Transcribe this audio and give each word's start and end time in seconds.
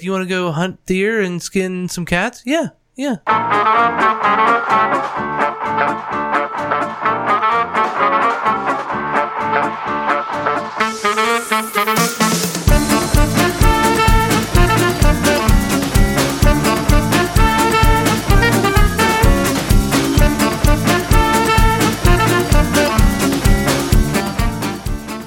You 0.00 0.12
want 0.12 0.22
to 0.22 0.28
go 0.28 0.52
hunt 0.52 0.84
deer 0.86 1.20
and 1.20 1.42
skin 1.42 1.88
some 1.88 2.04
cats? 2.04 2.42
Yeah, 2.46 2.68
yeah. 2.94 3.16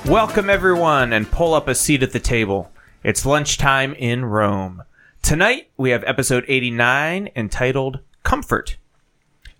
Welcome, 0.05 0.49
everyone, 0.49 1.13
and 1.13 1.29
pull 1.29 1.53
up 1.53 1.67
a 1.67 1.75
seat 1.75 2.03
at 2.03 2.11
the 2.11 2.19
table. 2.19 2.71
It's 3.04 3.25
lunchtime 3.25 3.95
in 3.95 4.25
Rome. 4.25 4.84
Tonight, 5.23 5.71
we 5.75 5.89
have 5.89 6.04
episode 6.04 6.45
89 6.48 7.30
entitled 7.35 7.99
Comfort. 8.21 8.77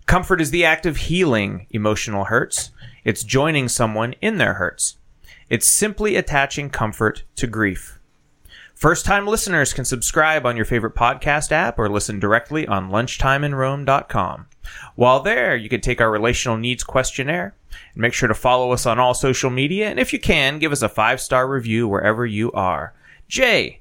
Comfort 0.06 0.40
is 0.40 0.52
the 0.52 0.64
act 0.64 0.86
of 0.86 0.96
healing 0.96 1.66
emotional 1.70 2.26
hurts, 2.26 2.70
it's 3.04 3.24
joining 3.24 3.68
someone 3.68 4.14
in 4.20 4.38
their 4.38 4.54
hurts. 4.54 4.96
It's 5.48 5.66
simply 5.66 6.14
attaching 6.14 6.70
comfort 6.70 7.24
to 7.34 7.48
grief. 7.48 7.98
First 8.76 9.04
time 9.04 9.26
listeners 9.26 9.72
can 9.72 9.84
subscribe 9.84 10.46
on 10.46 10.54
your 10.54 10.64
favorite 10.64 10.94
podcast 10.94 11.50
app 11.50 11.80
or 11.80 11.88
listen 11.88 12.20
directly 12.20 12.68
on 12.68 12.90
lunchtimeinrome.com. 12.90 14.46
While 14.94 15.18
there, 15.18 15.56
you 15.56 15.68
can 15.68 15.80
take 15.80 16.00
our 16.00 16.12
relational 16.12 16.58
needs 16.58 16.84
questionnaire 16.84 17.56
and 17.94 18.02
make 18.02 18.14
sure 18.14 18.28
to 18.28 18.34
follow 18.34 18.70
us 18.70 18.86
on 18.86 19.00
all 19.00 19.14
social 19.14 19.50
media. 19.50 19.90
And 19.90 19.98
if 19.98 20.12
you 20.12 20.20
can, 20.20 20.60
give 20.60 20.70
us 20.70 20.82
a 20.82 20.88
five 20.88 21.20
star 21.20 21.48
review 21.48 21.88
wherever 21.88 22.24
you 22.24 22.52
are. 22.52 22.94
Jay, 23.32 23.80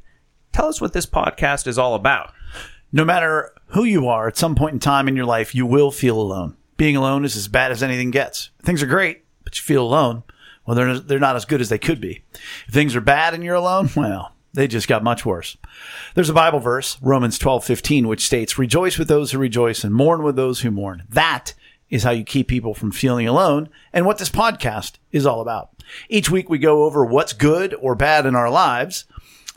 tell 0.54 0.70
us 0.70 0.80
what 0.80 0.94
this 0.94 1.06
podcast 1.06 1.68
is 1.68 1.78
all 1.78 1.94
about. 1.94 2.32
No 2.94 3.04
matter 3.04 3.54
who 3.72 3.84
you 3.84 4.08
are, 4.08 4.30
at 4.30 4.38
some 4.38 4.56
point 4.56 4.72
in 4.72 4.80
time 4.80 5.10
in 5.10 5.18
your 5.18 5.26
life, 5.26 5.54
you 5.54 5.66
will 5.66 5.92
feel 5.92 6.18
alone. 6.18 6.56
Being 6.78 6.96
alone 6.96 7.26
is 7.26 7.36
as 7.36 7.50
bad 7.50 7.70
as 7.70 7.84
anything 7.84 8.12
gets. 8.12 8.52
Things 8.64 8.82
are 8.82 8.88
great, 8.88 9.26
but 9.44 9.58
you 9.58 9.62
feel 9.62 9.84
alone. 9.84 10.24
Well, 10.66 10.76
they're, 10.76 11.00
they're 11.00 11.20
not 11.20 11.36
as 11.36 11.44
good 11.44 11.60
as 11.60 11.68
they 11.68 11.78
could 11.78 12.00
be. 12.00 12.24
If 12.66 12.74
things 12.74 12.96
are 12.96 13.02
bad 13.02 13.34
and 13.34 13.44
you're 13.44 13.56
alone, 13.56 13.90
well, 13.98 14.34
they 14.54 14.70
just 14.70 14.88
got 14.88 15.04
much 15.04 15.26
worse. 15.26 15.58
There's 16.16 16.30
a 16.30 16.34
Bible 16.34 16.60
verse, 16.60 16.98
Romans 17.02 17.38
12, 17.38 17.66
15, 17.66 18.08
which 18.08 18.26
states, 18.26 18.58
Rejoice 18.58 18.98
with 18.98 19.10
those 19.10 19.34
who 19.34 19.38
rejoice 19.38 19.84
and 19.84 19.94
mourn 19.94 20.24
with 20.24 20.38
those 20.38 20.62
who 20.62 20.72
mourn. 20.72 21.04
That 21.10 21.56
is 21.90 22.04
how 22.04 22.12
you 22.12 22.24
keep 22.24 22.48
people 22.48 22.74
from 22.74 22.94
feeling 22.94 23.28
alone 23.28 23.68
and 23.92 24.06
what 24.06 24.18
this 24.18 24.30
podcast 24.30 24.94
is 25.12 25.26
all 25.26 25.42
about. 25.42 25.72
Each 26.08 26.32
week 26.32 26.50
we 26.50 26.58
go 26.58 26.86
over 26.86 27.04
what's 27.04 27.34
good 27.34 27.76
or 27.82 27.96
bad 27.96 28.26
in 28.26 28.34
our 28.34 28.50
lives, 28.50 29.04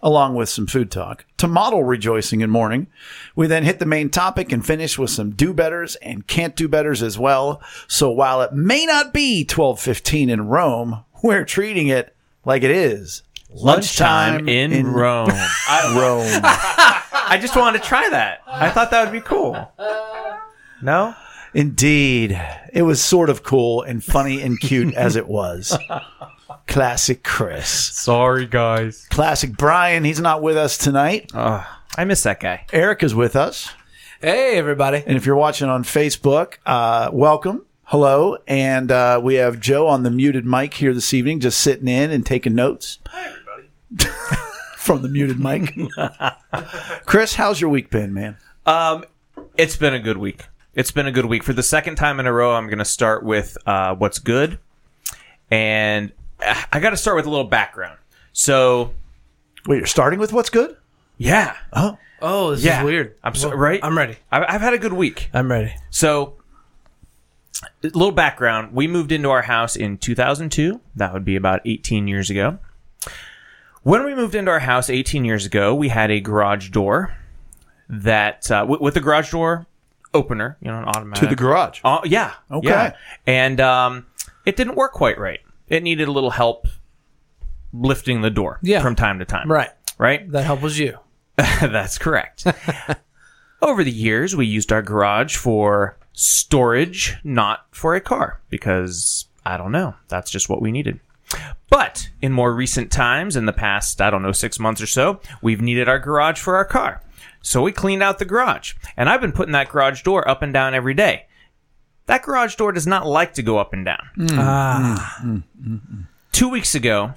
along 0.05 0.35
with 0.35 0.51
some 0.51 0.67
food 0.67 0.91
talk, 0.91 1.25
to 1.39 1.49
model 1.49 1.83
rejoicing 1.83 2.43
and 2.43 2.53
mourning. 2.53 2.87
We 3.35 3.47
then 3.47 3.65
hit 3.65 3.79
the 3.79 3.87
main 3.87 4.11
topic 4.11 4.53
and 4.53 4.65
finish 4.65 4.99
with 4.99 5.09
some 5.09 5.31
do 5.31 5.55
betters 5.55 5.97
and 5.97 6.27
can't 6.27 6.55
do 6.55 6.69
betters 6.69 7.03
as 7.03 7.19
well. 7.19 7.63
So 7.89 8.11
while 8.11 8.43
it 8.43 8.53
may 8.53 8.85
not 8.85 9.15
be 9.15 9.41
1215 9.41 10.29
in 10.29 10.47
Rome, 10.47 11.05
we're 11.23 11.47
treating 11.47 11.89
it 11.89 12.15
like 12.45 12.63
it 12.63 12.71
is. 12.71 13.23
Lunchtime 13.51 14.47
in, 14.49 14.87
Rome. 14.87 15.31
I, 15.31 15.97
Rome. 15.99 16.41
I 16.45 17.39
just 17.41 17.57
wanted 17.57 17.81
to 17.81 17.89
try 17.89 18.07
that. 18.11 18.43
I 18.47 18.69
thought 18.69 18.91
that 18.91 19.05
would 19.05 19.13
be 19.13 19.21
cool. 19.21 19.73
No? 20.83 21.15
Indeed. 21.55 22.39
It 22.75 22.83
was 22.83 23.03
sort 23.03 23.31
of 23.31 23.43
cool 23.43 23.83
and 23.83 24.05
funny 24.05 24.43
and 24.43 24.61
cute 24.61 24.93
as 24.95 25.17
it 25.17 25.29
was. 25.29 25.79
Classic 26.67 27.23
Chris. 27.23 27.69
Sorry, 27.69 28.47
guys. 28.47 29.07
Classic 29.11 29.57
Brian. 29.57 30.05
He's 30.05 30.21
not 30.21 30.43
with 30.43 30.57
us 30.57 30.77
tonight. 30.77 31.31
Oh, 31.35 31.67
I 31.97 32.05
miss 32.05 32.23
that 32.25 32.41
guy. 32.41 32.67
Eric 32.73 33.03
is 33.03 33.15
with 33.15 33.37
us. 33.37 33.71
Hey, 34.21 34.57
everybody. 34.57 35.03
And 35.07 35.17
if 35.17 35.27
you're 35.27 35.37
watching 35.37 35.69
on 35.69 35.85
Facebook, 35.85 36.55
uh, 36.67 37.11
welcome. 37.13 37.65
Hello. 37.85 38.39
And 38.49 38.91
uh, 38.91 39.21
we 39.23 39.35
have 39.35 39.61
Joe 39.61 39.87
on 39.87 40.03
the 40.03 40.11
muted 40.11 40.45
mic 40.47 40.75
here 40.75 40.95
this 40.95 41.13
evening, 41.13 41.41
just 41.41 41.61
sitting 41.61 41.89
in 41.89 42.11
and 42.11 42.25
taking 42.25 42.55
notes. 42.55 42.99
Hi, 43.09 43.27
everybody. 43.29 44.15
From 44.77 45.03
the 45.03 45.09
muted 45.09 45.39
mic. 45.39 45.75
Chris, 47.07 47.35
how's 47.35 47.61
your 47.61 47.71
week 47.71 47.91
been, 47.91 48.13
man? 48.13 48.37
Um, 48.67 49.05
it's 49.57 49.77
been 49.77 49.95
a 49.95 50.01
good 50.01 50.19
week. 50.19 50.47
It's 50.75 50.91
been 50.91 51.07
a 51.07 51.13
good 51.13 51.27
week. 51.27 51.43
For 51.43 51.53
the 51.53 51.63
second 51.63 51.97
time 51.97 52.19
in 52.19 52.27
a 52.27 52.33
row, 52.33 52.55
I'm 52.55 52.67
going 52.67 52.79
to 52.79 52.85
start 52.85 53.23
with 53.23 53.57
uh, 53.67 53.95
what's 53.95 54.19
good. 54.19 54.59
And 55.51 56.11
uh, 56.11 56.13
I 56.73 56.81
got 56.81 56.91
to 56.91 56.97
start 56.97 57.17
with 57.17 57.27
a 57.27 57.31
little 57.31 57.47
background. 57.47 57.99
So, 58.33 58.93
Wait, 59.67 59.79
you're 59.79 59.87
starting 59.87 60.19
with 60.19 60.33
what's 60.33 60.51
good? 60.51 60.77
yeah. 61.19 61.57
Oh, 61.73 61.99
Oh, 62.23 62.53
this 62.53 62.65
Yeah. 62.65 62.81
is 62.81 62.85
weird. 62.85 63.17
I'm 63.23 63.35
so, 63.35 63.49
Well, 63.51 63.59
right? 63.59 63.81
I'm 63.83 63.97
ready. 63.99 64.17
I've, 64.33 64.45
I've 64.49 64.61
had 64.61 64.73
a 64.75 64.79
good 64.79 64.93
week. 64.95 65.29
I'm 65.35 65.51
ready. 65.51 65.75
So, 65.91 66.35
a 67.63 67.89
little 67.89 68.13
background. 68.13 68.73
We 68.73 68.87
moved 68.87 69.13
into 69.13 69.31
our 69.31 69.43
house 69.43 69.77
in 69.77 69.99
2002. 69.99 70.81
That 70.97 71.13
would 71.13 71.25
be 71.25 71.37
about 71.37 71.61
18 71.67 72.09
years 72.09 72.31
ago. 72.31 72.59
When 73.83 74.05
we 74.05 74.15
moved 74.15 74.35
into 74.35 74.51
our 74.51 74.61
house 74.61 74.89
18 74.89 75.25
years 75.25 75.45
ago, 75.45 75.75
we 75.75 75.89
had 75.89 76.11
a 76.11 76.21
garage 76.21 76.71
door 76.71 77.15
that, 77.89 78.51
uh, 78.51 78.65
with, 78.67 78.81
with 78.81 78.95
the 78.95 79.01
garage 79.01 79.31
door 79.31 79.67
opener, 80.15 80.57
you 80.63 80.69
know, 80.71 80.79
an 80.79 80.85
automatic. 80.85 81.21
to 81.21 81.27
the 81.27 81.37
garage. 81.37 81.81
Oh, 81.85 82.01
yeah. 82.05 82.33
Okay. 82.51 82.69
yeah. 82.69 82.97
And 83.27 83.61
um, 83.61 84.07
it 84.47 84.57
didn't 84.57 84.77
work 84.77 84.93
quite 84.93 85.19
right. 85.19 85.41
It 85.69 85.83
needed 85.83 86.09
a 86.09 86.13
little 86.13 86.31
help 86.31 86.67
lifting 87.73 88.21
the 88.23 88.31
door 88.31 88.59
Yeah. 88.63 88.83
from 88.83 88.95
time 88.97 89.19
to 89.19 89.25
time. 89.25 89.51
Right. 89.51 89.71
Right? 89.99 90.31
That 90.31 90.45
help 90.45 90.61
was 90.63 90.79
you. 90.79 90.99
That's 91.37 91.99
correct. 91.99 92.47
Over 93.63 93.83
the 93.83 93.91
years, 93.91 94.37
we 94.37 94.47
used 94.47 94.71
our 94.73 94.83
garage 94.83 95.37
for 95.37 95.97
storage, 96.13 97.17
not 97.25 97.67
for 97.71 97.95
a 97.95 98.01
car, 98.01 98.41
because 98.51 99.27
I 99.45 99.57
don't 99.57 99.73
know. 99.73 99.95
That's 100.09 100.31
just 100.31 100.49
what 100.49 100.61
we 100.63 100.71
needed. 100.71 101.01
But 101.71 102.11
in 102.23 102.33
more 102.33 102.55
recent 102.55 102.93
times, 102.93 103.35
in 103.35 103.47
the 103.47 103.53
past, 103.53 104.01
I 104.01 104.11
don't 104.11 104.23
know, 104.23 104.33
six 104.33 104.61
months 104.61 104.81
or 104.81 104.87
so, 104.87 105.21
we've 105.43 105.61
needed 105.63 105.89
our 105.89 105.99
garage 105.99 106.39
for 106.41 106.57
our 106.57 106.65
car. 106.65 107.01
So 107.43 107.63
we 107.63 107.73
cleaned 107.73 108.03
out 108.03 108.19
the 108.19 108.25
garage. 108.25 108.75
And 108.97 109.09
I've 109.09 109.21
been 109.21 109.33
putting 109.33 109.53
that 109.53 109.69
garage 109.71 110.03
door 110.03 110.27
up 110.29 110.43
and 110.43 110.53
down 110.53 110.75
every 110.75 110.95
day. 110.95 111.27
That 112.07 112.23
garage 112.23 112.57
door 112.57 112.73
does 112.73 112.87
not 112.87 113.07
like 113.07 113.35
to 113.35 113.43
go 113.43 113.59
up 113.59 113.73
and 113.73 113.85
down. 113.85 114.09
Mm. 114.19 114.37
Ah, 114.39 115.19
mm. 115.23 115.43
Mm. 115.63 116.07
Two 116.33 116.49
weeks 116.51 116.75
ago, 116.75 117.15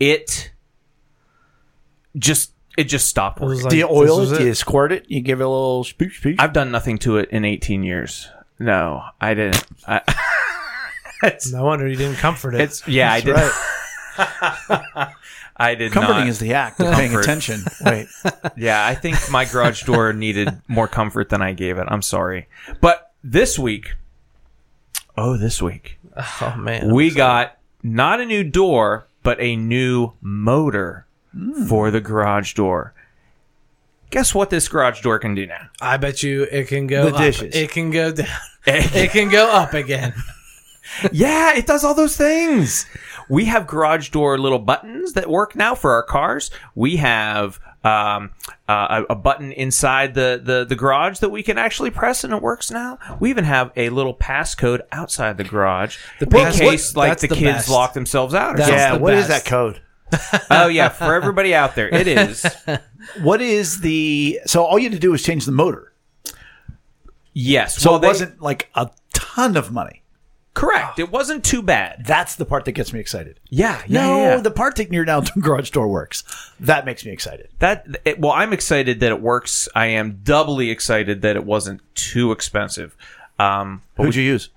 it 0.00 0.50
just 2.16 2.52
it 2.78 2.84
just 2.84 3.06
stopped 3.08 3.40
it 3.40 3.44
was 3.44 3.50
working. 3.58 3.64
like, 3.64 3.70
Do 3.70 3.76
you 3.76 3.88
oil 3.88 4.20
was 4.20 4.32
it? 4.32 4.38
Do 4.38 4.46
you 4.46 4.54
squirt 4.54 4.92
it? 4.92 5.04
You 5.10 5.20
give 5.20 5.40
it 5.40 5.44
a 5.44 5.48
little 5.48 5.84
spooch, 5.84 6.20
spooch? 6.20 6.36
I've 6.38 6.52
done 6.54 6.70
nothing 6.70 6.98
to 6.98 7.18
it 7.18 7.28
in 7.30 7.44
18 7.44 7.82
years. 7.82 8.28
No, 8.58 9.02
I 9.20 9.34
didn't. 9.34 9.62
I, 9.86 10.00
it's, 11.24 11.52
No 11.52 11.64
wonder 11.64 11.86
you 11.86 11.96
didn't 11.96 12.16
comfort 12.16 12.54
it. 12.54 12.60
it's 12.62 12.86
yeah, 12.88 13.12
I 13.12 13.20
did. 13.20 13.34
right. 13.34 13.52
I 15.56 15.74
did 15.74 15.92
Comforting 15.92 16.20
not. 16.22 16.28
is 16.28 16.38
the 16.38 16.54
act 16.54 16.80
of 16.80 16.92
paying 16.94 17.10
Comfort. 17.12 17.20
attention. 17.24 17.60
Wait. 17.84 18.08
yeah, 18.56 18.84
I 18.86 18.94
think 18.94 19.16
my 19.30 19.44
garage 19.44 19.82
door 19.84 20.12
needed 20.12 20.48
more 20.66 20.88
comfort 20.88 21.28
than 21.28 21.42
I 21.42 21.52
gave 21.52 21.78
it. 21.78 21.86
I'm 21.88 22.02
sorry, 22.02 22.48
but 22.80 23.12
this 23.22 23.58
week, 23.58 23.94
oh, 25.22 25.36
this 25.36 25.62
week 25.62 25.98
oh 26.16 26.54
man. 26.58 26.92
we 26.92 27.10
got 27.10 27.58
not 27.82 28.20
a 28.20 28.26
new 28.26 28.44
door, 28.44 29.06
but 29.22 29.40
a 29.40 29.56
new 29.56 30.12
motor 30.20 31.06
hmm. 31.32 31.66
for 31.66 31.90
the 31.90 32.00
garage 32.00 32.54
door. 32.54 32.94
Guess 34.10 34.34
what 34.34 34.50
this 34.50 34.68
garage 34.68 35.00
door 35.00 35.18
can 35.18 35.34
do 35.34 35.46
now? 35.46 35.68
I 35.80 35.96
bet 35.96 36.22
you 36.22 36.44
it 36.44 36.68
can 36.68 36.86
go. 36.86 37.06
The 37.06 37.14
up. 37.14 37.20
dishes. 37.20 37.54
It 37.54 37.70
can 37.70 37.90
go 37.90 38.12
down. 38.12 38.26
it 38.66 39.10
can 39.10 39.30
go 39.30 39.50
up 39.50 39.72
again. 39.72 40.12
yeah, 41.12 41.56
it 41.56 41.66
does 41.66 41.82
all 41.82 41.94
those 41.94 42.16
things. 42.16 42.86
We 43.28 43.46
have 43.46 43.66
garage 43.66 44.10
door 44.10 44.38
little 44.38 44.58
buttons 44.58 45.14
that 45.14 45.30
work 45.30 45.56
now 45.56 45.74
for 45.74 45.92
our 45.92 46.02
cars. 46.02 46.50
We 46.74 46.96
have 46.96 47.58
um, 47.84 48.30
uh, 48.68 49.02
a, 49.08 49.12
a 49.12 49.14
button 49.16 49.50
inside 49.52 50.14
the, 50.14 50.40
the, 50.42 50.64
the 50.64 50.76
garage 50.76 51.18
that 51.18 51.30
we 51.30 51.42
can 51.42 51.58
actually 51.58 51.90
press 51.90 52.22
and 52.24 52.32
it 52.32 52.40
works 52.40 52.70
now. 52.70 52.98
We 53.20 53.30
even 53.30 53.44
have 53.44 53.72
a 53.76 53.88
little 53.88 54.14
passcode 54.14 54.82
outside 54.92 55.36
the 55.36 55.44
garage 55.44 55.98
in 56.20 56.28
pass- 56.30 56.58
case 56.58 56.94
what- 56.94 57.00
like 57.00 57.10
that's 57.10 57.22
the, 57.22 57.28
the 57.28 57.34
kids 57.34 57.58
best. 57.58 57.68
lock 57.70 57.92
themselves 57.94 58.34
out. 58.34 58.54
Or 58.54 58.58
something. 58.58 58.74
Yeah, 58.74 58.94
the 58.94 59.00
what 59.00 59.14
is 59.14 59.26
best. 59.28 59.44
that 59.44 59.50
code? 59.50 59.80
oh 60.50 60.68
yeah, 60.68 60.90
for 60.90 61.14
everybody 61.14 61.54
out 61.54 61.74
there, 61.74 61.88
it 61.88 62.06
is. 62.06 62.44
What 63.22 63.40
is 63.42 63.80
the 63.80 64.38
so 64.46 64.62
all 64.64 64.78
you 64.78 64.84
had 64.84 64.92
to 64.92 64.98
do 65.00 65.10
was 65.10 65.24
change 65.24 65.44
the 65.44 65.50
motor. 65.52 65.92
Yes. 67.32 67.76
So 67.78 67.90
well, 67.90 67.98
it 67.98 68.02
they- 68.02 68.06
wasn't 68.08 68.40
like 68.40 68.68
a 68.76 68.90
ton 69.12 69.56
of 69.56 69.72
money. 69.72 70.01
Correct. 70.62 70.98
It 70.98 71.10
wasn't 71.10 71.44
too 71.44 71.62
bad. 71.62 72.04
That's 72.06 72.36
the 72.36 72.44
part 72.44 72.64
that 72.66 72.72
gets 72.72 72.92
me 72.92 73.00
excited. 73.00 73.40
Yeah. 73.50 73.82
Yeah. 73.86 74.02
no, 74.02 74.16
yeah, 74.18 74.34
yeah. 74.36 74.40
the 74.40 74.50
part 74.50 74.76
taking 74.76 74.94
you 74.94 75.04
down 75.04 75.24
to 75.24 75.40
garage 75.40 75.70
door 75.70 75.88
works. 75.88 76.24
That 76.60 76.84
makes 76.84 77.04
me 77.04 77.12
excited. 77.12 77.48
That 77.58 77.86
it, 78.04 78.20
well, 78.20 78.32
I'm 78.32 78.52
excited 78.52 79.00
that 79.00 79.10
it 79.10 79.20
works. 79.20 79.68
I 79.74 79.86
am 79.86 80.20
doubly 80.22 80.70
excited 80.70 81.22
that 81.22 81.36
it 81.36 81.44
wasn't 81.44 81.80
too 81.94 82.32
expensive. 82.32 82.96
Um, 83.38 83.82
but 83.96 84.04
Who'd 84.04 84.14
you 84.14 84.22
use? 84.22 84.50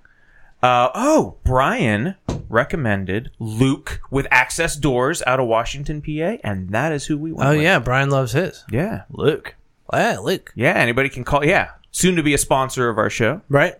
Uh, 0.62 0.88
oh, 0.94 1.36
Brian 1.44 2.14
recommended 2.48 3.30
Luke 3.38 4.00
with 4.10 4.26
access 4.30 4.74
doors 4.76 5.22
out 5.26 5.38
of 5.38 5.46
Washington, 5.46 6.00
PA, 6.00 6.38
and 6.42 6.70
that 6.70 6.92
is 6.92 7.06
who 7.06 7.18
we 7.18 7.32
went 7.32 7.48
Oh 7.48 7.52
with. 7.52 7.62
yeah, 7.62 7.78
Brian 7.78 8.10
loves 8.10 8.32
his. 8.32 8.64
Yeah. 8.70 9.02
Luke. 9.10 9.54
Yeah, 9.92 10.18
Luke. 10.18 10.52
Yeah, 10.56 10.72
anybody 10.74 11.08
can 11.08 11.24
call. 11.24 11.44
Yeah. 11.44 11.70
Soon 11.90 12.16
to 12.16 12.22
be 12.22 12.34
a 12.34 12.38
sponsor 12.38 12.88
of 12.88 12.98
our 12.98 13.10
show. 13.10 13.42
Right. 13.48 13.74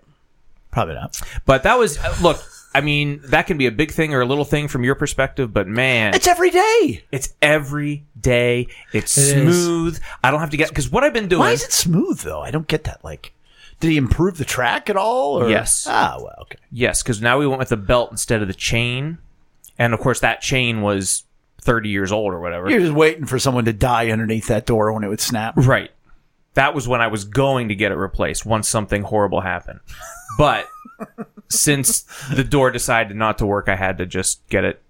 Probably 0.76 0.94
not. 0.94 1.18
But 1.46 1.62
that 1.62 1.78
was, 1.78 1.96
uh, 1.96 2.14
look, 2.20 2.38
I 2.74 2.82
mean, 2.82 3.22
that 3.28 3.46
can 3.46 3.56
be 3.56 3.64
a 3.64 3.70
big 3.70 3.92
thing 3.92 4.12
or 4.12 4.20
a 4.20 4.26
little 4.26 4.44
thing 4.44 4.68
from 4.68 4.84
your 4.84 4.94
perspective, 4.94 5.50
but 5.50 5.66
man, 5.66 6.12
It's 6.14 6.26
every 6.26 6.50
day. 6.50 7.02
it's 7.10 7.32
every 7.40 8.04
day. 8.20 8.68
It's 8.92 9.16
It 9.16 9.38
is. 9.38 9.64
smooth. 9.64 9.98
I 10.22 10.30
don't 10.30 10.40
have 10.40 10.50
to 10.50 10.58
get, 10.58 10.68
because 10.68 10.90
what 10.90 11.02
I've 11.02 11.14
been 11.14 11.28
doing. 11.28 11.40
Why 11.40 11.52
is 11.52 11.64
it 11.64 11.72
smooth 11.72 12.20
though? 12.20 12.42
I 12.42 12.50
don't 12.50 12.66
get 12.68 12.84
that. 12.84 13.02
Like, 13.02 13.32
did 13.80 13.90
he 13.90 13.96
improve 13.96 14.36
the 14.36 14.44
track 14.44 14.90
at 14.90 14.98
all? 14.98 15.40
Or? 15.42 15.48
Yes. 15.48 15.86
Ah, 15.88 16.16
well, 16.18 16.34
okay. 16.42 16.58
Yes, 16.70 17.02
because 17.02 17.22
now 17.22 17.38
we 17.38 17.46
went 17.46 17.58
with 17.60 17.70
the 17.70 17.78
belt 17.78 18.10
instead 18.10 18.42
of 18.42 18.48
the 18.48 18.52
chain. 18.54 19.16
And 19.78 19.94
of 19.94 20.00
course, 20.00 20.20
that 20.20 20.42
chain 20.42 20.82
was 20.82 21.24
30 21.62 21.88
years 21.88 22.12
old 22.12 22.34
or 22.34 22.40
whatever. 22.40 22.68
You're 22.68 22.80
just 22.80 22.92
waiting 22.92 23.24
for 23.24 23.38
someone 23.38 23.64
to 23.64 23.72
die 23.72 24.10
underneath 24.10 24.48
that 24.48 24.66
door 24.66 24.92
when 24.92 25.04
it 25.04 25.08
would 25.08 25.20
snap. 25.22 25.54
Right. 25.56 25.90
That 26.56 26.74
was 26.74 26.86
when 26.88 27.00
I 27.00 27.06
was 27.06 27.24
going 27.24 27.68
to 27.68 27.74
get 27.74 27.92
it 27.92 27.96
replaced 27.96 28.44
once 28.44 28.68
something 28.68 29.02
horrible 29.02 29.40
happened. 29.40 29.80
But 30.36 30.66
since 31.48 32.02
the 32.34 32.44
door 32.44 32.70
decided 32.70 33.16
not 33.16 33.38
to 33.38 33.46
work, 33.46 33.68
I 33.68 33.76
had 33.76 33.98
to 33.98 34.06
just 34.06 34.46
get 34.48 34.64
it 34.64 34.82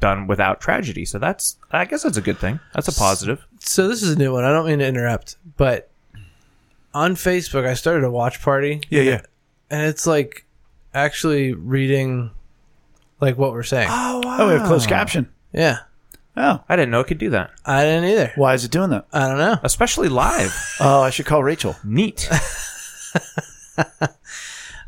done 0.00 0.26
without 0.26 0.60
tragedy. 0.60 1.04
So 1.04 1.18
that's, 1.18 1.56
I 1.70 1.84
guess 1.84 2.02
that's 2.02 2.16
a 2.16 2.20
good 2.22 2.38
thing. 2.38 2.60
That's 2.74 2.88
a 2.88 2.92
positive. 2.92 3.46
So 3.60 3.88
this 3.88 4.02
is 4.02 4.10
a 4.16 4.18
new 4.18 4.32
one. 4.32 4.44
I 4.44 4.52
don't 4.52 4.66
mean 4.66 4.80
to 4.80 4.86
interrupt, 4.86 5.36
but 5.56 5.90
on 6.92 7.14
Facebook 7.14 7.66
I 7.66 7.74
started 7.74 8.04
a 8.04 8.10
watch 8.10 8.42
party, 8.42 8.80
Yeah, 8.90 9.02
yeah. 9.02 9.20
and 9.70 9.82
it's 9.86 10.06
like 10.06 10.44
actually 10.94 11.52
reading 11.54 12.30
like 13.20 13.38
what 13.38 13.52
we're 13.52 13.62
saying. 13.62 13.88
Oh, 13.90 14.20
wow! 14.24 14.46
we 14.48 14.54
have 14.54 14.66
closed 14.66 14.88
caption. 14.88 15.30
Yeah, 15.52 15.78
Oh, 16.36 16.62
I 16.68 16.76
didn't 16.76 16.90
know 16.90 17.00
it 17.00 17.06
could 17.08 17.18
do 17.18 17.30
that, 17.30 17.50
I 17.66 17.84
didn't 17.84 18.04
either. 18.10 18.32
why 18.36 18.54
is 18.54 18.64
it 18.64 18.70
doing 18.70 18.90
that? 18.90 19.06
I 19.12 19.28
don't 19.28 19.38
know. 19.38 19.58
especially 19.62 20.08
live. 20.08 20.54
Oh, 20.80 21.02
I 21.02 21.10
should 21.10 21.26
call 21.26 21.42
Rachel. 21.44 21.76
Neat. 21.84 22.28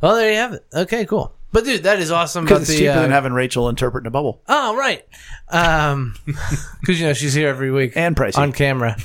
Well, 0.00 0.16
there 0.16 0.30
you 0.30 0.36
have 0.36 0.52
it. 0.52 0.66
Okay, 0.74 1.06
cool. 1.06 1.34
But 1.50 1.64
dude, 1.64 1.84
that 1.84 1.98
is 1.98 2.10
awesome. 2.10 2.44
Because 2.44 2.58
About 2.58 2.62
it's 2.62 2.70
the, 2.72 2.78
cheaper 2.78 2.98
uh, 2.98 3.02
than 3.02 3.10
having 3.10 3.32
Rachel 3.32 3.70
interpret 3.70 4.02
in 4.02 4.06
a 4.06 4.10
bubble. 4.10 4.42
Oh, 4.48 4.76
right. 4.76 5.02
Um, 5.48 6.14
because 6.80 7.00
you 7.00 7.06
know 7.06 7.14
she's 7.14 7.32
here 7.32 7.48
every 7.48 7.70
week 7.70 7.92
And 7.96 8.14
pricey. 8.14 8.36
on 8.36 8.52
camera, 8.52 8.96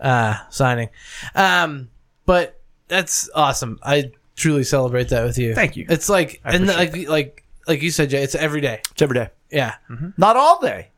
uh, 0.00 0.36
signing. 0.48 0.88
Um, 1.34 1.90
but 2.24 2.58
that's 2.88 3.28
awesome. 3.34 3.78
I 3.82 4.12
truly 4.34 4.64
celebrate 4.64 5.10
that 5.10 5.24
with 5.24 5.36
you. 5.36 5.54
Thank 5.54 5.76
you. 5.76 5.84
It's 5.90 6.08
like 6.08 6.40
and 6.42 6.70
appreciate 6.70 7.08
like 7.08 7.08
like 7.08 7.44
like 7.68 7.82
you 7.82 7.90
said, 7.90 8.08
Jay. 8.08 8.22
It's 8.22 8.34
every 8.36 8.62
day. 8.62 8.80
It's 8.92 9.02
every 9.02 9.14
day. 9.14 9.28
Yeah. 9.50 9.74
Not 10.16 10.36
all 10.36 10.58
day, 10.60 10.88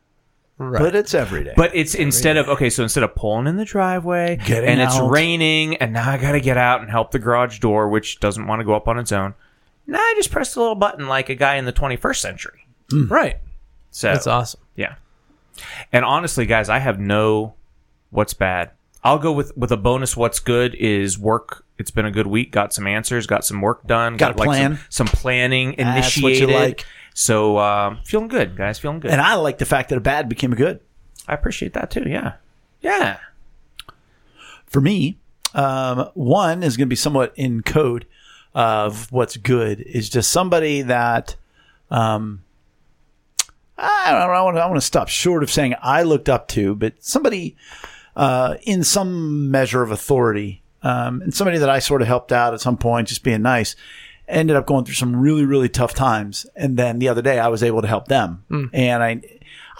Right. 0.61 0.81
but 0.81 0.93
it's 0.93 1.13
every 1.13 1.45
day. 1.45 1.53
But 1.55 1.73
it's 1.73 1.95
instead 1.95 2.35
of 2.35 2.49
okay, 2.49 2.69
so 2.69 2.83
instead 2.83 3.03
of 3.03 3.15
pulling 3.15 3.47
in 3.47 3.55
the 3.55 3.63
driveway 3.63 4.35
Getting 4.45 4.69
and 4.69 4.81
it's 4.81 4.99
raining, 4.99 5.77
and 5.77 5.93
now 5.93 6.11
I 6.11 6.17
got 6.17 6.33
to 6.33 6.41
get 6.41 6.57
out 6.57 6.81
and 6.81 6.89
help 6.89 7.11
the 7.11 7.19
garage 7.19 7.59
door, 7.59 7.87
which 7.87 8.19
doesn't 8.19 8.45
want 8.45 8.59
to 8.59 8.65
go 8.65 8.73
up 8.73 8.89
on 8.89 8.99
its 8.99 9.13
own. 9.13 9.35
Now 9.87 9.99
I 9.99 10.13
just 10.17 10.31
press 10.31 10.53
the 10.53 10.59
little 10.59 10.75
button 10.75 11.07
like 11.07 11.29
a 11.29 11.35
guy 11.35 11.55
in 11.55 11.63
the 11.63 11.71
21st 11.71 12.17
century. 12.17 12.67
Hmm. 12.91 13.07
right. 13.07 13.37
So 13.91 14.11
That's 14.11 14.27
awesome. 14.27 14.59
yeah. 14.75 14.95
And 15.93 16.03
honestly, 16.03 16.45
guys, 16.45 16.67
I 16.67 16.79
have 16.79 16.99
no 16.99 17.53
what's 18.09 18.33
bad. 18.33 18.71
I'll 19.03 19.19
go 19.19 19.31
with 19.31 19.55
with 19.55 19.71
a 19.71 19.77
bonus. 19.77 20.17
What's 20.17 20.39
good 20.39 20.75
is 20.75 21.17
work. 21.17 21.65
It's 21.77 21.91
been 21.91 22.05
a 22.05 22.11
good 22.11 22.27
week. 22.27 22.51
Got 22.51 22.73
some 22.73 22.85
answers. 22.85 23.27
Got 23.27 23.45
some 23.45 23.61
work 23.61 23.87
done. 23.87 24.17
Got 24.17 24.35
a 24.35 24.37
like, 24.37 24.47
plan. 24.47 24.79
Some, 24.89 25.07
some 25.07 25.19
planning 25.19 25.75
That's 25.77 26.21
what 26.21 26.33
you 26.33 26.47
initiated. 26.47 26.55
like. 26.55 26.85
So 27.19 27.57
um, 27.59 27.99
feeling 28.05 28.29
good, 28.29 28.55
guys. 28.55 28.79
Feeling 28.79 29.01
good. 29.01 29.11
and 29.11 29.19
I 29.19 29.35
like 29.35 29.57
the 29.57 29.65
fact 29.65 29.89
that 29.89 29.97
a 29.97 30.01
bad 30.01 30.29
became 30.29 30.53
a 30.53 30.55
good. 30.55 30.79
I 31.27 31.33
appreciate 31.33 31.73
that 31.73 31.91
too. 31.91 32.05
Yeah. 32.07 32.35
Yeah. 32.79 33.17
For 34.65 34.79
me, 34.79 35.17
um, 35.53 36.09
one 36.13 36.63
is 36.63 36.77
going 36.77 36.87
to 36.87 36.89
be 36.89 36.95
somewhat 36.95 37.33
in 37.35 37.61
code 37.61 38.05
of 38.55 39.11
what's 39.11 39.35
good 39.35 39.81
is 39.81 40.09
just 40.09 40.31
somebody 40.31 40.81
that 40.83 41.35
um, 41.91 42.41
I 43.77 44.11
don't 44.11 44.19
know. 44.21 44.33
I 44.33 44.41
want 44.41 44.55
to, 44.55 44.61
I 44.61 44.65
want 44.67 44.77
to 44.77 44.81
stop 44.85 45.09
short 45.09 45.43
of 45.43 45.51
saying 45.51 45.75
I 45.81 46.03
looked 46.03 46.29
up 46.29 46.47
to, 46.49 46.73
but 46.73 47.03
somebody 47.03 47.57
uh, 48.15 48.55
in 48.63 48.81
some 48.85 49.51
measure 49.51 49.83
of 49.83 49.91
authority, 49.91 50.63
um, 50.83 51.21
and 51.21 51.33
somebody 51.33 51.57
that 51.57 51.69
I 51.69 51.79
sort 51.79 52.01
of 52.01 52.07
helped 52.07 52.31
out 52.31 52.53
at 52.53 52.61
some 52.61 52.77
point, 52.77 53.09
just 53.09 53.23
being 53.23 53.41
nice, 53.41 53.75
ended 54.29 54.55
up 54.55 54.65
going 54.65 54.85
through 54.85 54.95
some 54.95 55.15
really, 55.15 55.45
really 55.45 55.69
tough 55.69 55.93
times. 55.93 56.45
And 56.55 56.77
then 56.77 56.99
the 56.99 57.09
other 57.09 57.21
day, 57.21 57.39
I 57.39 57.47
was 57.47 57.63
able 57.63 57.81
to 57.81 57.87
help 57.87 58.07
them, 58.07 58.43
hmm. 58.47 58.65
and 58.73 59.03
I. 59.03 59.21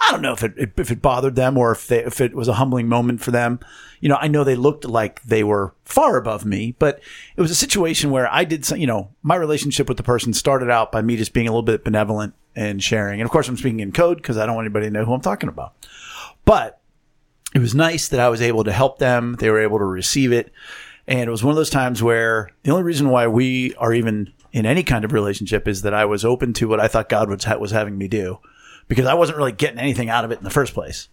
I 0.02 0.12
don't 0.12 0.22
know 0.22 0.32
if 0.32 0.42
it 0.42 0.54
if 0.78 0.90
it 0.90 1.02
bothered 1.02 1.36
them 1.36 1.58
or 1.58 1.72
if 1.72 1.86
they 1.86 2.02
if 2.02 2.22
it 2.22 2.34
was 2.34 2.48
a 2.48 2.54
humbling 2.54 2.88
moment 2.88 3.20
for 3.20 3.32
them. 3.32 3.60
You 4.00 4.08
know, 4.08 4.16
I 4.18 4.28
know 4.28 4.44
they 4.44 4.56
looked 4.56 4.86
like 4.86 5.22
they 5.24 5.44
were 5.44 5.74
far 5.84 6.16
above 6.16 6.46
me, 6.46 6.74
but 6.78 7.02
it 7.36 7.40
was 7.42 7.50
a 7.50 7.54
situation 7.54 8.10
where 8.10 8.26
I 8.32 8.44
did 8.44 8.64
some. 8.64 8.78
You 8.78 8.86
know, 8.86 9.10
my 9.22 9.36
relationship 9.36 9.88
with 9.88 9.98
the 9.98 10.02
person 10.02 10.32
started 10.32 10.70
out 10.70 10.90
by 10.90 11.02
me 11.02 11.18
just 11.18 11.34
being 11.34 11.46
a 11.46 11.50
little 11.50 11.62
bit 11.62 11.84
benevolent 11.84 12.32
and 12.56 12.82
sharing. 12.82 13.20
And 13.20 13.26
of 13.26 13.30
course, 13.30 13.46
I'm 13.46 13.58
speaking 13.58 13.80
in 13.80 13.92
code 13.92 14.16
because 14.16 14.38
I 14.38 14.46
don't 14.46 14.54
want 14.54 14.64
anybody 14.64 14.86
to 14.86 14.90
know 14.90 15.04
who 15.04 15.12
I'm 15.12 15.20
talking 15.20 15.50
about. 15.50 15.74
But 16.46 16.80
it 17.54 17.58
was 17.58 17.74
nice 17.74 18.08
that 18.08 18.20
I 18.20 18.28
was 18.28 18.40
able 18.40 18.64
to 18.64 18.72
help 18.72 18.98
them. 18.98 19.36
They 19.38 19.50
were 19.50 19.60
able 19.60 19.78
to 19.78 19.84
receive 19.84 20.32
it. 20.32 20.52
And 21.06 21.28
it 21.28 21.30
was 21.30 21.42
one 21.42 21.50
of 21.50 21.56
those 21.56 21.70
times 21.70 22.02
where 22.02 22.50
the 22.62 22.70
only 22.70 22.84
reason 22.84 23.08
why 23.08 23.26
we 23.26 23.74
are 23.76 23.92
even 23.92 24.32
in 24.52 24.66
any 24.66 24.82
kind 24.82 25.04
of 25.04 25.12
relationship 25.12 25.68
is 25.68 25.82
that 25.82 25.94
I 25.94 26.04
was 26.04 26.24
open 26.24 26.52
to 26.54 26.68
what 26.68 26.80
I 26.80 26.88
thought 26.88 27.08
God 27.08 27.28
was, 27.28 27.46
was 27.58 27.70
having 27.70 27.96
me 27.96 28.08
do 28.08 28.38
because 28.88 29.06
I 29.06 29.14
wasn't 29.14 29.38
really 29.38 29.52
getting 29.52 29.78
anything 29.78 30.08
out 30.10 30.24
of 30.24 30.30
it 30.32 30.38
in 30.38 30.44
the 30.44 30.50
first 30.50 30.74
place. 30.74 31.08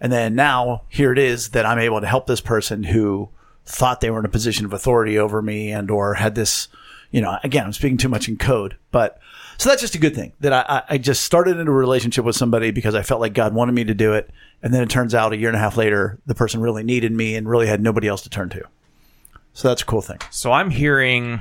And 0.00 0.12
then 0.12 0.34
now 0.36 0.82
here 0.88 1.12
it 1.12 1.18
is 1.18 1.50
that 1.50 1.66
I'm 1.66 1.78
able 1.80 2.00
to 2.00 2.06
help 2.06 2.26
this 2.26 2.40
person 2.40 2.84
who 2.84 3.30
thought 3.66 4.00
they 4.00 4.10
were 4.10 4.20
in 4.20 4.24
a 4.24 4.28
position 4.30 4.64
of 4.64 4.72
authority 4.72 5.18
over 5.18 5.42
me 5.42 5.72
and 5.72 5.90
or 5.90 6.14
had 6.14 6.34
this, 6.36 6.68
you 7.10 7.20
know, 7.20 7.36
again, 7.42 7.64
I'm 7.64 7.72
speaking 7.72 7.98
too 7.98 8.08
much 8.08 8.28
in 8.28 8.36
code, 8.36 8.76
but 8.92 9.18
so 9.58 9.68
that's 9.68 9.82
just 9.82 9.96
a 9.96 9.98
good 9.98 10.14
thing 10.14 10.32
that 10.38 10.52
I, 10.52 10.82
I- 10.88 10.98
just 10.98 11.24
started 11.24 11.58
into 11.58 11.72
a 11.72 11.74
relationship 11.74 12.24
with 12.24 12.36
somebody 12.36 12.70
because 12.70 12.94
I 12.94 13.02
felt 13.02 13.20
like 13.20 13.34
God 13.34 13.52
wanted 13.54 13.72
me 13.72 13.82
to 13.84 13.94
do 13.94 14.14
it. 14.14 14.30
And 14.62 14.72
then 14.72 14.82
it 14.82 14.88
turns 14.90 15.14
out 15.16 15.32
a 15.32 15.36
year 15.36 15.48
and 15.48 15.56
a 15.56 15.60
half 15.60 15.76
later, 15.76 16.18
the 16.26 16.34
person 16.34 16.60
really 16.60 16.84
needed 16.84 17.10
me 17.12 17.34
and 17.34 17.48
really 17.48 17.66
had 17.66 17.80
nobody 17.82 18.06
else 18.06 18.22
to 18.22 18.30
turn 18.30 18.48
to. 18.50 18.62
So 19.52 19.66
that's 19.66 19.82
a 19.82 19.84
cool 19.86 20.00
thing. 20.02 20.18
So 20.30 20.52
I'm 20.52 20.70
hearing 20.70 21.40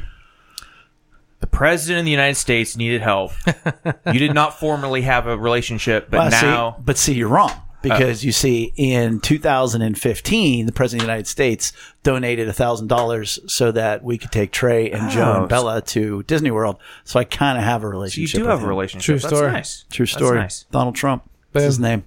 the 1.40 1.48
president 1.48 2.00
of 2.00 2.06
the 2.06 2.12
United 2.12 2.36
States 2.36 2.76
needed 2.78 3.02
help. 3.02 3.32
you 4.12 4.20
did 4.20 4.34
not 4.34 4.60
formally 4.60 5.02
have 5.04 5.28
a 5.28 5.38
relationship, 5.38 6.10
but 6.10 6.18
Well, 6.18 6.32
see- 6.32 6.46
now 6.46 6.76
but 6.84 6.98
see, 6.98 7.14
you're 7.14 7.28
wrong 7.30 7.52
uh, 7.52 7.62
because 7.82 8.26
you 8.26 8.32
see, 8.32 8.74
in 8.76 9.20
2015, 9.20 10.66
the 10.66 10.72
president 10.72 11.04
of 11.04 11.06
the 11.08 11.12
United 11.12 11.28
States 11.28 11.72
donated 12.04 12.54
thousand 12.56 12.88
dollars 12.88 13.40
so 13.48 13.72
that 13.72 14.04
we 14.04 14.18
could 14.18 14.32
take 14.32 14.52
Trey 14.52 14.90
and 14.92 15.08
oh, 15.08 15.10
Joe 15.10 15.34
Oh, 15.38 15.40
and 15.42 15.50
Bella 15.50 15.82
to 15.84 16.24
Disney 16.24 16.50
World. 16.52 16.78
So 17.04 17.20
I 17.20 17.24
kind 17.24 17.58
of 17.58 17.64
have 17.64 17.84
a 17.84 17.88
relationship. 17.88 18.34
you 18.34 18.40
do 18.44 18.50
with 18.50 18.58
have 18.60 18.64
a 18.66 18.68
relationship. 18.68 19.06
True 19.06 19.20
That's 19.20 19.36
story. 19.36 19.52
nice. 19.52 19.86
True 19.92 20.06
That's 20.06 20.14
story. 20.18 20.40
nice. 20.40 20.64
Donald 20.72 20.96
Trump. 20.96 21.30
That's 21.54 21.66
his 21.66 21.80
name. 21.80 22.04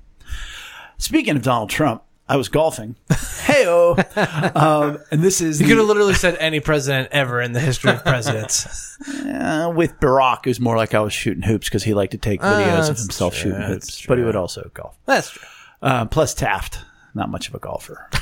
Speaking 0.99 1.37
of 1.37 1.43
Donald 1.43 1.71
Trump, 1.71 2.03
I 2.31 2.37
was 2.37 2.49
golfing. 2.49 2.95
Heyo, 3.11 3.99
um, 4.57 4.99
and 5.11 5.21
this 5.21 5.41
is 5.41 5.61
You 5.61 5.67
could 5.67 5.79
have 5.79 5.87
literally 5.89 6.15
said 6.15 6.37
any 6.39 6.61
president 6.61 7.09
ever 7.11 7.41
in 7.41 7.51
the 7.53 7.59
history 7.61 7.91
of 7.91 8.05
presidents. 8.05 8.87
Uh, 9.41 9.73
with 9.75 9.99
Barack, 9.99 10.41
it 10.41 10.51
was 10.51 10.61
more 10.61 10.77
like 10.77 10.93
I 10.95 11.01
was 11.01 11.13
shooting 11.15 11.43
hoops 11.43 11.69
because 11.69 11.83
he 11.83 11.95
liked 11.95 12.13
to 12.13 12.19
take 12.19 12.41
videos 12.43 12.91
of 12.91 12.97
Ah, 12.97 13.01
himself 13.01 13.35
true, 13.35 13.51
shooting 13.53 13.67
hoops, 13.67 14.05
but 14.07 14.19
he 14.19 14.25
would 14.25 14.37
also 14.37 14.71
golf. 14.75 14.95
That's 15.07 15.31
true. 15.31 15.43
Uh, 15.81 16.05
plus 16.05 16.35
Taft, 16.35 16.81
not 17.15 17.31
much 17.31 17.49
of 17.49 17.55
a 17.55 17.59
golfer. 17.59 18.07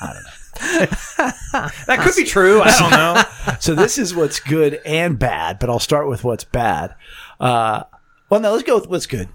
I 0.00 0.12
don't 0.12 0.24
know. 0.24 1.68
that 1.86 2.00
could 2.00 2.16
be 2.16 2.24
true. 2.24 2.60
I 2.62 2.78
don't 2.78 2.90
know. 2.90 3.56
so 3.60 3.74
this 3.76 3.96
is 3.96 4.12
what's 4.14 4.40
good 4.40 4.80
and 4.84 5.18
bad, 5.18 5.60
but 5.60 5.70
I'll 5.70 5.78
start 5.78 6.08
with 6.08 6.24
what's 6.24 6.44
bad. 6.44 6.96
Uh, 7.38 7.84
well, 8.28 8.40
now 8.40 8.50
let's 8.50 8.64
go 8.64 8.74
with 8.74 8.88
what's 8.88 9.06
good. 9.06 9.28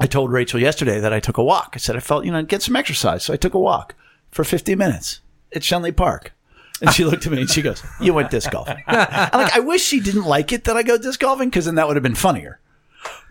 I 0.00 0.06
told 0.06 0.30
Rachel 0.32 0.60
yesterday 0.60 1.00
that 1.00 1.12
I 1.12 1.20
took 1.20 1.36
a 1.38 1.44
walk. 1.44 1.70
I 1.74 1.78
said 1.78 1.96
I 1.96 2.00
felt, 2.00 2.24
you 2.24 2.30
know, 2.32 2.42
get 2.42 2.62
some 2.62 2.76
exercise. 2.76 3.24
So 3.24 3.32
I 3.32 3.36
took 3.36 3.54
a 3.54 3.58
walk 3.58 3.94
for 4.30 4.44
50 4.44 4.74
minutes 4.74 5.20
at 5.54 5.62
Schenley 5.62 5.94
Park. 5.94 6.32
And 6.80 6.90
she 6.92 7.04
looked 7.04 7.26
at 7.26 7.32
me 7.32 7.40
and 7.40 7.50
she 7.50 7.60
goes, 7.62 7.82
You 8.00 8.14
went 8.14 8.30
disc 8.30 8.50
golfing. 8.52 8.80
I'm 8.86 9.40
like, 9.40 9.52
I 9.52 9.58
wish 9.58 9.82
she 9.82 9.98
didn't 9.98 10.24
like 10.26 10.52
it 10.52 10.64
that 10.64 10.76
I 10.76 10.84
go 10.84 10.96
disc 10.96 11.18
golfing 11.18 11.48
because 11.50 11.64
then 11.64 11.74
that 11.74 11.88
would 11.88 11.96
have 11.96 12.04
been 12.04 12.14
funnier. 12.14 12.60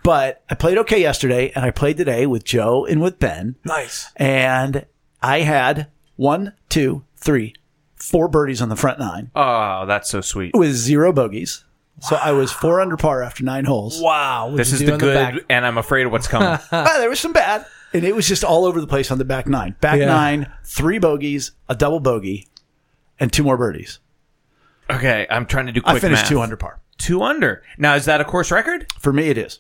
But 0.04 0.44
I 0.50 0.56
played 0.56 0.78
okay 0.80 1.00
yesterday 1.02 1.52
and 1.56 1.64
I 1.64 1.72
played 1.72 1.96
today 1.98 2.26
with 2.28 2.44
Joe 2.44 2.86
and 2.86 3.02
with 3.02 3.20
Ben. 3.20 3.56
Nice. 3.64 4.12
And 4.18 4.86
I 5.22 5.42
had 5.42 5.88
one, 6.18 6.54
two, 6.68 7.04
three, 7.16 7.54
four 7.96 8.28
birdies 8.28 8.62
on 8.62 8.68
the 8.70 8.76
front 8.76 9.00
nine 9.00 9.32
Oh, 9.36 9.86
that's 9.86 10.10
so 10.10 10.20
sweet. 10.22 10.52
with 10.54 10.74
zero 10.74 11.14
bogeys. 11.14 11.64
So 12.00 12.16
I 12.16 12.32
was 12.32 12.52
four 12.52 12.80
under 12.80 12.96
par 12.98 13.24
after 13.24 13.44
nine 13.44 13.66
holes. 13.66 14.00
Wow. 14.02 14.54
This 14.56 14.72
is 14.72 14.80
the 14.82 14.98
good, 14.98 15.46
and 15.50 15.66
I'm 15.66 15.78
afraid 15.80 16.06
of 16.06 16.12
what's 16.12 16.28
coming. 16.28 16.48
Ah, 16.72 16.96
there 17.00 17.10
was 17.10 17.20
some 17.20 17.34
bad, 17.34 17.66
and 17.94 18.04
it 18.04 18.16
was 18.16 18.28
just 18.28 18.44
all 18.44 18.66
over 18.66 18.80
the 18.80 18.86
place 18.88 19.10
on 19.12 19.18
the 19.18 19.26
back 19.26 19.48
nine. 19.48 19.76
Back 19.82 19.98
Yeah. 20.00 20.06
nine, 20.06 20.52
three 20.64 21.00
bogeys, 21.00 21.52
a 21.68 21.74
double 21.76 22.00
bogey, 22.00 22.48
and 23.20 23.34
two 23.34 23.44
more 23.44 23.58
birdies. 23.58 24.00
okay, 24.90 25.26
I'm 25.30 25.46
trying 25.46 25.66
to 25.66 25.72
do 25.72 25.82
quick 25.82 25.96
I 25.96 26.00
finished 26.00 26.22
math. 26.24 26.30
two 26.30 26.40
under 26.42 26.56
par. 26.56 26.80
Two 26.98 27.24
under. 27.24 27.64
Now, 27.78 27.96
is 27.96 28.06
that 28.06 28.22
a 28.22 28.26
course 28.26 28.52
record? 28.52 28.92
For 29.00 29.12
me, 29.12 29.30
it 29.30 29.38
is. 29.38 29.60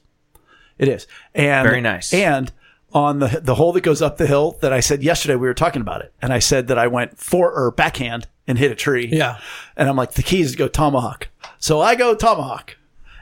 It 0.77 0.88
is. 0.88 1.08
And 1.34 1.67
Very 1.67 1.82
nice. 1.82 2.13
And 2.13 2.51
on 2.94 3.20
the 3.20 3.41
the 3.44 3.56
hole 3.56 3.74
that 3.74 3.82
goes 3.82 4.01
up 4.01 4.17
the 4.17 4.27
hill 4.27 4.58
that 4.62 4.72
I 4.72 4.79
said 4.79 5.01
yesterday, 5.03 5.36
we 5.36 5.48
were 5.48 5.53
talking 5.56 5.82
about 5.82 6.01
it, 6.01 6.13
and 6.22 6.32
I 6.32 6.39
said 6.39 6.67
that 6.67 6.77
I 6.77 6.86
went 6.88 7.17
for 7.20 7.51
or 7.51 7.72
backhand 7.72 8.27
and 8.48 8.58
hit 8.60 8.72
a 8.72 8.75
tree. 8.75 9.10
Yeah. 9.12 9.39
And 9.75 9.89
I'm 9.89 9.96
like, 9.98 10.13
the 10.13 10.24
key 10.24 10.41
is 10.41 10.51
to 10.53 10.58
go 10.58 10.67
tomahawk. 10.67 11.27
So 11.59 11.81
I 11.81 11.95
go 11.95 12.15
tomahawk, 12.15 12.77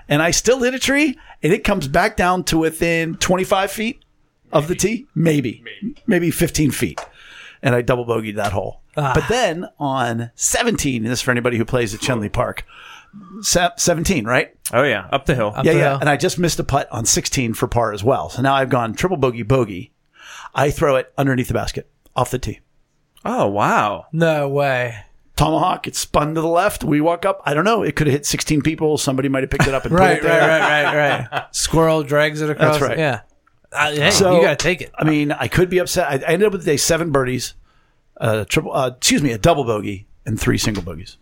and 0.07 0.21
I 0.21 0.31
still 0.31 0.61
hit 0.61 0.73
a 0.73 0.79
tree, 0.79 1.17
and 1.41 1.53
it 1.53 1.63
comes 1.63 1.87
back 1.87 2.17
down 2.17 2.43
to 2.45 2.57
within 2.57 3.15
25 3.15 3.71
feet 3.71 4.03
of 4.51 4.67
the 4.67 4.75
tee, 4.75 5.07
maybe, 5.15 5.63
maybe, 6.05 6.31
15 6.31 6.71
feet, 6.71 6.99
and 7.61 7.75
I 7.75 7.81
double 7.81 8.05
bogeyed 8.05 8.35
that 8.35 8.53
hole. 8.53 8.81
Ah. 8.97 9.11
But 9.13 9.27
then 9.27 9.67
on 9.79 10.31
17, 10.35 11.03
and 11.03 11.11
this 11.11 11.19
is 11.19 11.23
for 11.23 11.31
anybody 11.31 11.57
who 11.57 11.65
plays 11.65 11.93
at 11.93 12.01
Schenley 12.01 12.31
Park, 12.31 12.65
17, 13.41 14.25
right? 14.25 14.55
Oh, 14.73 14.83
yeah. 14.83 15.07
Up 15.11 15.25
the 15.25 15.35
hill. 15.35 15.53
Yeah, 15.57 15.61
the 15.61 15.73
yeah. 15.73 15.89
hill. 15.91 15.97
And 16.01 16.09
I 16.09 16.17
just 16.17 16.39
missed 16.39 16.59
a 16.59 16.63
putt 16.63 16.89
on 16.91 17.05
16 17.05 17.53
for 17.53 17.67
par 17.67 17.93
as 17.93 18.03
well. 18.03 18.29
So 18.29 18.41
now 18.41 18.55
I've 18.55 18.69
gone 18.69 18.93
triple 18.93 19.17
bogey 19.17 19.43
bogey. 19.43 19.91
I 20.53 20.71
throw 20.71 20.95
it 20.95 21.13
underneath 21.17 21.47
the 21.47 21.53
basket 21.53 21.89
off 22.15 22.31
the 22.31 22.39
tee. 22.39 22.59
Oh, 23.23 23.47
wow. 23.47 24.05
No 24.11 24.47
way. 24.47 25.04
Tomahawk, 25.35 25.87
it 25.87 25.95
spun 25.95 26.33
to 26.35 26.41
the 26.41 26.47
left. 26.47 26.83
We 26.83 27.01
walk 27.01 27.25
up. 27.25 27.41
I 27.45 27.53
don't 27.53 27.65
know. 27.65 27.83
It 27.83 27.95
could 27.95 28.07
have 28.07 28.13
hit 28.13 28.25
16 28.25 28.61
people. 28.61 28.97
Somebody 28.97 29.27
might 29.27 29.43
have 29.43 29.49
picked 29.49 29.67
it 29.67 29.73
up 29.73 29.83
and 29.83 29.91
put 29.91 30.01
it 30.01 30.05
right, 30.05 30.21
there. 30.21 30.47
right, 30.59 30.83
right, 30.95 31.29
right. 31.31 31.43
Squirrel 31.55 32.03
drags 32.03 32.41
it 32.41 32.49
across. 32.49 32.79
That's 32.79 32.81
right. 32.89 32.97
Yeah. 32.97 33.21
Uh, 33.71 33.91
hey, 33.91 34.11
So- 34.11 34.35
you 34.37 34.41
gotta 34.43 34.55
take 34.55 34.81
it. 34.81 34.91
I 34.97 35.03
mean, 35.03 35.31
I 35.33 35.47
could 35.49 35.69
be 35.69 35.79
upset. 35.79 36.07
I, 36.09 36.25
I 36.25 36.33
ended 36.33 36.47
up 36.47 36.53
with 36.53 36.61
today 36.61 36.77
seven 36.77 37.11
birdies, 37.11 37.53
uh, 38.21 38.45
triple, 38.45 38.73
uh, 38.73 38.91
excuse 38.95 39.21
me, 39.21 39.31
a 39.33 39.37
double 39.37 39.65
bogey 39.65 40.07
and 40.25 40.39
three 40.39 40.57
single 40.57 40.83
bogeys. 40.83 41.17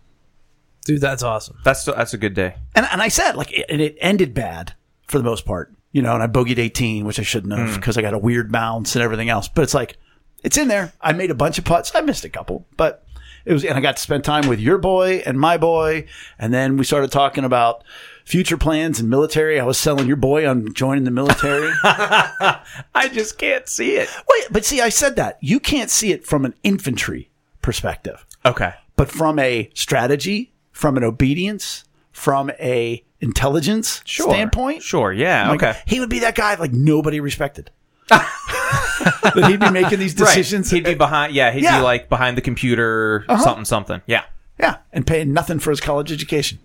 Dude, 0.84 1.00
that's 1.00 1.22
awesome. 1.22 1.58
That's 1.64 1.84
that's 1.84 2.14
a 2.14 2.18
good 2.18 2.34
day. 2.34 2.54
And, 2.74 2.86
and 2.92 3.00
I 3.02 3.08
said, 3.08 3.32
like, 3.36 3.52
it, 3.52 3.66
and 3.68 3.80
it 3.80 3.96
ended 4.00 4.34
bad 4.34 4.74
for 5.08 5.18
the 5.18 5.24
most 5.24 5.44
part, 5.46 5.72
you 5.92 6.02
know, 6.02 6.14
and 6.14 6.22
I 6.22 6.26
bogeyed 6.26 6.58
18, 6.58 7.04
which 7.04 7.18
I 7.18 7.22
shouldn't 7.22 7.52
have 7.58 7.74
because 7.74 7.96
I 7.98 8.02
got 8.02 8.14
a 8.14 8.18
weird 8.18 8.52
bounce 8.52 8.94
and 8.94 9.02
everything 9.02 9.28
else. 9.28 9.48
But 9.48 9.62
it's 9.62 9.74
like, 9.74 9.96
it's 10.44 10.58
in 10.58 10.68
there. 10.68 10.92
I 11.00 11.12
made 11.12 11.30
a 11.30 11.34
bunch 11.34 11.58
of 11.58 11.64
putts. 11.64 11.90
I 11.94 12.02
missed 12.02 12.24
a 12.24 12.28
couple, 12.28 12.66
but 12.76 13.03
it 13.44 13.52
was, 13.52 13.64
and 13.64 13.76
I 13.76 13.80
got 13.80 13.96
to 13.96 14.02
spend 14.02 14.24
time 14.24 14.48
with 14.48 14.60
your 14.60 14.78
boy 14.78 15.22
and 15.26 15.38
my 15.38 15.56
boy. 15.56 16.06
And 16.38 16.52
then 16.52 16.76
we 16.76 16.84
started 16.84 17.12
talking 17.12 17.44
about 17.44 17.84
future 18.24 18.56
plans 18.56 19.00
and 19.00 19.10
military. 19.10 19.60
I 19.60 19.64
was 19.64 19.78
selling 19.78 20.06
your 20.06 20.16
boy 20.16 20.48
on 20.48 20.72
joining 20.72 21.04
the 21.04 21.10
military. 21.10 21.70
I 21.82 23.10
just 23.12 23.38
can't 23.38 23.68
see 23.68 23.96
it. 23.96 24.08
Wait, 24.28 24.44
but 24.50 24.64
see, 24.64 24.80
I 24.80 24.88
said 24.88 25.16
that. 25.16 25.38
You 25.40 25.60
can't 25.60 25.90
see 25.90 26.12
it 26.12 26.26
from 26.26 26.44
an 26.44 26.54
infantry 26.62 27.30
perspective. 27.62 28.26
Okay. 28.46 28.74
but 28.96 29.10
from 29.10 29.38
a 29.38 29.70
strategy, 29.74 30.52
from 30.70 30.96
an 30.98 31.04
obedience, 31.04 31.84
from 32.12 32.50
a 32.60 33.02
intelligence 33.20 34.02
standpoint. 34.04 34.82
Sure. 34.82 35.12
Yeah. 35.12 35.48
like, 35.48 35.62
okay. 35.62 35.80
he 35.86 36.00
would 36.00 36.10
be 36.10 36.18
that 36.20 36.34
guy 36.34 36.54
like 36.56 36.72
nobody 36.72 37.20
respected. 37.20 37.70
That 38.08 39.44
he'd 39.48 39.60
be 39.60 39.70
making 39.70 39.98
these 39.98 40.14
decisions, 40.24 40.72
Right. 40.72 40.76
He'd 40.78 40.84
be 40.92 40.94
behind. 40.94 41.34
Yeah. 41.34 41.50
He'd 41.52 41.62
Yeah. 41.62 41.70
Uh-huh. 41.70 41.78
be 41.80 41.84
like 41.84 42.08
behind 42.08 42.36
the 42.36 42.42
computer, 42.42 43.24
something, 43.28 43.64
something. 43.64 44.02
Yeah. 44.06 44.24
yeah, 44.58 44.76
and 44.92 45.06
paying 45.06 45.32
nothing 45.32 45.58
for 45.58 45.70
his 45.70 45.80
college 45.80 46.12
education. 46.12 46.58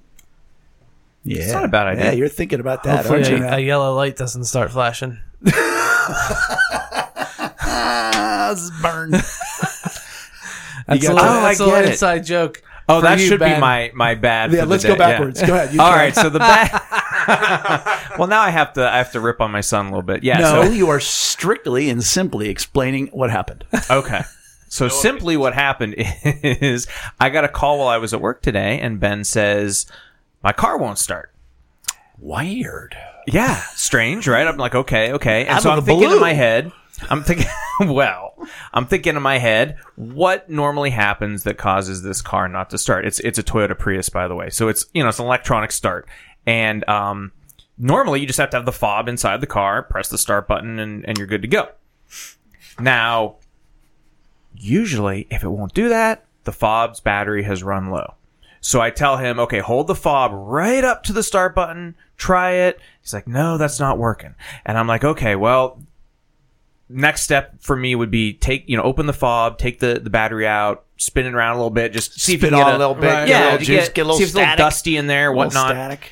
Yeah, 1.23 1.41
it's 1.43 1.51
not 1.51 1.65
a 1.65 1.67
bad 1.67 1.87
idea. 1.87 2.05
Yeah, 2.05 2.11
you're 2.11 2.29
thinking 2.29 2.59
about 2.59 2.83
that, 2.83 3.05
Hopefully 3.05 3.25
aren't 3.25 3.39
you? 3.43 3.45
a, 3.45 3.55
a 3.57 3.59
yellow 3.59 3.93
light 3.95 4.15
doesn't 4.15 4.45
start 4.45 4.71
flashing. 4.71 5.19
Ah, 7.61 8.51
this 8.53 8.71
burned. 8.81 9.13
That's, 9.13 9.27
a, 10.89 11.13
little, 11.13 11.19
Oh, 11.19 11.41
that's 11.43 11.61
I 11.61 11.63
a 11.63 11.67
little 11.67 11.89
inside 11.91 12.25
joke. 12.25 12.63
Oh, 12.89 13.01
that 13.01 13.19
you, 13.19 13.27
should 13.27 13.39
Ben. 13.39 13.55
be 13.57 13.61
my 13.61 13.91
my 13.93 14.15
bad. 14.15 14.51
Yeah, 14.51 14.61
for 14.61 14.65
the 14.65 14.71
let's 14.71 14.83
go 14.83 14.93
day. 14.93 14.97
backwards. 14.99 15.41
Go 15.43 15.53
ahead. 15.55 15.73
You 15.73 15.79
All 15.81 15.89
try. 15.91 15.97
right. 15.97 16.15
So 16.15 16.29
the 16.29 16.39
bad. 16.39 18.09
well, 18.17 18.27
now 18.27 18.41
I 18.41 18.49
have 18.49 18.73
to 18.73 18.87
I 18.89 18.97
have 18.97 19.11
to 19.13 19.19
rip 19.19 19.39
on 19.41 19.51
my 19.51 19.61
son 19.61 19.85
a 19.85 19.89
little 19.89 20.01
bit. 20.01 20.23
Yeah. 20.23 20.39
No, 20.39 20.63
So, 20.63 20.71
you 20.71 20.89
are 20.89 20.99
strictly 20.99 21.89
and 21.89 22.03
simply 22.03 22.49
explaining 22.49 23.07
what 23.07 23.29
happened. 23.29 23.63
okay. 23.89 24.21
So 24.71 24.87
simply, 24.87 25.35
what 25.35 25.53
happened 25.55 25.95
is 25.97 26.85
I 27.19 27.29
got 27.29 27.43
a 27.43 27.47
call 27.47 27.79
while 27.79 27.87
I 27.87 27.97
was 27.97 28.13
at 28.13 28.21
work 28.21 28.41
today, 28.43 28.79
and 28.79 28.99
Ben 28.99 29.23
says 29.23 29.87
my 30.43 30.51
car 30.53 30.77
won't 30.77 30.99
start. 30.99 31.31
Weird. 32.19 32.95
Yeah, 33.33 33.61
strange, 33.75 34.27
right? 34.27 34.45
I'm 34.47 34.57
like, 34.57 34.75
okay, 34.75 35.13
okay. 35.13 35.41
And 35.41 35.57
Out 35.57 35.63
so 35.63 35.69
I'm 35.69 35.77
the 35.77 35.81
thinking 35.83 36.11
in 36.11 36.19
my 36.19 36.33
head, 36.33 36.71
I'm 37.09 37.23
thinking, 37.23 37.45
well, 37.81 38.33
I'm 38.73 38.85
thinking 38.85 39.15
in 39.15 39.21
my 39.21 39.37
head, 39.37 39.77
what 39.95 40.49
normally 40.49 40.89
happens 40.89 41.43
that 41.43 41.57
causes 41.57 42.01
this 42.01 42.21
car 42.21 42.47
not 42.47 42.69
to 42.71 42.77
start? 42.77 43.05
It's 43.05 43.19
it's 43.19 43.37
a 43.37 43.43
Toyota 43.43 43.77
Prius, 43.77 44.09
by 44.09 44.27
the 44.27 44.35
way, 44.35 44.49
so 44.49 44.67
it's 44.67 44.85
you 44.93 45.03
know 45.03 45.09
it's 45.09 45.19
an 45.19 45.25
electronic 45.25 45.71
start, 45.71 46.07
and 46.45 46.87
um, 46.89 47.31
normally 47.77 48.19
you 48.19 48.27
just 48.27 48.39
have 48.39 48.49
to 48.51 48.57
have 48.57 48.65
the 48.65 48.71
fob 48.71 49.07
inside 49.07 49.41
the 49.41 49.47
car, 49.47 49.83
press 49.83 50.09
the 50.09 50.17
start 50.17 50.47
button, 50.47 50.79
and 50.79 51.05
and 51.05 51.17
you're 51.17 51.27
good 51.27 51.43
to 51.43 51.47
go. 51.47 51.69
Now, 52.79 53.35
usually, 54.55 55.27
if 55.29 55.43
it 55.43 55.49
won't 55.49 55.73
do 55.73 55.89
that, 55.89 56.25
the 56.45 56.51
fob's 56.51 56.99
battery 56.99 57.43
has 57.43 57.61
run 57.61 57.89
low. 57.91 58.15
So 58.61 58.81
I 58.81 58.89
tell 58.89 59.17
him, 59.17 59.39
okay, 59.39 59.59
hold 59.59 59.87
the 59.87 59.95
fob 59.95 60.31
right 60.33 60.83
up 60.83 61.03
to 61.03 61.13
the 61.13 61.23
start 61.23 61.55
button, 61.55 61.95
try 62.17 62.51
it. 62.51 62.79
He's 63.01 63.13
like, 63.13 63.27
no, 63.27 63.57
that's 63.57 63.79
not 63.79 63.97
working. 63.97 64.35
And 64.65 64.77
I'm 64.77 64.87
like, 64.87 65.03
okay, 65.03 65.35
well, 65.35 65.81
next 66.89 67.21
step 67.21 67.61
for 67.61 67.75
me 67.75 67.95
would 67.95 68.11
be 68.11 68.33
take, 68.33 68.67
you 68.67 68.75
know, 68.75 68.83
open 68.83 69.05
the 69.05 69.13
fob, 69.13 69.57
take 69.57 69.79
the, 69.79 69.99
the 70.03 70.09
battery 70.09 70.45
out, 70.47 70.85
spin 70.97 71.25
it 71.25 71.33
around 71.33 71.53
a 71.53 71.57
little 71.57 71.69
bit, 71.69 71.93
just 71.93 72.19
see 72.19 72.33
if 72.33 72.41
you 72.43 72.49
can 72.49 72.57
get 72.57 72.67
on 72.67 72.75
a 72.75 72.77
little 72.77 72.95
bit, 72.95 73.07
Right. 73.07 73.27
get 73.27 73.35
a 73.35 73.39
yeah, 73.45 73.51
little 73.51 73.65
juice, 73.65 73.85
get, 73.87 73.95
get 73.95 74.01
a 74.01 74.05
little 74.05 74.17
see 74.17 74.23
if 74.23 74.29
it's 74.29 74.35
a 74.35 74.39
little 74.39 74.55
dusty 74.57 74.97
in 74.97 75.07
there, 75.07 75.29
a 75.29 75.33
whatnot. 75.33 75.69
static. 75.69 76.11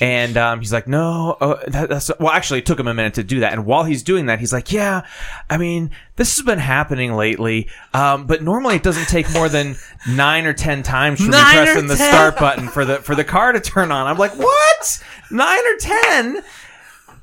And 0.00 0.36
um, 0.36 0.60
he's 0.60 0.72
like, 0.72 0.86
no, 0.86 1.36
uh, 1.40 1.60
that, 1.66 1.88
that's 1.88 2.10
well. 2.20 2.30
Actually, 2.30 2.60
it 2.60 2.66
took 2.66 2.78
him 2.78 2.86
a 2.86 2.94
minute 2.94 3.14
to 3.14 3.24
do 3.24 3.40
that. 3.40 3.52
And 3.52 3.66
while 3.66 3.82
he's 3.82 4.04
doing 4.04 4.26
that, 4.26 4.38
he's 4.38 4.52
like, 4.52 4.70
yeah, 4.70 5.04
I 5.50 5.56
mean, 5.56 5.90
this 6.14 6.36
has 6.36 6.46
been 6.46 6.60
happening 6.60 7.14
lately. 7.14 7.68
Um, 7.92 8.26
but 8.26 8.40
normally, 8.42 8.76
it 8.76 8.84
doesn't 8.84 9.08
take 9.08 9.28
more 9.32 9.48
than 9.48 9.76
nine 10.08 10.46
or 10.46 10.52
ten 10.52 10.84
times 10.84 11.18
for 11.18 11.24
me 11.24 11.30
Nine 11.30 11.56
or 11.56 11.64
pressing 11.64 11.88
the 11.88 11.96
10? 11.96 12.12
start 12.12 12.38
button 12.38 12.68
for 12.68 12.84
the 12.84 12.98
for 12.98 13.16
the 13.16 13.24
car 13.24 13.50
to 13.50 13.60
turn 13.60 13.90
on. 13.90 14.06
I'm 14.06 14.18
like, 14.18 14.38
what? 14.38 15.02
Nine 15.32 15.66
or 15.66 15.76
ten? 15.78 16.42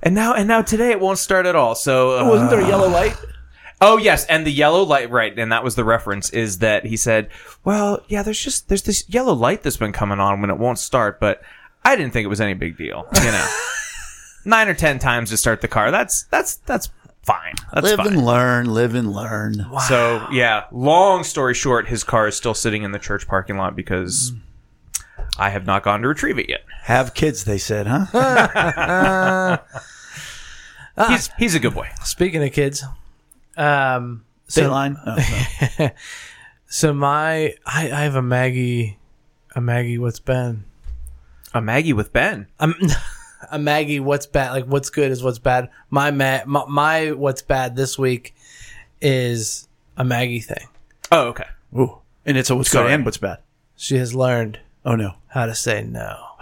And 0.03 0.13
now 0.13 0.33
and 0.33 0.47
now 0.47 0.61
today 0.61 0.91
it 0.91 0.99
won't 0.99 1.17
start 1.17 1.45
at 1.45 1.55
all. 1.55 1.75
So 1.75 2.19
uh, 2.19 2.29
Wasn't 2.29 2.49
there 2.49 2.59
a 2.59 2.67
yellow 2.67 2.89
light? 2.89 3.15
Oh 3.81 3.97
yes, 3.97 4.25
and 4.25 4.45
the 4.45 4.51
yellow 4.51 4.83
light, 4.83 5.09
right? 5.11 5.37
And 5.37 5.51
that 5.51 5.63
was 5.63 5.75
the 5.75 5.83
reference. 5.83 6.29
Is 6.29 6.59
that 6.59 6.85
he 6.85 6.95
said, 6.97 7.29
"Well, 7.63 8.03
yeah, 8.07 8.21
there's 8.23 8.39
just 8.39 8.67
there's 8.69 8.83
this 8.83 9.07
yellow 9.09 9.33
light 9.33 9.63
that's 9.63 9.77
been 9.77 9.91
coming 9.91 10.19
on 10.19 10.41
when 10.41 10.49
it 10.49 10.57
won't 10.57 10.79
start, 10.79 11.19
but 11.19 11.41
I 11.85 11.95
didn't 11.95 12.11
think 12.11 12.25
it 12.25 12.29
was 12.29 12.41
any 12.41 12.55
big 12.55 12.77
deal, 12.77 13.07
you 13.15 13.31
know. 13.31 13.47
Nine 14.45 14.67
or 14.67 14.73
ten 14.73 14.99
times 14.99 15.29
to 15.29 15.37
start 15.37 15.61
the 15.61 15.67
car. 15.67 15.91
That's 15.91 16.23
that's 16.23 16.55
that's 16.57 16.89
fine. 17.23 17.53
That's 17.73 17.83
live 17.85 17.97
fine. 17.97 18.07
and 18.07 18.25
learn, 18.25 18.73
live 18.73 18.93
and 18.93 19.11
learn. 19.13 19.65
So 19.87 20.27
yeah, 20.31 20.65
long 20.71 21.23
story 21.23 21.53
short, 21.53 21.87
his 21.87 22.03
car 22.03 22.27
is 22.27 22.35
still 22.35 22.53
sitting 22.53 22.83
in 22.83 22.91
the 22.91 22.99
church 22.99 23.27
parking 23.27 23.57
lot 23.57 23.75
because 23.75 24.33
I 25.37 25.49
have 25.49 25.65
not 25.65 25.83
gone 25.83 26.01
to 26.01 26.07
retrieve 26.07 26.37
it 26.37 26.49
yet. 26.49 26.61
Have 26.83 27.13
kids, 27.13 27.45
they 27.45 27.57
said, 27.57 27.87
huh? 27.87 29.57
He's 31.09 31.29
he's 31.37 31.55
a 31.55 31.59
good 31.59 31.73
boy. 31.73 31.89
Speaking 32.03 32.41
of 32.43 32.53
kids, 32.53 32.83
um, 33.57 34.23
so, 34.47 34.69
Dateline. 34.69 34.95
Oh, 35.05 35.75
no. 35.79 35.89
so 36.67 36.93
my 36.93 37.55
I, 37.65 37.91
I 37.91 38.01
have 38.03 38.15
a 38.15 38.21
Maggie, 38.21 38.97
a 39.55 39.61
Maggie. 39.61 39.97
What's 39.97 40.19
been? 40.19 40.63
A 41.55 41.61
Maggie 41.61 41.93
with 41.93 42.11
Ben. 42.11 42.47
I'm 42.59 42.73
um, 42.73 42.89
a 43.51 43.57
Maggie. 43.57 44.01
What's 44.01 44.25
bad? 44.25 44.51
Like 44.51 44.65
what's 44.65 44.89
good 44.89 45.09
is 45.09 45.23
what's 45.23 45.39
bad. 45.39 45.69
My 45.89 46.11
ma- 46.11 46.41
my, 46.45 46.65
my 46.67 47.11
what's 47.13 47.41
bad 47.41 47.77
this 47.77 47.97
week 47.97 48.35
is 49.01 49.67
a 49.95 50.03
Maggie 50.03 50.41
thing. 50.41 50.67
Oh 51.13 51.27
okay. 51.29 51.45
Ooh. 51.73 51.97
And 52.25 52.37
it's 52.37 52.49
a 52.49 52.55
what's 52.57 52.69
Sorry. 52.71 52.89
good 52.89 52.93
and 52.95 53.05
what's 53.05 53.17
bad. 53.17 53.37
She 53.77 53.95
has 53.97 54.13
learned 54.13 54.59
Oh 54.83 54.95
no. 54.95 55.13
how 55.27 55.45
to 55.45 55.55
say 55.55 55.81
no. 55.81 56.17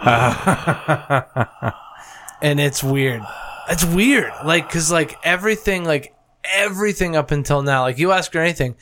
and 2.42 2.58
it's 2.60 2.82
weird. 2.82 3.22
It's 3.70 3.84
weird. 3.84 4.32
Like, 4.44 4.68
cause 4.68 4.90
like 4.90 5.16
everything, 5.22 5.84
like 5.84 6.14
everything 6.52 7.14
up 7.16 7.30
until 7.30 7.62
now, 7.62 7.82
like 7.82 7.98
you 7.98 8.10
ask 8.12 8.32
her 8.34 8.40
anything. 8.40 8.74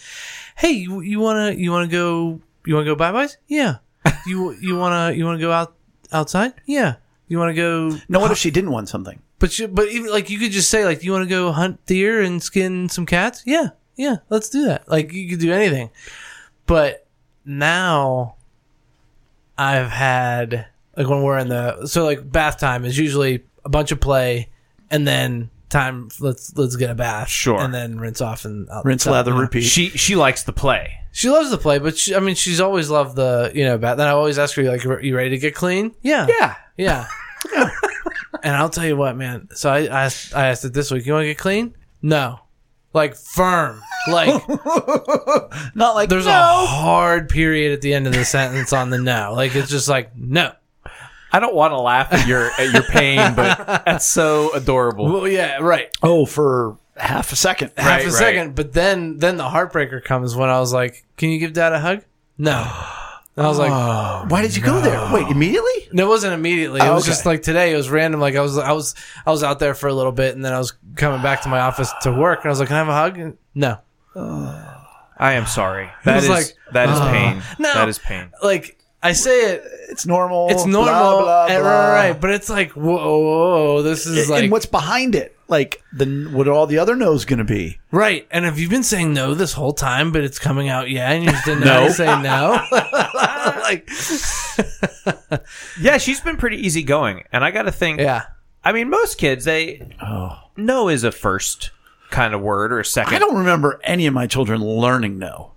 Hey, 0.57 0.73
you, 0.73 1.01
you 1.03 1.21
wanna, 1.21 1.53
you 1.53 1.71
wanna 1.71 1.89
go, 1.89 2.41
you 2.65 2.75
wanna 2.75 2.87
go 2.87 2.95
bye 2.97 3.13
byes? 3.13 3.37
Yeah. 3.47 3.77
You, 4.27 4.53
you 4.53 4.77
wanna, 4.77 5.13
you 5.13 5.25
wanna 5.25 5.39
go 5.39 5.53
out, 5.53 5.75
outside? 6.13 6.53
Yeah. 6.67 6.97
You 7.29 7.39
wanna 7.39 7.55
go, 7.55 7.97
No, 8.09 8.21
what 8.21 8.31
if 8.31 8.39
she 8.39 8.51
didn't 8.51 8.71
want 8.71 8.89
something? 8.89 9.21
but 9.39 9.59
you, 9.59 9.67
but 9.67 9.89
even 9.89 10.11
like 10.11 10.31
you 10.31 10.39
could 10.39 10.53
just 10.53 10.71
say 10.71 10.85
like, 10.85 11.01
do 11.01 11.07
you 11.07 11.13
wanna 11.13 11.27
go 11.27 11.51
hunt 11.53 11.85
deer 11.87 12.21
and 12.23 12.43
skin 12.43 12.89
some 12.89 13.07
cats? 13.07 13.43
Yeah. 13.45 13.71
Yeah. 13.97 14.17
Let's 14.31 14.49
do 14.49 14.65
that. 14.67 14.89
Like 14.89 15.13
you 15.13 15.29
could 15.29 15.41
do 15.41 15.53
anything. 15.53 15.91
But 16.67 17.07
now 17.45 18.37
I've 19.59 19.91
had 19.91 20.67
like 20.97 21.09
when 21.09 21.23
we're 21.23 21.39
in 21.39 21.49
the 21.49 21.87
so 21.87 22.05
like 22.05 22.31
bath 22.31 22.59
time 22.61 22.85
is 22.85 22.99
usually 22.99 23.43
a 23.65 23.69
bunch 23.69 23.93
of 23.93 24.01
play 24.01 24.49
and 24.91 25.07
then 25.07 25.51
time 25.69 26.09
let's 26.21 26.57
let's 26.57 26.77
get 26.77 26.91
a 26.91 26.95
bath 26.95 27.29
Sure. 27.29 27.59
and 27.61 27.73
then 27.75 27.99
rinse 27.99 28.21
off 28.21 28.45
and 28.45 28.69
out, 28.71 28.85
Rinse, 28.85 29.07
out- 29.07 29.13
lather, 29.13 29.33
repeat. 29.35 29.63
She 29.63 29.89
she 29.91 30.15
likes 30.17 30.43
the 30.45 30.53
play. 30.53 30.99
She 31.13 31.29
loves 31.29 31.51
to 31.51 31.59
play, 31.59 31.79
but 31.79 31.97
she, 31.99 32.15
I 32.17 32.21
mean, 32.21 32.35
she's 32.35 32.61
always 32.61 32.89
loved 32.91 33.17
the 33.17 33.53
you 33.55 33.65
know. 33.65 33.77
Bat. 33.79 33.99
Then 33.99 34.09
I 34.09 34.13
always 34.13 34.39
ask 34.39 34.57
her 34.57 34.63
like, 34.65 34.83
"You 34.85 35.15
ready 35.15 35.31
to 35.31 35.39
get 35.39 35.55
clean?" 35.55 35.95
Yeah, 36.03 36.27
Yeah. 36.27 36.55
yeah. 36.77 37.07
and 38.43 38.57
I'll 38.57 38.71
tell 38.71 38.87
you 38.87 38.97
what, 38.97 39.17
man. 39.17 39.49
So 39.55 39.71
I, 39.71 39.81
I 39.81 40.05
asked, 40.05 40.35
I 40.35 40.47
asked 40.49 40.65
it 40.65 40.73
this 40.73 40.91
week. 40.91 41.05
You 41.07 41.13
want 41.13 41.25
to 41.25 41.29
get 41.29 41.39
clean? 41.39 41.75
No, 42.01 42.41
like 42.95 43.15
firm. 43.15 43.81
Like 44.09 44.43
Not 45.75 45.95
like 45.95 46.09
there's 46.09 46.27
no. 46.27 46.33
a 46.33 46.67
hard 46.67 47.29
period 47.29 47.73
at 47.73 47.83
the 47.83 47.95
end 47.95 48.07
of 48.07 48.13
the 48.15 48.25
sentence 48.25 48.73
on 48.73 48.91
the 48.91 48.99
no. 48.99 49.33
Like 49.37 49.55
it's 49.55 49.71
just 49.71 49.89
like 49.89 50.17
no. 50.17 50.53
I 51.35 51.41
don't 51.41 51.55
want 51.55 51.73
to 51.73 51.79
laugh 51.81 52.13
at 52.13 52.27
your 52.27 52.51
at 52.59 52.73
your 52.73 52.83
pain, 52.83 53.35
but 53.35 53.85
that's 53.87 54.07
so 54.07 54.53
adorable. 54.55 55.07
Well, 55.13 55.29
yeah, 55.29 55.59
right. 55.61 55.89
Oh, 56.03 56.27
for 56.27 56.77
half 56.97 57.33
a 57.33 57.37
second. 57.37 57.73
half 57.77 57.87
Right, 57.87 58.03
a 58.03 58.05
right. 58.07 58.13
second, 58.15 58.55
but 58.55 58.73
then 58.73 59.19
then 59.19 59.37
the 59.37 59.45
heartbreaker 59.49 60.03
comes 60.03 60.35
when 60.37 60.49
I 60.51 60.59
was 60.61 60.73
like, 60.73 61.05
"Can 61.17 61.31
you 61.31 61.39
give 61.39 61.53
Dad 61.53 61.73
a 61.73 61.81
hug?" 61.81 62.03
No. 62.39 62.67
And 63.35 63.47
I 63.47 63.49
was 63.49 63.59
like, 63.59 63.71
oh, 63.73 64.27
Why 64.29 64.43
did 64.43 64.55
you 64.55 64.63
go 64.63 64.79
there? 64.83 65.09
Wait, 65.11 65.27
immediately? 65.29 65.89
no, 65.91 66.05
it 66.05 66.09
wasn't 66.09 66.35
immediately. 66.35 66.81
It 66.81 66.85
Oh, 66.85 66.93
was 66.95 67.05
okay. 67.05 67.13
just 67.13 67.25
like 67.25 67.43
today. 67.43 67.73
It 67.73 67.77
was 67.77 67.89
random. 67.89 68.21
Like 68.21 68.37
I 68.37 68.43
was, 68.43 68.59
I 68.59 68.73
was, 68.73 68.95
I 69.25 69.31
was 69.31 69.43
out 69.43 69.59
there 69.59 69.73
for 69.73 69.89
a 69.89 69.95
little 69.95 70.13
bit, 70.13 70.35
and 70.35 70.45
then 70.45 70.53
I 70.53 70.59
was 70.59 70.73
coming 70.97 71.23
back 71.23 71.41
to 71.43 71.49
my 71.49 71.61
office 71.61 71.91
to 72.03 72.13
work, 72.13 72.41
and 72.41 72.47
I 72.47 72.51
was 72.51 72.59
like, 72.61 72.69
"Can 72.69 72.77
I 72.77 72.81
have 72.81 72.89
a 72.89 72.93
hug?" 72.93 73.19
And 73.19 73.39
no, 73.55 73.79
I 75.19 75.33
am 75.35 75.47
sorry. 75.47 75.91
That 76.05 76.17
was 76.17 76.25
is 76.25 76.31
like, 76.31 76.55
that 76.73 76.89
is 76.91 77.01
pain. 77.01 77.43
No. 77.59 77.73
That 77.73 77.89
is 77.89 77.99
pain. 77.99 78.31
like 78.43 78.79
I 79.03 79.13
say 79.13 79.55
it, 79.55 79.63
It's 79.89 80.05
normal. 80.07 80.49
it's 80.51 80.65
normal, 80.67 80.93
blah, 80.93 81.21
blah, 81.23 81.47
and- 81.47 81.63
blah. 81.63 81.71
right, 81.93 82.11
right, 82.11 82.21
but 82.21 82.31
it's 82.31 82.49
like, 82.51 82.73
whoa, 82.73 82.97
whoa, 82.97 83.19
whoa, 83.19 83.83
this 83.83 84.07
is 84.07 84.29
like 84.29 84.45
and 84.45 84.53
what's 84.53 84.67
behind 84.67 85.15
it? 85.15 85.37
Like, 85.53 85.83
the, 85.93 86.07
what 86.33 86.49
are 86.49 86.53
all 86.53 86.67
the 86.67 86.79
other 86.79 86.97
no's 86.97 87.25
going 87.27 87.39
to 87.39 87.45
be? 87.45 87.79
right. 87.91 88.27
And 88.31 88.45
have 88.47 88.59
you 88.59 88.69
been 88.71 88.83
saying 88.83 89.13
no 89.13 89.35
this 89.35 89.53
whole 89.53 89.75
time, 89.75 90.11
but 90.11 90.25
it's 90.25 90.39
coming 90.39 90.69
out, 90.71 90.89
yeah, 90.89 91.11
and 91.13 91.25
you 91.25 91.31
just 91.31 91.45
didn't 91.45 91.61
know 91.61 91.67
No. 91.67 91.81
how 91.81 91.87
to 91.87 91.93
say 91.93 92.23
no? 92.23 92.67
like, 93.63 93.89
Yeah, 95.81 95.99
she's 95.99 96.21
been 96.21 96.37
pretty 96.37 96.57
easygoing, 96.67 97.25
and 97.33 97.45
I 97.45 97.51
got 97.51 97.63
to 97.63 97.73
think. 97.73 98.01
yeah, 98.01 98.25
I 98.65 98.73
mean, 98.73 98.89
most 98.91 99.19
kids 99.19 99.45
they 99.45 99.95
Oh. 100.01 100.39
no 100.57 100.89
is 100.89 101.05
a 101.05 101.13
first 101.13 101.71
kind 102.11 102.35
of 102.35 102.41
word 102.41 102.73
or 102.73 102.81
a 102.81 102.85
second. 102.85 103.15
I 103.15 103.19
don't 103.19 103.37
remember 103.37 103.81
any 103.85 104.07
of 104.07 104.15
my 104.15 104.27
children 104.27 104.61
learning 104.63 105.19
no. 105.19 105.53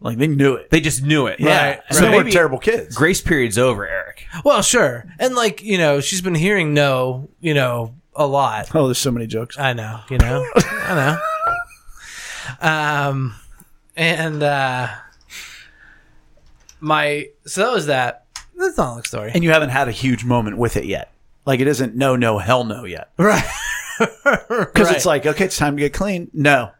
Like, 0.00 0.18
they 0.18 0.26
knew 0.26 0.54
it. 0.54 0.68
They 0.70 0.80
just 0.80 1.02
knew 1.02 1.26
it. 1.28 1.40
Yeah. 1.40 1.80
And 1.88 1.96
So 1.96 2.02
they 2.02 2.10
weren't 2.10 2.26
maybe 2.26 2.32
terrible 2.32 2.58
kids. 2.58 2.94
grace 2.94 3.22
period's 3.22 3.56
over, 3.56 3.86
Eric. 3.88 4.26
Well, 4.44 4.60
sure. 4.60 5.06
And 5.18 5.34
like, 5.34 5.62
you 5.62 5.78
know, 5.78 6.00
she's 6.00 6.20
been 6.20 6.34
hearing 6.34 6.74
no, 6.74 7.28
you 7.40 7.54
know, 7.54 7.94
a 8.16 8.26
lot. 8.26 8.74
Oh, 8.74 8.86
there's 8.86 8.98
so 8.98 9.10
many 9.10 9.26
jokes. 9.26 9.58
I 9.58 9.72
know, 9.72 10.00
you 10.10 10.18
know. 10.18 10.44
I 10.56 10.94
know. 10.94 11.20
Um 12.60 13.34
and 13.96 14.42
uh 14.42 14.88
my 16.80 17.28
so 17.46 17.62
that 17.62 17.72
was 17.72 17.86
that. 17.86 18.26
That's 18.56 18.76
not 18.76 18.86
a 18.86 18.90
long 18.90 19.02
story. 19.04 19.30
And 19.34 19.42
you 19.42 19.50
haven't 19.50 19.70
had 19.70 19.88
a 19.88 19.92
huge 19.92 20.24
moment 20.24 20.58
with 20.58 20.76
it 20.76 20.84
yet. 20.84 21.10
Like, 21.46 21.60
it 21.60 21.66
isn't 21.66 21.94
no, 21.94 22.16
no, 22.16 22.38
hell 22.38 22.64
no 22.64 22.84
yet. 22.84 23.10
right. 23.18 23.44
Because 23.98 24.90
it's 24.90 25.06
like, 25.06 25.24
okay, 25.24 25.44
it's 25.44 25.56
time 25.56 25.76
to 25.76 25.80
get 25.80 25.92
clean. 25.92 26.28
No. 26.32 26.72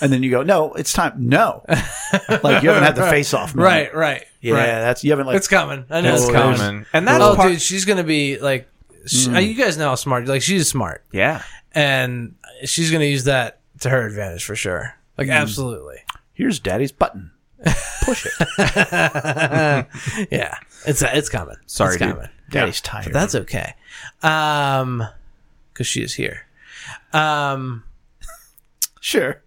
And 0.00 0.12
then 0.12 0.22
you 0.22 0.30
go, 0.30 0.44
no, 0.44 0.72
it's 0.74 0.92
time. 0.92 1.14
No. 1.28 1.64
Like, 1.68 2.62
you 2.62 2.68
haven't 2.68 2.84
had 2.84 2.94
the 2.94 3.06
face 3.10 3.34
off. 3.34 3.56
right, 3.56 3.92
right. 3.92 4.24
Yeah, 4.40 4.54
right. 4.54 4.66
that's, 4.66 5.02
you 5.02 5.10
haven't 5.10 5.26
like, 5.26 5.36
It's 5.36 5.48
coming. 5.48 5.84
I 5.90 6.00
know 6.00 6.14
It's 6.14 6.22
it's 6.24 6.32
coming. 6.32 6.56
coming, 6.58 6.86
and 6.92 7.08
that's 7.08 7.22
Oh, 7.24 7.34
part. 7.34 7.50
dude, 7.50 7.60
she's 7.60 7.84
gonna 7.84 8.04
be 8.04 8.38
like, 8.38 8.68
she, 9.06 9.30
you 9.40 9.54
guys 9.54 9.76
know 9.76 9.88
how 9.90 9.94
smart. 9.94 10.26
Like, 10.26 10.42
she's 10.42 10.68
smart, 10.68 11.04
Yeah, 11.12 11.42
and 11.74 12.34
she's 12.64 12.90
gonna 12.90 13.04
use 13.04 13.24
that 13.24 13.60
to 13.80 13.90
her 13.90 14.06
advantage 14.06 14.44
for 14.44 14.56
sure. 14.56 14.94
Like, 15.16 15.28
absolutely. 15.28 15.96
here's 16.34 16.58
daddy's 16.60 16.92
button. 16.92 17.30
Push 18.02 18.26
it. 18.26 18.32
Yeah, 20.30 20.56
it's 20.86 21.02
it's 21.02 21.28
coming. 21.28 21.56
Sorry, 21.66 21.94
it's 21.96 22.02
dude. 22.02 22.14
coming. 22.14 22.28
Daddy's 22.50 22.80
tired. 22.80 23.12
That's 23.12 23.34
okay. 23.34 23.74
Um, 24.22 25.04
because 25.72 25.86
she 25.86 26.02
is 26.02 26.14
here. 26.14 26.46
Um, 27.12 27.84
sure. 29.00 29.42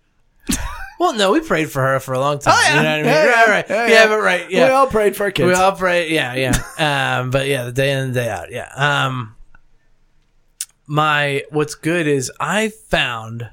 well, 0.99 1.13
no, 1.13 1.31
we 1.31 1.39
prayed 1.41 1.71
for 1.71 1.81
her 1.81 1.99
for 1.99 2.13
a 2.13 2.19
long 2.19 2.39
time. 2.39 2.53
Oh, 2.55 2.61
yeah. 2.63 2.75
You 2.75 2.83
know 2.83 2.89
what 2.89 2.93
I 2.93 2.97
mean? 2.97 3.05
Yeah, 3.05 3.39
right, 3.41 3.47
right. 3.49 3.69
Yeah, 3.69 3.87
Yeah, 3.87 3.91
yeah. 3.93 4.07
but 4.07 4.19
right. 4.21 4.47
We 4.49 4.61
all 4.61 4.87
prayed 4.87 5.15
for 5.15 5.23
our 5.23 5.31
kids. 5.31 5.47
we 5.47 5.53
all 5.53 5.71
pray. 5.73 6.11
Yeah, 6.13 6.35
yeah. 6.35 7.19
um, 7.19 7.31
but 7.31 7.47
yeah, 7.47 7.63
the 7.65 7.71
day 7.71 7.91
in 7.91 7.99
and 7.99 8.13
day 8.13 8.29
out. 8.29 8.51
Yeah. 8.51 8.69
Um, 8.75 9.35
my 10.91 11.43
what's 11.51 11.75
good 11.75 12.05
is 12.05 12.29
I 12.37 12.67
found 12.67 13.49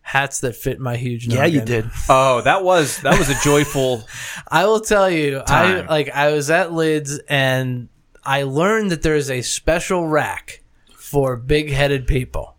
hats 0.00 0.40
that 0.40 0.56
fit 0.56 0.80
my 0.80 0.96
huge. 0.96 1.26
yeah, 1.26 1.44
you 1.44 1.60
did. 1.60 1.84
Oh, 2.08 2.40
that 2.40 2.64
was 2.64 2.96
that 3.02 3.18
was 3.18 3.28
a 3.28 3.38
joyful. 3.44 4.04
I 4.48 4.64
will 4.64 4.80
tell 4.80 5.10
you, 5.10 5.42
Time. 5.46 5.84
I 5.84 5.86
like 5.86 6.08
I 6.08 6.32
was 6.32 6.48
at 6.50 6.72
Lids 6.72 7.18
and 7.28 7.88
I 8.24 8.44
learned 8.44 8.90
that 8.90 9.02
there 9.02 9.16
is 9.16 9.30
a 9.30 9.42
special 9.42 10.06
rack 10.08 10.62
for 10.96 11.36
big-headed 11.36 12.06
people, 12.06 12.56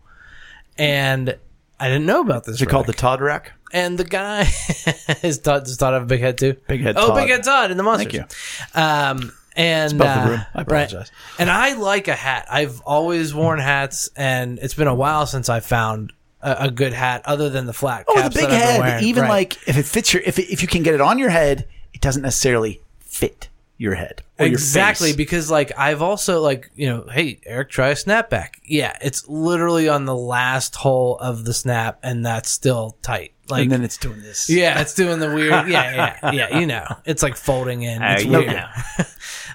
and 0.78 1.36
I 1.80 1.88
didn't 1.88 2.06
know 2.06 2.20
about 2.20 2.44
this. 2.44 2.56
Is 2.56 2.62
it 2.62 2.68
called 2.68 2.86
the. 2.86 2.92
Todd 2.92 3.20
rack? 3.20 3.52
And 3.72 3.98
the 3.98 4.04
guy 4.04 4.42
is 5.24 5.38
Todd. 5.38 5.64
Does 5.64 5.76
Todd 5.76 5.94
have 5.94 6.02
a 6.02 6.06
big 6.06 6.20
head 6.20 6.38
too? 6.38 6.54
Big 6.68 6.82
head 6.82 6.96
Oh, 6.96 7.08
Todd. 7.08 7.16
big 7.16 7.30
head 7.30 7.42
Todd 7.42 7.70
in 7.72 7.76
the 7.78 7.82
monsters. 7.82 8.12
Thank 8.12 8.74
you. 8.76 8.80
Um, 8.80 9.32
and 9.56 9.92
above 9.92 10.14
the 10.16 10.22
uh, 10.22 10.28
room. 10.30 10.46
I 10.54 10.60
apologize. 10.62 10.92
Right. 10.94 11.40
And 11.40 11.50
I 11.50 11.74
like 11.74 12.08
a 12.08 12.14
hat. 12.14 12.46
I've 12.50 12.80
always 12.82 13.34
worn 13.34 13.58
hats, 13.58 14.10
and 14.16 14.58
it's 14.58 14.74
been 14.74 14.88
a 14.88 14.94
while 14.94 15.26
since 15.26 15.48
I 15.48 15.60
found 15.60 16.12
a, 16.40 16.64
a 16.64 16.70
good 16.70 16.92
hat 16.92 17.22
other 17.24 17.50
than 17.50 17.66
the 17.66 17.72
flat. 17.72 18.04
Oh, 18.08 18.22
the 18.22 18.30
big 18.30 18.48
that 18.48 18.82
head. 18.82 19.02
Even 19.02 19.22
Right. 19.24 19.28
like 19.30 19.68
if 19.68 19.76
it 19.76 19.84
fits 19.84 20.12
your, 20.12 20.22
if 20.24 20.38
it, 20.38 20.50
if 20.52 20.62
you 20.62 20.68
can 20.68 20.82
get 20.82 20.94
it 20.94 21.00
on 21.00 21.18
your 21.18 21.30
head, 21.30 21.66
it 21.94 22.00
doesn't 22.00 22.22
necessarily 22.22 22.80
fit 23.00 23.48
your 23.78 23.94
head 23.96 24.22
or 24.38 24.46
exactly 24.46 25.08
your 25.08 25.16
because 25.16 25.50
like 25.50 25.72
I've 25.76 26.02
also 26.02 26.40
like 26.40 26.70
you 26.76 26.88
know 26.88 27.04
hey 27.10 27.40
Eric 27.44 27.68
try 27.70 27.88
a 27.88 27.94
snapback 27.94 28.50
yeah 28.64 28.96
it's 29.00 29.26
literally 29.28 29.88
on 29.88 30.04
the 30.04 30.14
last 30.14 30.76
hole 30.76 31.16
of 31.18 31.44
the 31.44 31.52
snap 31.52 31.98
and 32.04 32.24
that's 32.24 32.48
still 32.48 32.96
tight 33.02 33.32
like 33.48 33.62
and 33.62 33.72
then 33.72 33.82
it's 33.82 33.96
doing 33.96 34.20
this. 34.22 34.48
yeah 34.48 34.80
it's 34.80 34.94
doing 34.94 35.18
the 35.18 35.34
weird 35.34 35.66
yeah 35.68 36.16
yeah 36.22 36.30
yeah 36.30 36.58
you 36.60 36.66
know 36.66 36.86
it's 37.06 37.24
like 37.24 37.34
folding 37.36 37.82
in 37.82 38.00
it's 38.02 38.24
Uh, 38.24 38.28
weird 38.28 38.44
you 38.44 38.50
know. 38.52 38.68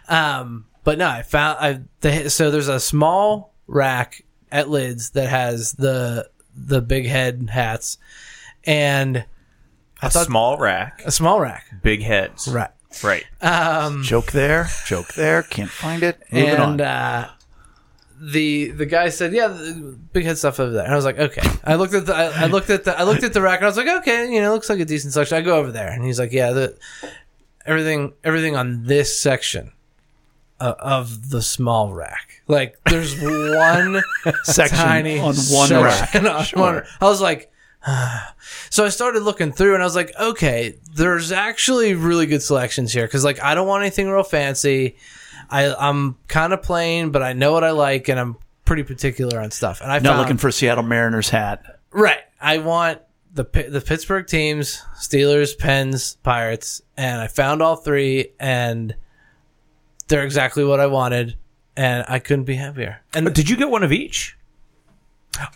um 0.10 0.66
but 0.84 0.98
no 0.98 1.08
I 1.08 1.22
found 1.22 1.58
I 1.60 1.82
the, 2.02 2.30
so 2.30 2.52
there's 2.52 2.68
a 2.70 2.80
small 2.80 3.54
rack 3.68 4.24
at 4.52 4.70
lids 4.70 5.12
that 5.12 5.30
has 5.30 5.74
the 5.74 6.30
the 6.56 6.82
big 6.82 7.06
head 7.06 7.50
hats 7.52 7.98
and 8.66 9.26
A 10.02 10.10
small 10.12 10.58
rack, 10.58 11.02
a 11.06 11.12
small 11.12 11.40
rack 11.40 11.66
big 11.82 12.02
heads. 12.02 12.48
right 12.48 12.72
Right. 13.04 13.26
um 13.42 14.02
Joke 14.04 14.32
there, 14.32 14.70
joke 14.86 15.14
there. 15.14 15.44
Can't 15.44 15.70
find 15.70 16.02
it. 16.04 16.20
Moving 16.32 16.50
and 16.50 16.62
on. 16.62 16.82
uh, 16.82 17.30
the 18.20 18.72
the 18.72 18.86
guy 18.88 19.10
said, 19.10 19.34
"Yeah, 19.34 19.50
the 19.50 19.98
big 20.14 20.24
head 20.24 20.38
stuff 20.40 20.60
over 20.60 20.72
there." 20.72 20.84
And 20.86 20.94
I 20.94 20.96
was 20.96 21.06
like, 21.06 21.20
"Okay." 21.20 21.42
I 21.64 21.76
looked 21.76 21.94
at 21.94 22.06
the 22.08 22.16
I, 22.16 22.44
I 22.44 22.46
looked 22.48 22.70
at 22.72 22.86
the 22.86 22.98
I 22.98 23.04
looked 23.04 23.24
at 23.24 23.34
the 23.34 23.42
rack 23.42 23.60
and 23.60 23.66
I 23.66 23.70
was 23.70 23.78
like, 23.78 23.88
"Okay, 24.02 24.32
you 24.34 24.42
know, 24.42 24.52
looks 24.54 24.70
like 24.70 24.80
a 24.80 24.86
decent 24.86 25.14
section." 25.14 25.38
I 25.38 25.42
go 25.42 25.58
over 25.58 25.72
there 25.72 25.90
and 25.92 26.04
he's 26.04 26.18
like, 26.18 26.32
"Yeah, 26.32 26.52
the 26.54 26.78
everything 27.66 28.14
everything 28.24 28.56
on 28.56 28.86
this 28.86 29.16
section 29.20 29.74
uh, 30.60 30.74
of 30.80 31.30
the 31.30 31.42
small 31.42 31.94
rack, 31.94 32.42
like 32.48 32.76
there's 32.90 33.16
one 33.22 34.02
Section 34.44 34.78
tiny 34.78 35.20
on 35.20 35.36
one 35.52 35.70
rack. 35.84 36.16
on 36.16 36.24
one- 36.60 36.84
I 37.02 37.06
was 37.06 37.22
like." 37.22 37.52
So 38.70 38.86
I 38.86 38.90
started 38.90 39.24
looking 39.24 39.52
through 39.52 39.74
and 39.74 39.82
I 39.84 39.86
was 39.86 39.96
like, 39.96 40.12
okay, 40.20 40.78
there's 40.96 41.32
actually 41.32 41.94
really 41.96 42.26
good 42.26 42.42
selections 42.42 42.92
here 42.94 43.06
because 43.06 43.24
like 43.24 43.42
I 43.42 43.56
don't 43.56 43.68
want 43.68 43.82
anything 43.82 44.10
real 44.10 44.24
fancy. 44.24 44.98
I 45.50 45.74
I'm 45.74 46.18
kind 46.28 46.54
of 46.54 46.62
plain, 46.64 47.12
but 47.12 47.24
I 47.24 47.34
know 47.34 47.54
what 47.54 47.64
I 47.64 47.72
like 47.72 48.08
and 48.10 48.20
I'm 48.20 48.38
pretty 48.66 48.84
particular 48.84 49.40
on 49.40 49.52
stuff. 49.52 49.82
And 49.82 49.92
I 49.92 49.96
Not 50.00 50.04
found 50.12 50.20
looking 50.20 50.38
for 50.38 50.48
a 50.50 50.52
Seattle 50.52 50.84
Mariners 50.84 51.30
hat. 51.30 51.80
right. 51.92 52.20
I 52.42 52.58
want 52.60 53.02
the 53.34 53.46
the 53.70 53.82
Pittsburgh 53.82 54.28
teams, 54.28 54.82
Steelers, 54.98 55.58
Pens, 55.58 56.18
Pirates, 56.24 56.82
and 56.98 57.20
I 57.22 57.28
found 57.28 57.62
all 57.62 57.78
three 57.78 58.34
and 58.40 58.96
they're 60.08 60.24
exactly 60.24 60.64
what 60.64 60.80
I 60.80 60.88
wanted 60.88 61.36
and 61.76 62.06
I 62.08 62.20
couldn't 62.20 62.46
be 62.46 62.56
happier. 62.56 63.02
And 63.14 63.34
Did 63.34 63.50
you 63.50 63.56
get 63.58 63.70
one 63.70 63.84
of 63.84 63.92
each? 63.92 64.38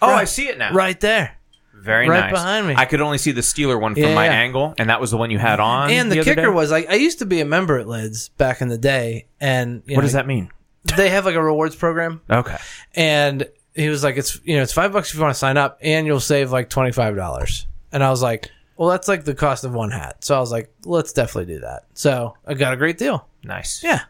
Oh, 0.01 0.07
I 0.13 0.25
see 0.25 0.47
it 0.47 0.57
now. 0.57 0.73
right 0.73 0.99
there. 0.99 1.37
Very 1.73 2.07
right 2.07 2.25
nice. 2.25 2.31
behind 2.31 2.67
me. 2.67 2.75
I 2.77 2.85
could 2.85 3.01
only 3.01 3.17
see 3.17 3.31
the 3.31 3.41
Steeler 3.41 3.79
one 3.81 3.95
from 3.95 4.03
Yeah, 4.03 4.13
my 4.13 4.25
yeah. 4.25 4.33
angle, 4.33 4.75
and 4.77 4.89
that 4.91 5.01
was 5.01 5.09
the 5.09 5.17
one 5.17 5.31
you 5.31 5.39
had 5.39 5.59
on. 5.59 5.89
And 5.89 6.11
the, 6.11 6.19
other 6.19 6.35
kicker 6.35 6.41
day? 6.43 6.53
was 6.53 6.69
like 6.69 6.87
I 6.89 6.93
used 6.93 7.19
to 7.19 7.25
be 7.25 7.39
a 7.41 7.45
member 7.45 7.79
at 7.79 7.87
Lids 7.87 8.29
back 8.29 8.61
in 8.61 8.67
the 8.67 8.77
day 8.77 9.25
and 9.39 9.81
you 9.87 9.95
What 9.95 10.01
know, 10.01 10.05
does 10.05 10.13
that 10.13 10.27
mean? 10.27 10.51
They 10.95 11.09
have 11.09 11.25
like 11.25 11.33
a 11.35 11.41
rewards 11.41 11.75
program 11.75 12.21
Okay. 12.29 12.57
and 12.93 13.47
he 13.73 13.87
was 13.89 14.03
like, 14.03 14.17
"It's 14.17 14.39
you 14.43 14.57
know, 14.57 14.61
it's 14.63 14.73
five 14.73 14.91
bucks 14.93 15.09
if 15.09 15.15
you 15.15 15.21
want 15.21 15.33
to 15.33 15.39
sign 15.39 15.57
up, 15.57 15.79
and 15.81 16.05
you'll 16.05 16.19
save 16.19 16.51
like 16.51 16.69
twenty 16.69 16.91
five 16.91 17.15
dollars." 17.15 17.65
And 17.91 18.03
I 18.03 18.09
was 18.11 18.21
like, 18.21 18.51
"Well, 18.77 18.89
that's 18.89 19.07
like 19.07 19.23
the 19.23 19.33
cost 19.33 19.63
of 19.63 19.73
one 19.73 19.89
hat." 19.91 20.23
So 20.23 20.35
I 20.35 20.39
was 20.39 20.51
like, 20.51 20.71
"Let's 20.85 21.13
definitely 21.13 21.53
do 21.55 21.61
that." 21.61 21.85
So 21.93 22.35
I 22.45 22.53
got 22.53 22.73
a 22.73 22.77
great 22.77 22.97
deal. 22.97 23.27
Nice. 23.43 23.81
Yeah, 23.83 24.01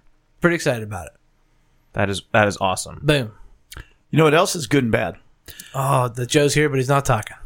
pretty 0.41 0.55
excited 0.55 0.83
about 0.83 1.07
it. 1.07 1.13
That 1.93 2.09
is 2.09 2.23
that 2.33 2.47
is 2.47 2.57
awesome. 2.59 2.99
Boom. 3.03 3.31
You 4.09 4.17
know 4.17 4.23
what 4.25 4.33
else 4.33 4.55
is 4.55 4.67
good 4.67 4.83
and 4.83 4.91
bad? 4.91 5.15
Oh, 5.73 6.07
the 6.09 6.25
Joe's 6.25 6.53
here, 6.53 6.67
but 6.69 6.77
he's 6.77 6.89
not 6.89 7.05
talking. 7.05 7.37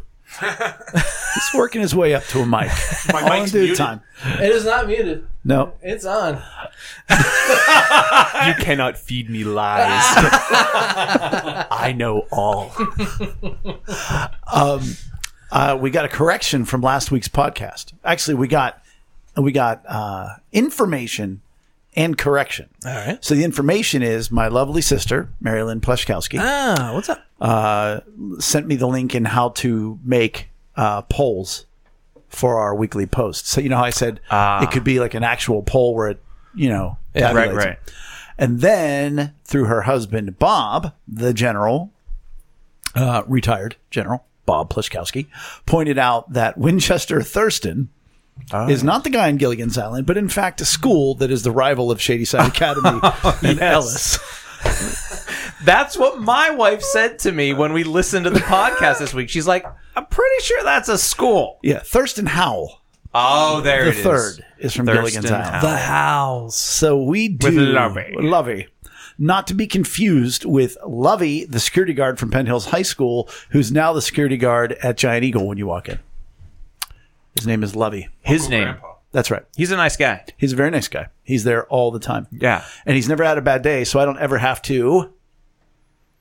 He's 0.42 1.50
working 1.54 1.82
his 1.82 1.94
way 1.96 2.14
up 2.16 2.24
to 2.26 2.40
a 2.42 2.46
mic. 2.46 2.70
My 3.14 3.22
All 3.22 3.32
in 3.34 3.40
mic's 3.42 3.52
due 3.52 3.60
muted. 3.60 3.78
time. 3.78 4.02
It 4.26 4.50
is 4.52 4.66
not 4.66 4.88
muted. 4.88 5.26
No. 5.44 5.74
It's 5.82 6.04
on. 6.06 6.42
You 8.48 8.54
cannot 8.64 8.98
feed 8.98 9.30
me 9.30 9.44
lies. 9.44 9.88
I 11.72 11.94
know 11.96 12.26
all. 12.32 12.72
Uh, 15.52 15.78
we 15.80 15.90
got 15.90 16.06
a 16.06 16.10
correction 16.10 16.66
from 16.66 16.82
last 16.82 17.12
week's 17.12 17.28
podcast. 17.30 17.94
Actually, 18.04 18.36
we 18.36 18.48
got 18.48 18.84
we 19.38 19.52
got 19.52 19.84
uh, 19.88 20.36
information 20.52 21.42
and 21.96 22.18
correction. 22.18 22.70
All 22.86 22.94
right. 22.94 23.24
So 23.24 23.36
the 23.36 23.44
information 23.44 24.02
is 24.02 24.30
my 24.32 24.48
lovely 24.48 24.82
sister 24.82 25.30
Marilyn 25.40 25.82
Pleshkowski 25.82 26.40
Ah, 26.40 26.92
what's 26.94 27.10
up? 27.10 27.22
uh, 27.42 28.00
sent 28.40 28.68
me 28.68 28.76
the 28.76 28.88
link 28.88 29.16
in 29.16 29.26
how 29.26 29.50
to 29.50 30.00
make 30.04 30.50
uh, 30.76 31.02
polls 31.04 31.66
for 32.30 32.60
our 32.60 32.76
weekly 32.76 33.06
posts. 33.06 33.50
So 33.50 33.62
you 33.62 33.70
know 33.70 33.78
how 33.78 33.84
I 33.86 33.92
said 33.92 34.20
it 34.32 34.72
could 34.72 34.84
be 34.84 35.00
like 35.00 35.14
an 35.14 35.24
actual 35.24 35.64
poll 35.64 35.96
where 35.96 36.10
it 36.10 36.22
you 36.54 36.70
know 36.70 36.98
Yeah, 37.14 37.32
Right, 37.34 37.54
right. 37.54 37.68
it. 37.70 37.94
And 38.38 38.60
then 38.60 39.34
through 39.46 39.66
her 39.66 39.84
husband 39.84 40.38
Bob, 40.40 40.92
the 41.08 41.34
general, 41.34 41.92
uh, 42.94 43.24
retired 43.28 43.78
general 43.90 44.26
Bob 44.46 44.70
Pleshkowski, 44.74 45.28
pointed 45.66 45.98
out 45.98 46.34
that 46.34 46.58
Winchester 46.58 47.22
Thurston 47.22 47.90
Ah. 48.52 48.68
is 48.68 48.84
not 48.84 49.04
the 49.04 49.10
guy 49.10 49.28
in 49.30 49.38
Gilligan's 49.38 49.78
Island, 49.78 50.06
but 50.06 50.18
in 50.18 50.30
fact 50.30 50.62
a 50.62 50.66
school 50.66 51.16
that 51.16 51.32
is 51.32 51.44
the 51.44 51.52
rival 51.52 51.90
of 51.92 52.02
Shadyside 52.02 52.48
Academy 52.48 53.00
oh, 53.04 53.40
in 53.44 53.60
Ellis. 53.60 54.20
That's 55.64 55.98
what 55.98 56.22
my 56.22 56.52
wife 56.52 56.82
said 56.84 57.20
to 57.20 57.32
me 57.32 57.54
when 57.54 57.74
we 57.74 57.84
listened 57.84 58.26
to 58.26 58.30
the 58.30 58.40
podcast 58.42 59.00
this 59.00 59.14
week. 59.14 59.30
She's 59.30 59.48
like, 59.48 59.66
I'm 59.96 60.06
pretty 60.06 60.44
sure 60.44 60.64
that's 60.64 60.90
a 60.90 60.98
school. 60.98 61.60
Yeah, 61.64 61.80
Thurston 61.80 62.26
Howell, 62.28 62.82
Oh, 63.18 63.62
there 63.62 63.86
the 63.86 63.92
it 63.92 63.98
is. 63.98 64.04
third, 64.04 64.46
is 64.60 64.74
from 64.76 64.86
Thurston 64.86 65.04
Gilligan's 65.24 65.32
Island. 65.32 65.50
Howell. 65.50 65.62
The 65.72 65.78
house. 65.78 66.56
So 66.58 67.02
we 67.02 67.30
do 67.30 67.48
With 67.48 67.70
Lovey. 67.70 68.14
Lovey. 68.20 68.68
Not 69.18 69.48
to 69.48 69.54
be 69.54 69.66
confused 69.68 70.44
with 70.44 70.78
Lovey, 70.86 71.46
the 71.46 71.60
security 71.62 71.94
guard 71.94 72.20
from 72.20 72.30
Penn 72.30 72.46
Hills 72.46 72.66
High 72.68 72.82
School, 72.82 73.30
who's 73.52 73.72
now 73.72 73.94
the 73.94 74.02
security 74.02 74.36
guard 74.38 74.74
at 74.84 74.98
Giant 74.98 75.24
Eagle 75.24 75.48
when 75.48 75.58
you 75.58 75.66
walk 75.66 75.88
in. 75.88 76.00
His 77.36 77.46
name 77.48 77.64
is 77.64 77.76
Lovey. 77.76 78.10
His 78.22 78.50
name. 78.50 78.64
Grandpa. 78.64 78.94
That's 79.12 79.32
right. 79.32 79.44
He's 79.56 79.72
a 79.72 79.78
nice 79.78 79.96
guy. 79.98 80.26
He's 80.38 80.52
a 80.54 80.56
very 80.58 80.72
nice 80.72 80.88
guy. 80.88 81.08
He's 81.24 81.44
there 81.46 81.66
all 81.68 81.92
the 81.92 82.00
time. 82.00 82.28
Yeah. 82.32 82.66
And 82.86 82.96
he's 82.96 83.08
never 83.08 83.24
had 83.24 83.38
a 83.38 83.42
bad 83.42 83.62
day, 83.62 83.84
so 83.84 84.00
I 84.00 84.06
don't 84.06 84.20
ever 84.20 84.38
have 84.40 84.62
to 84.64 85.14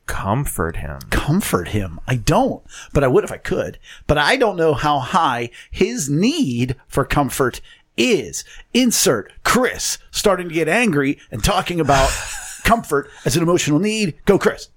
Comfort 0.05 0.75
him. 0.77 0.99
comfort 1.09 1.69
him. 1.69 1.99
I 2.07 2.15
don't, 2.15 2.63
but 2.93 3.03
I 3.03 3.07
would 3.07 3.23
if 3.23 3.31
I 3.31 3.37
could. 3.37 3.79
But 4.05 4.19
I 4.19 4.35
don't 4.35 4.55
know 4.55 4.75
how 4.75 4.99
high 4.99 5.49
his 5.71 6.07
need 6.09 6.75
for 6.87 7.03
comfort 7.03 7.59
is. 7.97 8.43
Insert 8.73 9.33
Chris 9.43 9.97
starting 10.11 10.47
to 10.47 10.53
get 10.53 10.67
angry 10.67 11.17
and 11.31 11.43
talking 11.43 11.79
about 11.79 12.11
comfort 12.63 13.09
as 13.25 13.35
an 13.35 13.41
emotional 13.41 13.79
need. 13.79 14.13
Go, 14.25 14.37
Chris. 14.37 14.69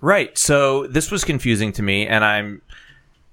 Right. 0.00 0.36
So 0.38 0.86
this 0.86 1.10
was 1.10 1.22
confusing 1.22 1.72
to 1.74 1.82
me, 1.82 2.06
and 2.06 2.24
I'm 2.24 2.62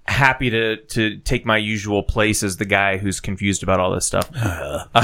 happy 0.09 0.49
to 0.49 0.77
to 0.77 1.17
take 1.19 1.45
my 1.45 1.57
usual 1.57 2.03
place 2.03 2.43
as 2.43 2.57
the 2.57 2.65
guy 2.65 2.97
who's 2.97 3.19
confused 3.19 3.63
about 3.63 3.79
all 3.79 3.91
this 3.91 4.05
stuff. 4.05 4.29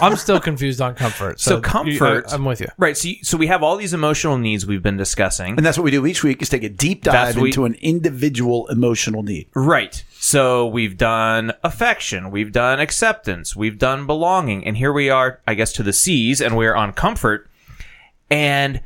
I'm 0.00 0.16
still 0.16 0.38
confused 0.40 0.82
on 0.82 0.94
comfort. 0.94 1.40
So 1.40 1.52
So, 1.52 1.60
comfort- 1.62 1.90
you- 2.26 2.30
I, 2.30 2.34
am 2.34 2.44
with 2.44 2.60
you. 2.60 2.66
Right. 2.76 2.96
So 2.98 3.08
you, 3.08 3.14
so 3.22 3.38
we 3.38 3.46
have 3.46 3.62
all 3.62 3.76
these 3.78 3.94
emotional 3.94 4.36
needs 4.36 4.66
we've 4.66 4.82
been 4.82 4.98
discussing. 4.98 5.56
And 5.56 5.64
that's 5.64 5.78
what 5.78 5.84
we 5.84 5.90
do 5.90 6.04
each 6.04 6.22
week 6.22 6.42
is 6.42 6.50
take 6.50 6.62
a 6.64 6.68
deep 6.68 7.02
That's 7.04 7.14
dive 7.14 7.36
what 7.36 7.42
we- 7.44 7.48
into 7.48 7.64
an 7.64 7.74
individual 7.80 8.66
emotional 8.68 9.22
need. 9.22 9.48
Right. 9.54 10.04
So 10.18 10.66
we've 10.66 10.98
done 10.98 11.52
affection, 11.64 12.30
we've 12.30 12.52
done 12.52 12.78
acceptance, 12.78 13.56
we've 13.56 13.78
done 13.78 14.06
belonging, 14.06 14.66
and 14.66 14.76
here 14.76 14.92
we 14.92 15.08
are, 15.08 15.40
I 15.48 15.54
guess, 15.54 15.72
to 15.74 15.82
the 15.82 15.94
C's, 15.94 16.42
and 16.42 16.58
we're 16.58 16.74
on 16.74 16.92
comfort. 16.92 17.48
And 18.30 18.82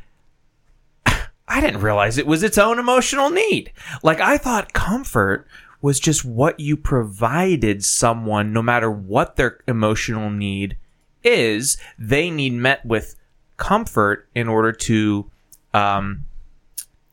I 1.46 1.60
didn't 1.60 1.80
realize 1.82 2.16
it 2.18 2.26
was 2.26 2.42
its 2.42 2.58
own 2.58 2.78
emotional 2.78 3.30
need. 3.30 3.72
Like 4.02 4.20
I 4.20 4.38
thought 4.38 4.72
comfort 4.72 5.46
was 5.82 6.00
just 6.00 6.24
what 6.24 6.58
you 6.58 6.76
provided 6.76 7.84
someone, 7.84 8.52
no 8.52 8.62
matter 8.62 8.90
what 8.90 9.36
their 9.36 9.60
emotional 9.68 10.30
need 10.30 10.76
is, 11.22 11.76
they 11.98 12.30
need 12.30 12.54
met 12.54 12.84
with 12.86 13.16
comfort 13.58 14.26
in 14.34 14.48
order 14.48 14.72
to, 14.72 15.30
um, 15.74 16.24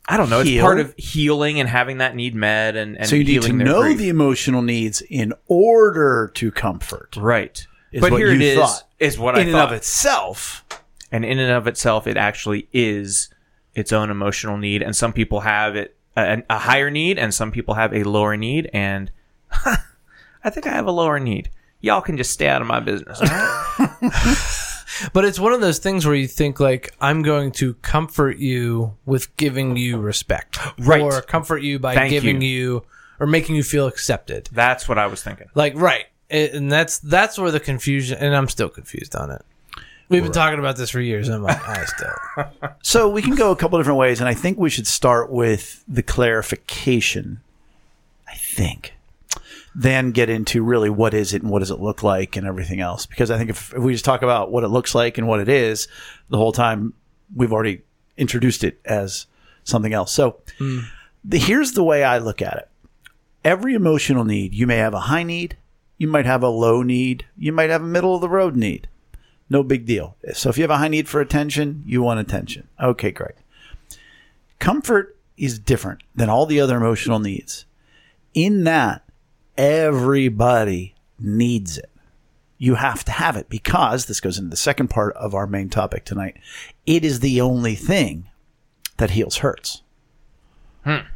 I 0.07 0.15
don't 0.17 0.29
know. 0.29 0.39
It's 0.41 0.61
part 0.61 0.79
of 0.79 0.93
healing 0.97 1.59
and 1.59 1.67
having 1.67 1.97
that 1.97 2.15
need 2.15 2.33
met, 2.33 2.75
and, 2.77 2.97
and 2.97 3.07
So 3.07 3.15
you 3.17 3.23
need 3.25 3.41
to 3.43 3.53
know 3.53 3.81
grief. 3.81 3.97
the 3.97 4.09
emotional 4.09 4.61
needs 4.61 5.01
in 5.09 5.33
order 5.47 6.31
to 6.35 6.51
comfort. 6.51 7.15
right. 7.17 7.65
Is 7.91 7.99
but 7.99 8.11
what 8.13 8.19
here 8.19 8.31
it 8.31 8.41
is. 8.41 8.57
thought. 8.57 8.83
Is 8.99 9.19
what 9.19 9.37
in 9.37 9.47
I 9.47 9.49
and 9.49 9.55
of 9.57 9.71
itself. 9.73 10.65
and 11.11 11.25
in 11.25 11.39
and 11.39 11.51
of 11.51 11.67
itself, 11.67 12.07
it 12.07 12.15
actually 12.15 12.69
is 12.71 13.27
its 13.75 13.91
own 13.91 14.09
emotional 14.09 14.57
need. 14.57 14.81
And 14.81 14.95
some 14.95 15.13
people 15.13 15.41
have 15.41 15.75
it 15.75 15.95
a, 16.17 16.43
a 16.49 16.57
higher 16.57 16.89
need, 16.91 17.17
and 17.19 17.33
some 17.33 17.51
people 17.51 17.73
have 17.75 17.93
a 17.93 18.03
lower 18.03 18.35
need. 18.37 18.69
And 18.73 19.11
I 20.43 20.49
think 20.49 20.67
I 20.67 20.71
have 20.71 20.87
a 20.87 20.91
lower 20.91 21.19
need. 21.19 21.49
Y'all 21.79 22.01
can 22.01 22.17
just 22.17 22.31
stay 22.31 22.47
out 22.47 22.61
of 22.61 22.67
my 22.67 22.79
business. 22.79 23.19
But 25.13 25.25
it's 25.25 25.39
one 25.39 25.51
of 25.53 25.61
those 25.61 25.79
things 25.79 26.05
where 26.05 26.13
you 26.13 26.27
think 26.27 26.59
like 26.59 26.93
I'm 27.01 27.23
going 27.23 27.53
to 27.53 27.73
comfort 27.75 28.37
you 28.37 28.95
with 29.05 29.35
giving 29.35 29.75
you 29.75 29.97
respect, 29.97 30.59
Right. 30.77 31.01
Or 31.01 31.21
comfort 31.23 31.63
you 31.63 31.79
by 31.79 31.95
Thank 31.95 32.11
giving 32.11 32.41
you. 32.41 32.49
you. 32.49 32.83
or 33.19 33.25
making 33.25 33.55
you 33.55 33.63
feel 33.63 33.87
accepted. 33.87 34.47
That's 34.51 34.87
what 34.87 34.99
I 34.99 35.07
was 35.07 35.23
thinking. 35.23 35.47
Like 35.55 35.73
right, 35.75 36.05
It- 36.29 36.53
and 36.53 36.71
that's 36.71 36.99
that's 36.99 37.39
where 37.39 37.49
the 37.51 37.59
confusion. 37.59 38.19
And 38.19 38.35
I'm 38.35 38.47
still 38.47 38.69
confused 38.69 39.15
on 39.15 39.31
it. 39.31 39.41
We've 40.11 40.23
been 40.23 40.31
talking 40.31 40.59
about 40.59 40.75
this 40.75 40.89
for 40.89 40.99
years. 40.99 41.27
And 41.27 41.35
I'm 41.35 41.43
like, 41.43 41.67
I 41.67 41.85
still. 41.85 42.69
So 42.83 43.09
we 43.09 43.21
can 43.21 43.35
go 43.35 43.51
a 43.51 43.55
couple 43.55 43.79
different 43.79 43.97
ways, 43.97 44.19
and 44.19 44.27
I 44.27 44.33
think 44.33 44.57
we 44.57 44.69
should 44.69 44.87
start 44.87 45.31
with 45.31 45.83
the 45.87 46.03
clarification. 46.03 47.39
I 48.27 48.35
think. 48.35 48.93
Then 49.73 50.11
get 50.11 50.29
into 50.29 50.63
really 50.63 50.89
what 50.89 51.13
is 51.13 51.33
it 51.33 51.41
and 51.41 51.49
what 51.49 51.59
does 51.59 51.71
it 51.71 51.79
look 51.79 52.03
like 52.03 52.35
and 52.35 52.45
everything 52.45 52.81
else. 52.81 53.05
Because 53.05 53.31
I 53.31 53.37
think 53.37 53.49
if, 53.49 53.73
if 53.73 53.79
we 53.79 53.93
just 53.93 54.03
talk 54.03 54.21
about 54.21 54.51
what 54.51 54.65
it 54.65 54.67
looks 54.67 54.93
like 54.93 55.17
and 55.17 55.27
what 55.27 55.39
it 55.39 55.47
is, 55.47 55.87
the 56.29 56.37
whole 56.37 56.51
time 56.51 56.93
we've 57.33 57.53
already 57.53 57.81
introduced 58.17 58.65
it 58.65 58.79
as 58.83 59.27
something 59.63 59.93
else. 59.93 60.11
So 60.11 60.41
hmm. 60.57 60.79
the, 61.23 61.37
here's 61.37 61.71
the 61.71 61.83
way 61.83 62.03
I 62.03 62.17
look 62.17 62.41
at 62.41 62.57
it. 62.57 62.69
Every 63.45 63.73
emotional 63.73 64.25
need, 64.25 64.53
you 64.53 64.67
may 64.67 64.77
have 64.77 64.93
a 64.93 64.99
high 64.99 65.23
need, 65.23 65.55
you 65.97 66.07
might 66.07 66.25
have 66.25 66.43
a 66.43 66.49
low 66.49 66.83
need, 66.83 67.25
you 67.37 67.51
might 67.53 67.69
have 67.69 67.81
a 67.81 67.85
middle 67.85 68.15
of 68.15 68.21
the 68.21 68.29
road 68.29 68.55
need. 68.55 68.87
No 69.51 69.63
big 69.63 69.85
deal. 69.85 70.15
So 70.33 70.47
if 70.47 70.57
you 70.57 70.61
have 70.63 70.71
a 70.71 70.77
high 70.77 70.87
need 70.87 71.09
for 71.09 71.19
attention, 71.19 71.83
you 71.85 72.01
want 72.01 72.21
attention. 72.21 72.69
Okay, 72.81 73.11
great. 73.11 73.35
Comfort 74.59 75.17
is 75.35 75.59
different 75.59 76.03
than 76.15 76.29
all 76.29 76.45
the 76.45 76.61
other 76.61 76.77
emotional 76.77 77.19
needs. 77.19 77.65
In 78.33 78.63
that, 78.63 79.03
everybody 79.57 80.95
needs 81.19 81.77
it. 81.77 81.89
You 82.59 82.75
have 82.75 83.03
to 83.03 83.11
have 83.11 83.35
it 83.35 83.49
because 83.49 84.05
this 84.05 84.21
goes 84.21 84.37
into 84.37 84.51
the 84.51 84.55
second 84.55 84.89
part 84.89 85.13
of 85.17 85.35
our 85.35 85.47
main 85.47 85.67
topic 85.67 86.05
tonight. 86.05 86.37
It 86.85 87.03
is 87.03 87.19
the 87.19 87.41
only 87.41 87.75
thing 87.75 88.29
that 88.95 89.09
heals 89.09 89.39
hurts. 89.39 89.81
Hmm. 90.85 91.07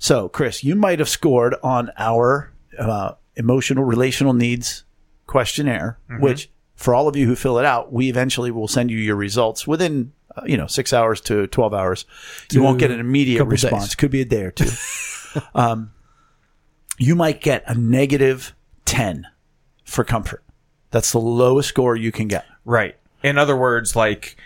So, 0.00 0.28
Chris, 0.28 0.64
you 0.64 0.74
might 0.74 0.98
have 0.98 1.08
scored 1.08 1.54
on 1.62 1.92
our 1.96 2.52
uh, 2.76 3.12
emotional 3.36 3.84
relational 3.84 4.32
needs 4.32 4.82
questionnaire, 5.28 6.00
which 6.18 6.50
for 6.74 6.94
all 6.94 7.08
of 7.08 7.16
you 7.16 7.26
who 7.26 7.36
fill 7.36 7.58
it 7.58 7.64
out, 7.64 7.92
we 7.92 8.08
eventually 8.08 8.50
will 8.50 8.68
send 8.68 8.90
you 8.90 8.96
your 8.98 9.16
results 9.16 9.66
within 9.66 10.12
uh, 10.36 10.42
you 10.46 10.56
know 10.56 10.66
six 10.66 10.92
hours 10.92 11.20
to 11.22 11.46
twelve 11.48 11.74
hours. 11.74 12.04
You 12.50 12.62
won't 12.62 12.78
get 12.78 12.90
an 12.90 13.00
immediate 13.00 13.38
couple 13.38 13.50
days. 13.50 13.64
response. 13.64 13.94
Could 13.94 14.10
be 14.10 14.20
a 14.20 14.24
day 14.24 14.42
or 14.42 14.50
two. 14.50 14.70
um, 15.54 15.92
you 16.98 17.14
might 17.14 17.40
get 17.40 17.64
a 17.66 17.74
negative 17.74 18.54
ten 18.84 19.26
for 19.84 20.04
comfort. 20.04 20.42
That's 20.90 21.12
the 21.12 21.18
lowest 21.20 21.68
score 21.70 21.96
you 21.96 22.12
can 22.12 22.28
get. 22.28 22.44
Right. 22.64 22.96
In 23.22 23.38
other 23.38 23.56
words, 23.56 23.94
like 23.96 24.36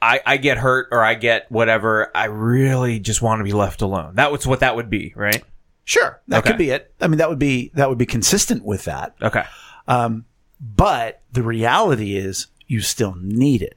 I, 0.00 0.20
I 0.26 0.36
get 0.36 0.58
hurt 0.58 0.88
or 0.90 1.02
I 1.02 1.14
get 1.14 1.50
whatever. 1.50 2.10
I 2.16 2.24
really 2.24 2.98
just 2.98 3.22
want 3.22 3.38
to 3.40 3.44
be 3.44 3.52
left 3.52 3.82
alone. 3.82 4.16
That 4.16 4.32
was 4.32 4.46
what 4.46 4.60
that 4.60 4.74
would 4.74 4.90
be, 4.90 5.12
right? 5.14 5.42
Sure, 5.84 6.20
that 6.28 6.38
Okay. 6.38 6.50
could 6.50 6.58
be 6.58 6.70
it. 6.70 6.92
I 7.00 7.06
mean, 7.08 7.18
that 7.18 7.28
would 7.28 7.38
be 7.38 7.70
that 7.74 7.88
would 7.88 7.98
be 7.98 8.06
consistent 8.06 8.64
with 8.64 8.84
that. 8.84 9.14
Okay. 9.22 9.44
Um, 9.92 10.24
but 10.58 11.20
the 11.32 11.42
reality 11.42 12.16
is 12.16 12.46
you 12.66 12.80
still 12.80 13.14
need 13.20 13.60
it. 13.60 13.76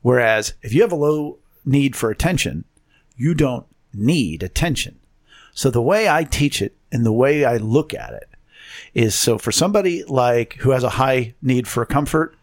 Whereas 0.00 0.54
if 0.62 0.72
you 0.72 0.80
have 0.80 0.92
a 0.92 0.96
low 0.96 1.38
need 1.64 1.94
for 1.94 2.10
attention, 2.10 2.64
you 3.16 3.34
don't 3.34 3.66
need 3.92 4.42
attention. 4.42 4.98
So 5.52 5.70
the 5.70 5.82
way 5.82 6.08
I 6.08 6.24
teach 6.24 6.62
it 6.62 6.74
and 6.90 7.04
the 7.04 7.12
way 7.12 7.44
I 7.44 7.58
look 7.58 7.92
at 7.92 8.14
it 8.14 8.28
is 8.94 9.14
so 9.14 9.36
for 9.36 9.52
somebody 9.52 10.04
like 10.04 10.54
who 10.60 10.70
has 10.70 10.84
a 10.84 10.90
high 10.90 11.34
need 11.42 11.68
for 11.68 11.84
comfort, 11.84 12.34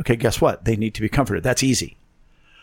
okay, 0.00 0.14
guess 0.14 0.40
what? 0.40 0.64
They 0.64 0.76
need 0.76 0.94
to 0.94 1.02
be 1.02 1.08
comforted. 1.08 1.42
That's 1.42 1.64
easy. 1.64 1.96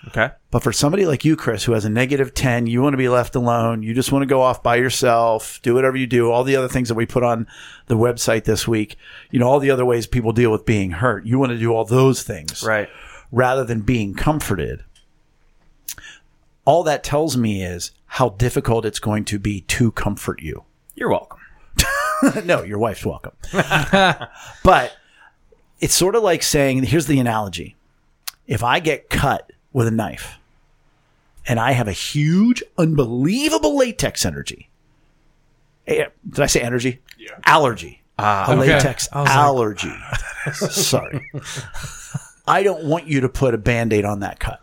Okay. 0.10 0.32
But 0.52 0.64
for 0.64 0.74
somebody 0.74 1.06
like 1.06 1.24
you, 1.24 1.36
Chris, 1.38 1.64
who 1.64 1.72
has 1.72 1.86
a 1.86 1.90
negative 1.90 2.34
10, 2.34 2.68
you 2.68 2.82
want 2.82 2.94
to 2.94 2.98
be 2.98 3.08
left 3.08 3.36
alone. 3.36 3.84
You 3.84 3.94
just 3.94 4.12
want 4.12 4.24
to 4.24 4.28
go 4.28 4.42
off 4.42 4.62
by 4.62 4.76
yourself, 4.76 5.62
do 5.64 5.74
whatever 5.74 5.96
you 5.96 6.08
do, 6.08 6.30
all 6.30 6.44
the 6.44 6.58
other 6.58 6.68
things 6.68 6.90
that 6.90 6.96
we 6.96 7.06
put 7.06 7.24
on 7.24 7.48
the 7.88 7.98
website 7.98 8.44
this 8.44 8.68
week, 8.68 8.98
you 9.32 9.40
know, 9.40 9.48
all 9.48 9.60
the 9.60 9.72
other 9.72 9.86
ways 9.86 10.06
people 10.06 10.34
deal 10.34 10.52
with 10.52 10.66
being 10.66 10.92
hurt. 10.92 11.26
You 11.26 11.40
want 11.40 11.52
to 11.54 11.58
do 11.58 11.72
all 11.74 11.86
those 11.86 12.22
things 12.24 12.64
Right. 12.64 12.90
rather 13.32 13.64
than 13.64 13.80
being 13.82 14.14
comforted. 14.14 14.84
All 16.66 16.84
that 16.84 17.04
tells 17.04 17.36
me 17.38 17.64
is 17.64 17.92
how 18.06 18.30
difficult 18.30 18.86
it's 18.86 19.00
going 19.00 19.26
to 19.26 19.40
be 19.40 19.62
to 19.62 19.92
comfort 19.92 20.42
you. 20.42 20.64
You're 20.96 21.10
welcome. 21.10 21.40
no, 22.46 22.64
your 22.64 22.78
wife's 22.78 23.06
welcome. 23.06 23.34
but 24.64 24.94
it's 25.80 25.96
sort 25.96 26.16
of 26.16 26.24
like 26.24 26.44
saying, 26.44 26.84
here's 26.84 27.08
the 27.08 27.20
analogy. 27.20 27.76
If 28.48 28.64
I 28.64 28.80
get 28.82 29.10
cut 29.10 29.52
with 29.74 29.88
a 29.88 29.92
knife 29.92 30.38
and 31.48 31.60
I 31.60 31.72
have 31.74 31.88
a 31.88 31.92
huge, 31.94 32.64
unbelievable 32.78 33.76
latex 33.76 34.26
energy, 34.26 34.70
eh, 35.88 36.06
did 36.30 36.40
I 36.40 36.46
say 36.46 36.62
energy? 36.62 37.02
Yeah. 37.18 37.32
Allergy. 37.46 38.02
a 38.20 38.46
Okay. 38.50 38.56
latex 38.76 39.10
I 39.12 39.22
was 39.22 39.30
like, 39.30 39.38
allergy. 39.38 39.94
Sorry. 40.54 41.30
I 42.48 42.62
don't 42.64 42.84
want 42.86 43.08
you 43.08 43.22
to 43.22 43.30
put 43.30 43.54
a 43.54 43.58
band 43.58 43.92
aid 43.94 44.06
on 44.06 44.20
that 44.22 44.40
cut. 44.40 44.62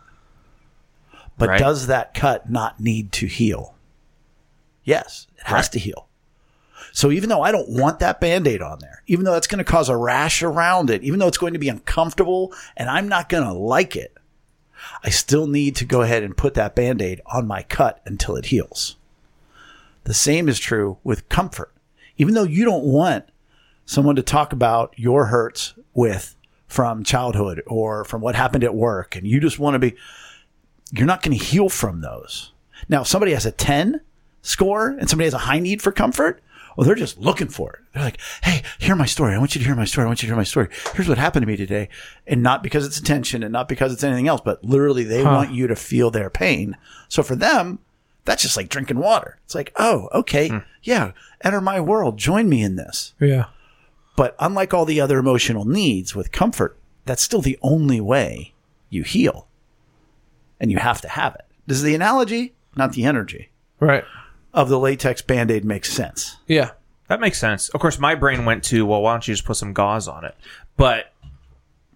But 1.37 1.49
Right. 1.49 1.59
does 1.59 1.87
that 1.87 2.13
cut 2.13 2.49
not 2.49 2.79
need 2.79 3.11
to 3.13 3.25
heal? 3.27 3.75
Yes, 4.83 5.27
it 5.37 5.43
has 5.47 5.65
Right. 5.65 5.71
to 5.73 5.79
heal. 5.79 6.07
So 6.93 7.09
even 7.11 7.29
though 7.29 7.41
I 7.41 7.51
don't 7.51 7.69
want 7.69 7.99
that 7.99 8.19
band-aid 8.19 8.61
on 8.61 8.79
there, 8.79 9.01
even 9.07 9.23
though 9.25 9.31
that's 9.31 9.47
going 9.47 9.59
to 9.59 9.63
cause 9.63 9.87
a 9.89 9.95
rash 9.95 10.43
around 10.43 10.89
it, 10.89 11.03
even 11.03 11.19
though 11.19 11.27
it's 11.27 11.37
going 11.37 11.53
to 11.53 11.59
be 11.59 11.69
uncomfortable 11.69 12.53
and 12.75 12.89
I'm 12.89 13.07
not 13.07 13.29
going 13.29 13.43
to 13.43 13.53
like 13.53 13.95
it, 13.95 14.13
I 15.03 15.09
still 15.09 15.47
need 15.47 15.75
to 15.77 15.85
go 15.85 16.01
ahead 16.01 16.23
and 16.23 16.35
put 16.35 16.53
that 16.55 16.75
band-aid 16.75 17.21
on 17.25 17.47
my 17.47 17.63
cut 17.63 18.01
until 18.05 18.35
it 18.35 18.47
heals. 18.47 18.97
The 20.03 20.13
same 20.13 20.49
is 20.49 20.59
true 20.59 20.97
with 21.03 21.29
comfort. 21.29 21.73
Even 22.17 22.33
though 22.33 22.43
you 22.43 22.65
don't 22.65 22.83
want 22.83 23.25
someone 23.85 24.15
to 24.15 24.23
talk 24.23 24.53
about 24.53 24.93
your 24.97 25.25
hurts 25.25 25.73
with 25.93 26.35
from 26.67 27.03
childhood 27.03 27.61
or 27.67 28.05
from 28.05 28.21
what 28.21 28.35
happened 28.35 28.63
at 28.63 28.73
work 28.73 29.15
and 29.15 29.27
you 29.27 29.39
just 29.39 29.59
want 29.59 29.75
to 29.75 29.79
be 29.79 29.95
you're 30.91 31.07
not 31.07 31.21
going 31.21 31.37
to 31.37 31.43
heal 31.43 31.69
from 31.69 32.01
those. 32.01 32.51
Now, 32.89 33.01
if 33.01 33.07
somebody 33.07 33.33
has 33.33 33.45
a 33.45 33.51
10 33.51 34.01
score 34.41 34.89
and 34.89 35.09
somebody 35.09 35.25
has 35.25 35.33
a 35.33 35.39
high 35.39 35.59
need 35.59 35.81
for 35.81 35.91
comfort, 35.91 36.41
well, 36.75 36.85
they're 36.85 36.95
just 36.95 37.17
looking 37.17 37.47
for 37.47 37.73
it. 37.73 37.79
They're 37.93 38.03
like, 38.03 38.19
Hey, 38.43 38.63
hear 38.79 38.95
my 38.95 39.05
story. 39.05 39.33
I 39.33 39.37
want 39.37 39.55
you 39.55 39.59
to 39.59 39.65
hear 39.65 39.75
my 39.75 39.85
story. 39.85 40.05
I 40.05 40.07
want 40.07 40.21
you 40.21 40.27
to 40.27 40.31
hear 40.31 40.37
my 40.37 40.43
story. 40.43 40.69
Here's 40.93 41.07
what 41.09 41.17
happened 41.17 41.43
to 41.43 41.47
me 41.47 41.57
today. 41.57 41.89
And 42.27 42.41
not 42.41 42.63
because 42.63 42.85
it's 42.85 42.97
attention 42.97 43.43
and 43.43 43.51
not 43.51 43.67
because 43.67 43.91
it's 43.93 44.03
anything 44.03 44.27
else, 44.27 44.41
but 44.43 44.63
literally 44.63 45.03
they 45.03 45.23
want 45.23 45.51
you 45.51 45.67
to 45.67 45.75
feel 45.75 46.11
their 46.11 46.29
pain. 46.29 46.77
So 47.09 47.23
for 47.23 47.35
them, 47.35 47.79
that's 48.25 48.41
just 48.43 48.55
like 48.57 48.69
drinking 48.69 48.99
water. 48.99 49.39
It's 49.45 49.55
like, 49.55 49.71
Oh, 49.77 50.09
okay. 50.13 50.47
Hmm. 50.49 50.57
Yeah. 50.83 51.11
Enter 51.43 51.61
my 51.61 51.79
world. 51.79 52.17
Join 52.17 52.47
me 52.49 52.61
in 52.63 52.75
this. 52.75 53.13
Yeah. 53.19 53.45
But 54.15 54.35
unlike 54.39 54.73
all 54.73 54.85
the 54.85 55.01
other 55.01 55.17
emotional 55.17 55.65
needs 55.65 56.15
with 56.15 56.31
comfort, 56.31 56.77
that's 57.05 57.21
still 57.23 57.41
the 57.41 57.57
only 57.61 57.99
way 57.99 58.53
you 58.89 59.03
heal. 59.03 59.47
And 60.59 60.71
you 60.71 60.77
have 60.77 61.01
to 61.01 61.07
have 61.07 61.33
it. 61.35 61.45
This 61.65 61.77
is 61.77 61.83
the 61.83 61.95
analogy, 61.95 62.53
not 62.75 62.93
the 62.93 63.05
energy, 63.05 63.49
Right. 63.79 64.03
Of 64.53 64.69
the 64.69 64.79
latex 64.79 65.21
band 65.21 65.51
aid 65.51 65.65
makes 65.65 65.91
sense? 65.91 66.37
Yeah. 66.47 66.71
That 67.07 67.19
makes 67.19 67.39
sense. 67.39 67.69
Of 67.69 67.81
course, 67.81 67.99
my 67.99 68.15
brain 68.15 68.45
went 68.45 68.63
to, 68.65 68.85
well, 68.85 69.01
why 69.01 69.13
don't 69.13 69.27
you 69.27 69.33
just 69.33 69.45
put 69.45 69.57
some 69.57 69.73
gauze 69.73 70.07
on 70.07 70.23
it? 70.25 70.35
But 70.77 71.11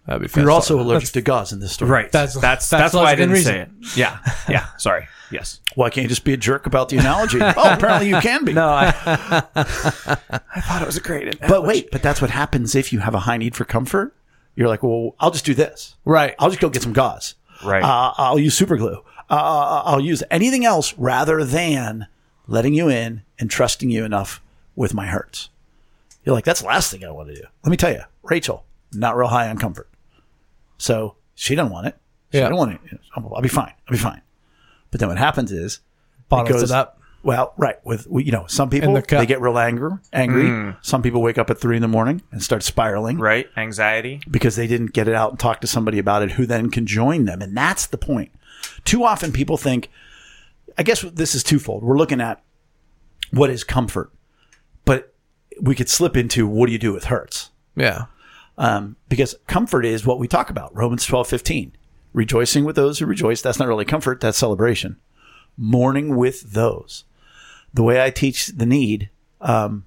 That'd 0.06 0.32
be 0.32 0.40
You're 0.40 0.50
also 0.52 0.80
allergic 0.80 1.10
to 1.10 1.20
gauze 1.20 1.52
in 1.52 1.58
this 1.58 1.72
story. 1.72 1.90
right, 1.90 2.12
That's- 2.12 2.34
that's 2.34 2.68
that's, 2.70 2.92
that's 2.92 2.94
why 2.94 3.10
I 3.10 3.14
didn't 3.16 3.36
say 3.38 3.60
it. 3.60 3.70
Yeah, 3.96 4.18
yeah. 4.48 4.66
Sorry. 4.78 5.08
Yes. 5.30 5.60
Why 5.74 5.90
can't 5.90 6.04
you 6.04 6.08
just 6.08 6.22
be 6.22 6.32
a 6.32 6.36
jerk 6.36 6.66
about 6.66 6.88
the 6.88 6.98
analogy? 6.98 7.38
oh, 7.42 7.52
apparently 7.56 8.08
you 8.08 8.20
can 8.20 8.44
be. 8.44 8.52
No, 8.52 8.68
I, 8.68 8.86
I 9.56 10.60
thought 10.60 10.82
it 10.82 10.86
was 10.86 10.96
a 10.96 11.00
great. 11.00 11.40
But 11.40 11.64
wait, 11.64 11.90
but 11.90 12.00
that's 12.00 12.20
what 12.22 12.30
happens 12.30 12.76
if 12.76 12.92
you 12.92 13.00
have 13.00 13.12
a 13.14 13.18
high 13.20 13.36
need 13.36 13.56
for 13.56 13.64
comfort. 13.64 14.14
You're 14.54 14.68
like, 14.68 14.84
well, 14.84 15.16
I'll 15.18 15.32
just 15.32 15.44
do 15.44 15.52
this. 15.52 15.96
Right. 16.04 16.36
I'll 16.38 16.48
just 16.50 16.60
go 16.60 16.68
get 16.68 16.82
some 16.82 16.92
gauze. 16.92 17.34
Right. 17.64 17.82
Uh, 17.82 18.12
I'll 18.16 18.38
use 18.38 18.56
super 18.56 18.76
glue. 18.76 19.02
Uh, 19.28 19.82
I'll 19.84 20.00
use 20.00 20.22
anything 20.30 20.64
else 20.64 20.94
rather 20.96 21.42
than 21.44 22.06
letting 22.46 22.74
you 22.74 22.88
in 22.88 23.22
and 23.38 23.50
trusting 23.50 23.90
you 23.90 24.04
enough 24.04 24.40
with 24.74 24.94
my 24.94 25.06
hurts. 25.06 25.48
You're 26.24 26.34
like, 26.34 26.44
that's 26.44 26.60
the 26.60 26.66
last 26.66 26.90
thing 26.90 27.04
I 27.04 27.10
want 27.10 27.28
to 27.28 27.34
do. 27.34 27.42
Let 27.64 27.70
me 27.70 27.76
tell 27.76 27.92
you, 27.92 28.02
Rachel, 28.22 28.64
not 28.92 29.16
real 29.16 29.28
high 29.28 29.48
on 29.48 29.58
comfort. 29.58 29.88
So 30.78 31.16
she 31.34 31.54
doesn't 31.54 31.72
want 31.72 31.86
it. 31.86 31.96
She 32.32 32.38
Yeah. 32.38 32.48
don't 32.48 32.58
want 32.58 32.72
it. 32.72 33.00
I'll 33.16 33.32
I'll 33.34 33.42
be 33.42 33.48
fine. 33.48 33.72
I'll 33.88 33.92
be 33.92 33.98
fine. 33.98 34.20
But 34.90 35.00
then 35.00 35.08
what 35.08 35.18
happens 35.18 35.52
is 35.52 35.80
Bottles 36.28 36.60
goes- 36.60 36.70
it 36.70 36.74
up. 36.74 37.00
well, 37.22 37.54
right. 37.56 37.76
With 37.84 38.06
you 38.10 38.32
know, 38.32 38.44
some 38.48 38.68
people 38.70 38.92
the 38.94 39.02
they 39.08 39.26
get 39.26 39.40
real 39.40 39.58
angry. 39.58 39.92
Angry. 40.12 40.48
Hmm. 40.48 40.70
Some 40.82 41.02
people 41.02 41.22
wake 41.22 41.38
up 41.38 41.50
at 41.50 41.58
three 41.58 41.76
in 41.76 41.82
the 41.82 41.88
morning 41.88 42.22
and 42.32 42.42
start 42.42 42.62
spiraling 42.62 43.18
right, 43.18 43.48
anxiety. 43.56 44.20
because 44.30 44.56
they 44.56 44.66
didn't 44.66 44.92
get 44.92 45.08
it 45.08 45.14
out 45.14 45.30
and 45.30 45.38
talk 45.38 45.60
to 45.60 45.66
somebody 45.66 45.98
about 45.98 46.22
it, 46.22 46.32
who 46.32 46.46
then 46.46 46.70
can 46.70 46.86
join 46.86 47.24
them. 47.24 47.40
And 47.42 47.56
that's 47.56 47.86
the 47.86 47.98
point. 47.98 48.32
Too 48.84 49.04
often, 49.04 49.32
people 49.32 49.56
think. 49.56 49.90
I 50.78 50.82
guess 50.82 51.02
this 51.02 51.34
is 51.34 51.42
twofold. 51.42 51.82
We're 51.82 51.96
looking 51.96 52.20
at 52.20 52.42
what 53.30 53.50
is 53.50 53.64
comfort, 53.64 54.12
but 54.84 55.14
we 55.60 55.74
could 55.74 55.88
slip 55.88 56.16
into 56.16 56.46
what 56.46 56.66
do 56.66 56.72
you 56.72 56.78
do 56.78 56.92
with 56.92 57.04
hurts? 57.04 57.50
Yeah. 57.74 58.06
um, 58.58 58.96
because 59.08 59.34
comfort 59.46 59.84
is 59.84 60.06
what 60.06 60.18
we 60.18 60.28
talk 60.28 60.48
about. 60.50 60.74
Romans 60.74 61.04
twelve 61.04 61.28
fifteen, 61.28 61.72
rejoicing 62.12 62.64
with 62.64 62.76
those 62.76 62.98
who 62.98 63.06
rejoice 63.06 63.42
that's 63.42 63.58
not 63.58 63.68
really 63.68 63.84
comfort 63.84 64.20
that's 64.20 64.38
celebration. 64.38 64.96
Mourning 65.56 66.16
with 66.16 66.52
those. 66.52 67.04
The 67.74 67.82
way 67.82 68.02
i 68.02 68.10
teach 68.10 68.46
the 68.48 68.64
need 68.66 69.10
um, 69.40 69.84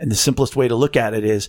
and 0.00 0.10
the 0.10 0.16
simplest 0.16 0.56
way 0.56 0.66
to 0.66 0.74
look 0.74 0.96
at 0.96 1.14
it 1.14 1.24
is 1.24 1.48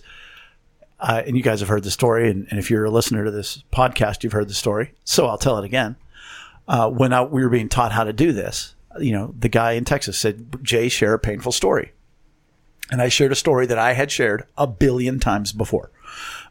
uh, 1.00 1.22
and 1.26 1.36
you 1.36 1.42
guys 1.42 1.58
have 1.60 1.68
heard 1.68 1.82
the 1.82 1.90
story 1.90 2.30
and, 2.30 2.46
and 2.50 2.58
if 2.60 2.70
you're 2.70 2.84
a 2.84 2.90
listener 2.90 3.24
to 3.24 3.30
this 3.32 3.64
podcast 3.72 4.22
you've 4.22 4.32
heard 4.32 4.48
the 4.48 4.54
story 4.54 4.94
so 5.04 5.26
i'll 5.26 5.38
tell 5.38 5.58
it 5.58 5.64
again 5.64 5.96
uh, 6.68 6.88
when 6.90 7.12
I, 7.12 7.22
we 7.22 7.42
were 7.42 7.50
being 7.50 7.68
taught 7.68 7.92
how 7.92 8.04
to 8.04 8.12
do 8.12 8.32
this 8.32 8.74
you 8.98 9.12
know 9.12 9.34
the 9.38 9.48
guy 9.48 9.72
in 9.72 9.84
texas 9.84 10.18
said 10.18 10.62
jay 10.62 10.88
share 10.88 11.14
a 11.14 11.18
painful 11.18 11.52
story 11.52 11.92
and 12.90 13.02
I 13.02 13.08
shared 13.08 13.32
a 13.32 13.36
story 13.36 13.66
that 13.66 13.78
I 13.78 13.92
had 13.92 14.10
shared 14.10 14.44
a 14.56 14.66
billion 14.66 15.18
times 15.18 15.52
before. 15.52 15.90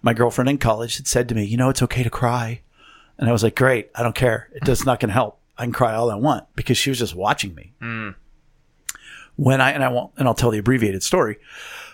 My 0.01 0.13
girlfriend 0.13 0.49
in 0.49 0.57
college 0.57 0.97
had 0.97 1.07
said 1.07 1.29
to 1.29 1.35
me, 1.35 1.45
"You 1.45 1.57
know, 1.57 1.69
it's 1.69 1.81
okay 1.81 2.03
to 2.03 2.09
cry," 2.09 2.61
and 3.17 3.29
I 3.29 3.31
was 3.31 3.43
like, 3.43 3.55
"Great, 3.55 3.89
I 3.95 4.03
don't 4.03 4.15
care. 4.15 4.49
It 4.53 4.63
does 4.63 4.85
not 4.85 4.99
going 4.99 5.09
to 5.09 5.13
help. 5.13 5.39
I 5.57 5.63
can 5.63 5.71
cry 5.71 5.93
all 5.93 6.11
I 6.11 6.15
want," 6.15 6.45
because 6.55 6.77
she 6.77 6.89
was 6.89 6.99
just 6.99 7.15
watching 7.15 7.55
me. 7.55 7.73
When 9.37 9.61
I 9.61 9.71
and 9.71 9.83
I 9.83 9.89
won't 9.89 10.11
and 10.17 10.27
I'll 10.27 10.33
tell 10.33 10.51
the 10.51 10.59
abbreviated 10.59 11.03
story, 11.03 11.37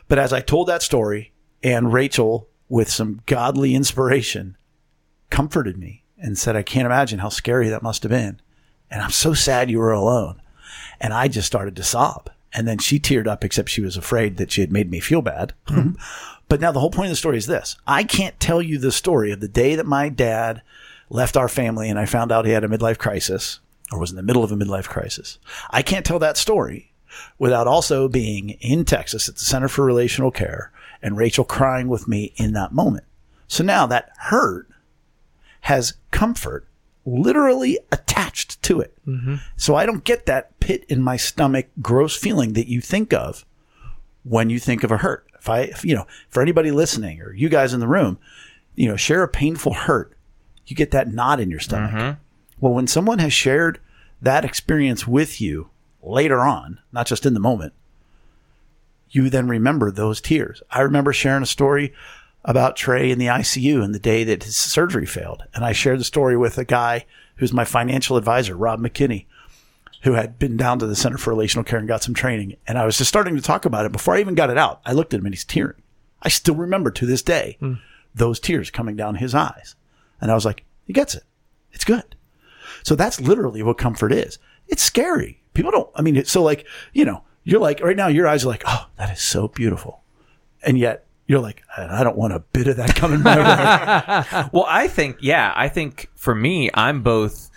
but 0.08 0.20
as 0.20 0.34
I 0.34 0.42
told 0.42 0.68
that 0.68 0.82
story, 0.82 1.34
and 1.64 1.94
Rachel, 1.94 2.48
with 2.70 2.90
some 2.90 3.22
godly 3.26 3.76
inspiration, 3.76 4.58
comforted 5.30 5.78
me 5.78 6.01
and 6.22 6.38
said, 6.38 6.56
"I 6.56 6.64
can't 6.64 6.86
imagine 6.86 7.20
how 7.20 7.30
scary 7.30 7.70
that 7.70 7.84
must 7.84 8.04
have 8.04 8.12
been," 8.12 8.40
and 8.90 9.02
I'm 9.02 9.12
so 9.12 9.34
sad 9.34 9.70
you 9.70 9.80
were 9.80 9.92
alone. 9.92 10.42
And 11.00 11.14
I 11.14 11.28
just 11.28 11.48
started 11.48 11.76
to 11.76 11.84
sob. 11.84 12.30
And 12.54 12.68
then 12.68 12.78
she 12.78 13.00
teared 13.00 13.28
up, 13.28 13.44
except 13.44 13.70
she 13.70 13.82
was 13.82 13.98
afraid 13.98 14.38
that 14.38 14.52
she 14.52 14.62
had 14.62 14.72
made 14.72 14.92
me 14.92 15.00
feel 15.00 15.22
bad. 15.22 15.54
Mm-hmm. 15.68 15.92
but 16.48 16.60
now 16.60 16.72
the 16.72 16.80
whole 16.80 16.92
point 16.92 17.08
of 17.08 17.12
the 17.12 17.16
story 17.16 17.38
is 17.38 17.48
this 17.48 17.78
I 17.88 18.04
can't 18.04 18.40
tell 18.40 18.62
you 18.62 18.78
the 18.78 18.92
story 18.92 19.32
of 19.32 19.40
the 19.40 19.48
day 19.48 19.76
that 19.76 19.86
my 19.86 20.10
dad 20.10 20.62
left 21.10 21.38
our 21.38 21.50
family 21.50 21.90
and 21.90 22.00
I 22.00 22.06
found 22.06 22.32
out 22.32 22.46
he 22.46 22.52
had 22.52 22.64
a 22.64 22.70
midlife 22.70 22.98
crisis 22.98 23.60
or 23.92 24.00
was 24.00 24.12
in 24.12 24.16
the 24.16 24.24
middle 24.24 24.44
of 24.44 24.52
a 24.52 24.56
midlife 24.56 24.88
crisis. 24.88 25.40
I 25.70 25.82
can't 25.82 26.06
tell 26.06 26.20
that 26.20 26.38
story 26.38 26.92
without 27.38 27.68
also 27.68 28.08
being 28.08 28.52
in 28.62 28.86
Texas 28.86 29.28
at 29.28 29.36
the 29.36 29.44
Center 29.44 29.68
for 29.68 29.84
Relational 29.84 30.32
Care 30.32 30.72
and 31.02 31.18
Rachel 31.18 31.44
crying 31.44 31.90
with 31.90 32.08
me 32.08 32.34
in 32.38 32.54
that 32.54 32.72
moment. 32.72 33.04
So 33.48 33.64
now 33.64 33.86
that 33.88 34.12
hurt 34.18 34.70
has 35.62 35.94
comfort 36.12 36.68
literally 37.06 37.80
attached 37.92 38.62
to 38.64 38.80
it. 38.80 38.94
Mm-hmm. 39.08 39.36
So 39.58 39.76
I 39.76 39.86
don't 39.86 40.04
get 40.04 40.26
that 40.26 40.60
pit 40.60 40.86
in 40.88 41.02
my 41.02 41.18
stomach, 41.18 41.68
gross 41.82 42.16
feeling 42.16 42.54
that 42.54 42.68
you 42.68 42.82
think 42.82 43.14
of 43.14 43.46
when 44.24 44.50
you 44.50 44.60
think 44.60 44.84
of 44.84 44.92
a 44.92 44.98
hurt. 44.98 45.26
If 45.40 45.50
I, 45.50 45.62
if, 45.62 45.84
you 45.84 45.96
know, 45.96 46.06
for 46.30 46.42
anybody 46.42 46.70
listening 46.70 47.22
or 47.22 47.34
you 47.34 47.50
guys 47.50 47.74
in 47.74 47.80
the 47.80 47.88
room, 47.88 48.20
you 48.76 48.88
know, 48.88 48.96
share 48.96 49.24
a 49.24 49.28
painful 49.28 49.74
hurt, 49.74 50.16
you 50.68 50.76
get 50.76 50.92
that 50.92 51.12
knot 51.12 51.40
in 51.40 51.50
your 51.50 51.60
stomach. 51.60 51.92
Mm-hmm. 51.92 52.20
Well, 52.60 52.74
when 52.74 52.88
someone 52.88 53.20
has 53.20 53.34
shared 53.34 53.80
that 54.22 54.46
experience 54.46 55.08
with 55.08 55.42
you 55.42 55.70
later 56.04 56.42
on, 56.42 56.80
not 56.92 57.08
just 57.08 57.26
in 57.26 57.34
the 57.34 57.40
moment, 57.40 57.74
you 59.10 59.30
then 59.30 59.48
remember 59.48 59.92
those 59.92 60.22
tears. 60.22 60.62
I 60.70 60.82
remember 60.82 61.12
sharing 61.12 61.44
a 61.44 61.48
story 61.48 61.94
about 62.44 62.76
Trey 62.76 63.12
in 63.12 63.20
the 63.20 63.28
ICU 63.28 63.84
and 63.84 63.94
the 63.94 64.00
day 64.00 64.24
that 64.24 64.44
his 64.44 64.56
surgery 64.56 65.06
failed. 65.06 65.44
And 65.54 65.64
I 65.64 65.74
shared 65.74 66.00
the 66.00 66.06
story 66.06 66.36
with 66.36 66.58
a 66.58 66.66
guy 66.66 67.06
who's 67.36 67.54
my 67.54 67.66
financial 67.66 68.18
advisor, 68.18 68.56
Rob 68.56 68.80
McKinney, 68.80 69.26
who 70.04 70.14
had 70.14 70.40
been 70.40 70.58
down 70.58 70.80
to 70.80 70.88
the 70.88 70.96
Center 70.96 71.18
for 71.18 71.32
Relational 71.32 71.64
Care 71.64 71.80
and 71.80 71.88
got 71.88 72.04
some 72.04 72.16
training. 72.16 72.56
And 72.68 72.78
I 72.78 72.86
was 72.86 72.98
just 72.98 73.10
starting 73.10 73.36
to 73.36 73.42
talk 73.42 73.66
about 73.66 73.86
it 73.86 73.92
before 73.92 74.16
I 74.16 74.20
even 74.20 74.36
got 74.36 74.50
it 74.50 74.58
out. 74.58 74.82
I 74.86 74.94
looked 74.94 75.14
at 75.14 75.20
him 75.20 75.26
and 75.26 75.36
he's 75.36 75.46
tearing. 75.46 75.82
I 76.24 76.30
still 76.30 76.56
remember 76.56 76.92
to 76.92 77.06
this 77.06 77.22
day 77.22 77.58
hmm. 77.60 77.74
those 78.16 78.40
tears 78.40 78.70
coming 78.70 78.96
down 78.96 79.16
his 79.16 79.36
eyes. 79.36 79.76
And 80.20 80.32
I 80.32 80.36
was 80.36 80.46
like, 80.46 80.64
he 80.86 80.94
gets 80.94 81.16
it. 81.16 81.24
It's 81.72 81.86
good. 81.86 82.16
So 82.84 82.96
that's 82.96 83.22
literally 83.22 83.62
what 83.62 83.78
comfort 83.78 84.12
is. 84.12 84.40
It's 84.68 84.84
scary. 84.84 85.42
People 85.54 85.72
don't, 85.72 85.90
I 85.96 86.02
mean, 86.02 86.24
so 86.26 86.42
like, 86.42 86.66
you 86.94 87.06
know, 87.06 87.24
you're 87.44 87.60
like, 87.60 87.82
right 87.82 87.98
now, 87.98 88.08
your 88.08 88.28
eyes 88.28 88.46
are 88.46 88.50
like, 88.50 88.64
oh, 88.66 88.88
that 88.98 89.12
is 89.12 89.22
so 89.22 89.48
beautiful. 89.48 90.04
And 90.64 90.78
yet 90.78 91.06
you're 91.32 91.40
like, 91.40 91.64
I 91.78 92.04
don't 92.04 92.18
want 92.18 92.34
a 92.34 92.40
bit 92.40 92.68
of 92.68 92.76
that 92.76 92.94
coming 92.94 93.22
my 93.24 93.38
way. 93.38 94.50
Well, 94.52 94.66
I 94.68 94.90
think, 94.90 95.20
yeah, 95.22 95.54
I 95.56 95.70
think 95.70 96.10
for 96.14 96.36
me, 96.36 96.70
I'm 96.74 97.04
both 97.04 97.50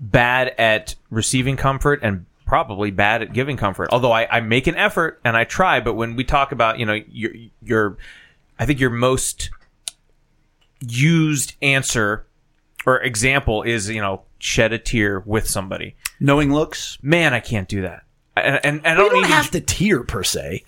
bad 0.00 0.54
at 0.56 0.94
receiving 1.10 1.58
comfort 1.58 2.00
and 2.02 2.24
probably 2.46 2.90
bad 2.90 3.20
at 3.20 3.34
giving 3.34 3.58
comfort. 3.58 3.90
Although 3.92 4.10
I, 4.10 4.26
I 4.38 4.40
make 4.40 4.66
an 4.68 4.74
effort 4.74 5.20
and 5.22 5.36
I 5.36 5.44
try, 5.44 5.80
but 5.80 5.96
when 5.96 6.16
we 6.16 6.24
talk 6.24 6.50
about, 6.50 6.78
you 6.78 6.86
know, 6.86 6.98
your, 7.10 7.32
your, 7.60 7.98
I 8.58 8.64
think 8.64 8.80
your 8.80 8.88
most 8.88 9.50
used 10.80 11.56
answer 11.60 12.26
or 12.86 13.02
example 13.02 13.64
is, 13.64 13.90
you 13.90 14.00
know, 14.00 14.22
shed 14.38 14.72
a 14.72 14.78
tear 14.78 15.20
with 15.20 15.46
somebody. 15.46 15.94
Knowing 16.20 16.54
looks, 16.54 16.96
Man, 17.02 17.34
I 17.34 17.40
can't 17.40 17.68
do 17.68 17.82
that. 17.82 18.04
And, 18.34 18.60
and, 18.64 18.76
and 18.78 18.86
I 18.86 18.94
don't 18.94 19.10
don't 19.10 19.18
even 19.18 19.30
have 19.30 19.50
to 19.50 19.60
tear 19.60 20.04
per 20.04 20.22
se. 20.22 20.64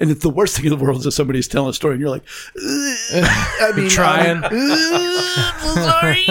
And 0.00 0.10
it's 0.10 0.22
the 0.22 0.30
worst 0.30 0.56
thing 0.56 0.64
in 0.64 0.70
the 0.70 0.82
world 0.82 0.98
is 1.00 1.06
if 1.06 1.12
somebody's 1.14 1.46
telling 1.46 1.68
a 1.70 1.72
story 1.74 1.92
and 1.94 2.00
you're 2.00 2.10
like, 2.10 2.24
I 2.56 3.72
mean, 3.76 3.88
Trying. 3.90 4.42
I'm- 4.42 4.50
sorry. 5.74 6.24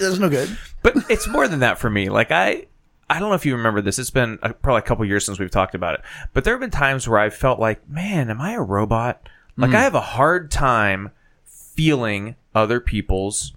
That's 0.00 0.18
no 0.18 0.28
good. 0.30 0.56
but 0.82 0.94
it's 1.10 1.28
more 1.28 1.46
than 1.46 1.60
that 1.60 1.78
for 1.78 1.90
me. 1.90 2.08
Like 2.08 2.30
I, 2.32 2.66
I 3.10 3.18
don't 3.20 3.28
know 3.28 3.34
if 3.34 3.44
you 3.44 3.54
remember 3.54 3.82
this. 3.82 3.98
It's 3.98 4.08
been 4.10 4.38
uh, 4.42 4.54
probably 4.54 4.78
a 4.78 4.82
couple 4.82 5.04
years 5.04 5.24
since 5.26 5.38
we've 5.38 5.50
talked 5.50 5.74
about 5.74 5.94
it. 5.94 6.00
But 6.32 6.44
there 6.44 6.54
have 6.54 6.60
been 6.60 6.70
times 6.70 7.06
where 7.06 7.18
I 7.20 7.28
felt 7.28 7.60
like, 7.60 7.86
man, 7.88 8.30
am 8.30 8.40
I 8.40 8.52
a 8.54 8.62
robot? 8.62 9.28
Like 9.58 9.74
I 9.74 9.82
have 9.82 9.94
a 9.94 10.00
hard 10.00 10.50
time 10.50 11.10
feeling 11.44 12.36
other 12.54 12.80
people's 12.80 13.52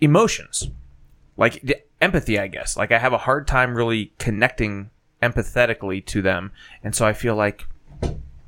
emotions, 0.00 0.70
like 1.36 1.84
empathy. 2.00 2.38
I 2.38 2.46
guess. 2.46 2.76
Like 2.78 2.92
I 2.92 2.98
have 2.98 3.12
a 3.12 3.18
hard 3.18 3.46
time 3.46 3.74
really 3.76 4.12
connecting 4.18 4.88
empathetically 5.22 6.04
to 6.06 6.20
them, 6.22 6.52
and 6.82 6.94
so 6.94 7.06
I 7.06 7.12
feel 7.12 7.34
like, 7.34 7.66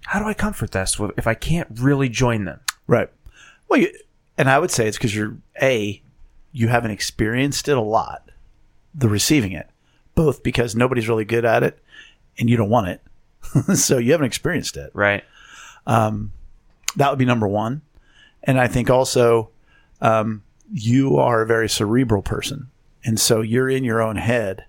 how 0.06 0.18
do 0.18 0.26
I 0.26 0.34
comfort 0.34 0.72
this 0.72 1.00
if 1.16 1.26
I 1.26 1.34
can't 1.34 1.68
really 1.80 2.08
join 2.08 2.44
them? 2.44 2.60
Right. 2.86 3.08
Well, 3.68 3.80
you, 3.80 3.92
and 4.36 4.50
I 4.50 4.58
would 4.58 4.70
say 4.70 4.86
it's 4.86 4.98
because 4.98 5.14
you're 5.14 5.36
a 5.62 6.02
you 6.52 6.68
haven't 6.68 6.90
experienced 6.90 7.68
it 7.68 7.76
a 7.76 7.80
lot, 7.80 8.30
the 8.94 9.08
receiving 9.08 9.52
it, 9.52 9.68
both 10.14 10.42
because 10.42 10.76
nobody's 10.76 11.08
really 11.08 11.24
good 11.24 11.44
at 11.44 11.62
it, 11.62 11.82
and 12.38 12.50
you 12.50 12.56
don't 12.56 12.70
want 12.70 12.88
it, 12.88 13.00
so 13.76 13.98
you 13.98 14.12
haven't 14.12 14.26
experienced 14.26 14.76
it. 14.76 14.90
Right. 14.94 15.24
That 16.96 17.10
would 17.10 17.18
be 17.18 17.24
number 17.24 17.48
one. 17.48 17.82
And 18.44 18.60
I 18.60 18.68
think 18.68 18.90
also 18.90 19.50
um, 20.00 20.42
you 20.72 21.16
are 21.16 21.42
a 21.42 21.46
very 21.46 21.68
cerebral 21.68 22.22
person, 22.22 22.68
and 23.04 23.18
so 23.18 23.40
you're 23.40 23.68
in 23.70 23.84
your 23.84 24.02
own 24.02 24.16
head, 24.16 24.64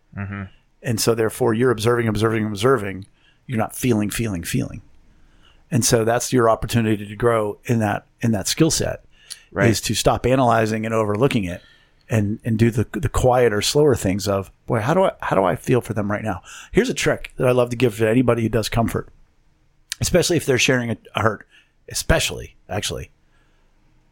and 0.86 1.02
so 1.02 1.13
therefore 1.13 1.54
you're 1.54 1.71
observing, 1.71 2.08
observing, 2.08 2.45
observing. 2.45 3.06
You're 3.48 3.58
not 3.58 3.76
feeling, 3.76 4.10
feeling, 4.10 4.43
feeling. 4.43 4.82
And 5.69 5.84
so 5.84 6.06
that's 6.06 6.32
your 6.32 6.50
opportunity 6.50 7.06
to 7.08 7.15
grow 7.15 7.58
in 7.65 7.80
that 7.80 8.06
in 8.21 8.32
that 8.32 8.48
skill 8.48 8.71
set 8.71 9.04
Right. 9.52 9.69
is 9.69 9.82
to 9.82 9.93
stop 9.95 10.26
analyzing 10.26 10.86
and 10.86 10.93
overlooking 10.93 11.43
it 11.45 11.62
and 12.10 12.39
and 12.45 12.58
do 12.58 12.69
the 12.71 12.88
the 12.93 13.10
quieter, 13.10 13.62
slower 13.62 13.95
things 13.95 14.28
of 14.28 14.52
boy, 14.67 14.80
how 14.80 14.93
do 14.93 15.04
I 15.04 15.12
how 15.21 15.36
do 15.36 15.43
I 15.43 15.56
feel 15.56 15.82
for 15.82 15.93
them 15.93 16.12
right 16.12 16.24
now? 16.24 16.41
Here's 16.71 16.89
a 16.89 16.93
trick 16.93 17.34
that 17.38 17.48
I 17.48 17.52
love 17.52 17.69
to 17.71 17.76
give 17.76 17.98
to 17.98 18.10
anybody 18.10 18.41
who 18.43 18.50
does 18.50 18.69
comfort, 18.69 19.10
especially 20.02 20.38
if 20.38 20.45
they're 20.45 20.58
sharing 20.60 20.91
a, 20.91 20.98
a 21.15 21.21
hurt, 21.21 21.48
especially 21.89 22.56
actually 22.69 23.12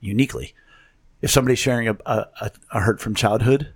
uniquely. 0.02 0.54
If 1.22 1.32
somebody's 1.32 1.60
sharing 1.60 1.88
a, 1.88 1.98
a, 2.06 2.26
a- 2.42 2.52
a 2.72 2.80
hurt 2.82 3.00
from 3.00 3.16
childhood, 3.16 3.74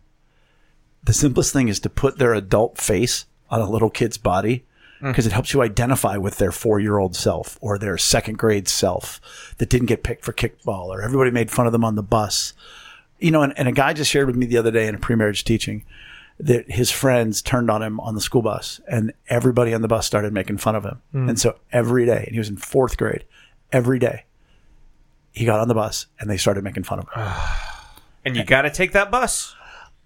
the 1.07 1.13
simplest 1.13 1.53
thing 1.53 1.69
is 1.69 1.79
to 1.79 1.89
put 1.89 2.17
their 2.17 2.33
adult 2.33 2.77
face 2.77 3.25
on 3.49 3.61
a 3.61 3.69
little 3.69 3.89
kid's 3.89 4.17
body 4.17 4.65
hmm. 4.99 5.07
because 5.07 5.25
it 5.25 5.31
helps 5.31 5.53
you 5.53 5.61
identify 5.61 6.17
with 6.17 6.37
their 6.37 6.51
four 6.51 6.81
year 6.81 6.97
old 6.97 7.15
self 7.15 7.57
or 7.61 7.77
their 7.77 7.97
second 7.97 8.37
grade 8.37 8.67
self 8.67 9.21
that 9.57 9.69
didn't 9.69 9.87
get 9.87 10.03
picked 10.03 10.25
for 10.25 10.33
kickball 10.33 10.87
or 10.87 11.01
everybody 11.01 11.31
made 11.31 11.49
fun 11.49 11.65
of 11.65 11.71
them 11.71 11.85
on 11.85 11.95
the 11.95 12.03
bus. 12.03 12.53
You 13.19 13.31
know, 13.31 13.41
and, 13.41 13.57
and 13.57 13.69
a 13.69 13.71
guy 13.71 13.93
just 13.93 14.11
shared 14.11 14.27
with 14.27 14.35
me 14.35 14.45
the 14.45 14.57
other 14.57 14.69
day 14.69 14.85
in 14.85 14.95
a 14.95 14.99
pre 14.99 15.15
marriage 15.15 15.45
teaching 15.45 15.85
that 16.41 16.69
his 16.69 16.91
friends 16.91 17.41
turned 17.41 17.71
on 17.71 17.81
him 17.81 18.01
on 18.01 18.13
the 18.13 18.21
school 18.21 18.41
bus 18.41 18.81
and 18.87 19.13
everybody 19.29 19.73
on 19.73 19.81
the 19.81 19.87
bus 19.87 20.05
started 20.05 20.33
making 20.33 20.57
fun 20.57 20.75
of 20.75 20.83
him. 20.83 21.01
Hmm. 21.13 21.29
And 21.29 21.39
so 21.39 21.57
every 21.71 22.05
day, 22.05 22.25
and 22.25 22.33
he 22.33 22.37
was 22.37 22.49
in 22.49 22.57
fourth 22.57 22.97
grade, 22.97 23.23
every 23.71 23.97
day 23.97 24.25
he 25.31 25.45
got 25.45 25.61
on 25.61 25.69
the 25.69 25.73
bus 25.73 26.07
and 26.19 26.29
they 26.29 26.37
started 26.37 26.65
making 26.65 26.83
fun 26.83 26.99
of 26.99 27.07
him. 27.09 27.23
And 28.25 28.35
you 28.35 28.43
got 28.43 28.63
to 28.63 28.69
take 28.69 28.91
that 28.91 29.09
bus. 29.09 29.55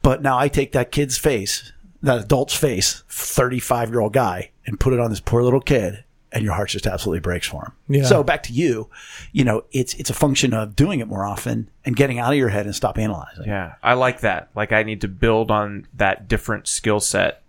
But 0.01 0.21
now 0.21 0.37
I 0.37 0.47
take 0.47 0.71
that 0.71 0.91
kid's 0.91 1.17
face, 1.17 1.71
that 2.01 2.19
adult's 2.19 2.55
face, 2.55 3.03
35 3.09 3.89
year 3.89 3.99
old 3.99 4.13
guy, 4.13 4.51
and 4.65 4.79
put 4.79 4.93
it 4.93 4.99
on 4.99 5.09
this 5.09 5.19
poor 5.19 5.43
little 5.43 5.61
kid, 5.61 6.03
and 6.31 6.43
your 6.43 6.53
heart 6.53 6.69
just 6.69 6.87
absolutely 6.87 7.19
breaks 7.19 7.47
for 7.47 7.65
him. 7.65 7.99
Yeah. 7.99 8.05
So 8.05 8.23
back 8.23 8.43
to 8.43 8.53
you, 8.53 8.89
you 9.31 9.43
know, 9.43 9.63
it's 9.71 9.93
it's 9.95 10.09
a 10.09 10.13
function 10.13 10.53
of 10.53 10.75
doing 10.75 10.99
it 10.99 11.07
more 11.07 11.25
often 11.25 11.69
and 11.85 11.95
getting 11.95 12.19
out 12.19 12.31
of 12.31 12.37
your 12.37 12.49
head 12.49 12.65
and 12.65 12.75
stop 12.75 12.97
analyzing. 12.97 13.45
Yeah, 13.45 13.75
I 13.83 13.93
like 13.93 14.21
that. 14.21 14.49
Like 14.55 14.71
I 14.71 14.83
need 14.83 15.01
to 15.01 15.07
build 15.07 15.51
on 15.51 15.87
that 15.93 16.27
different 16.27 16.67
skill 16.67 16.99
set. 16.99 17.43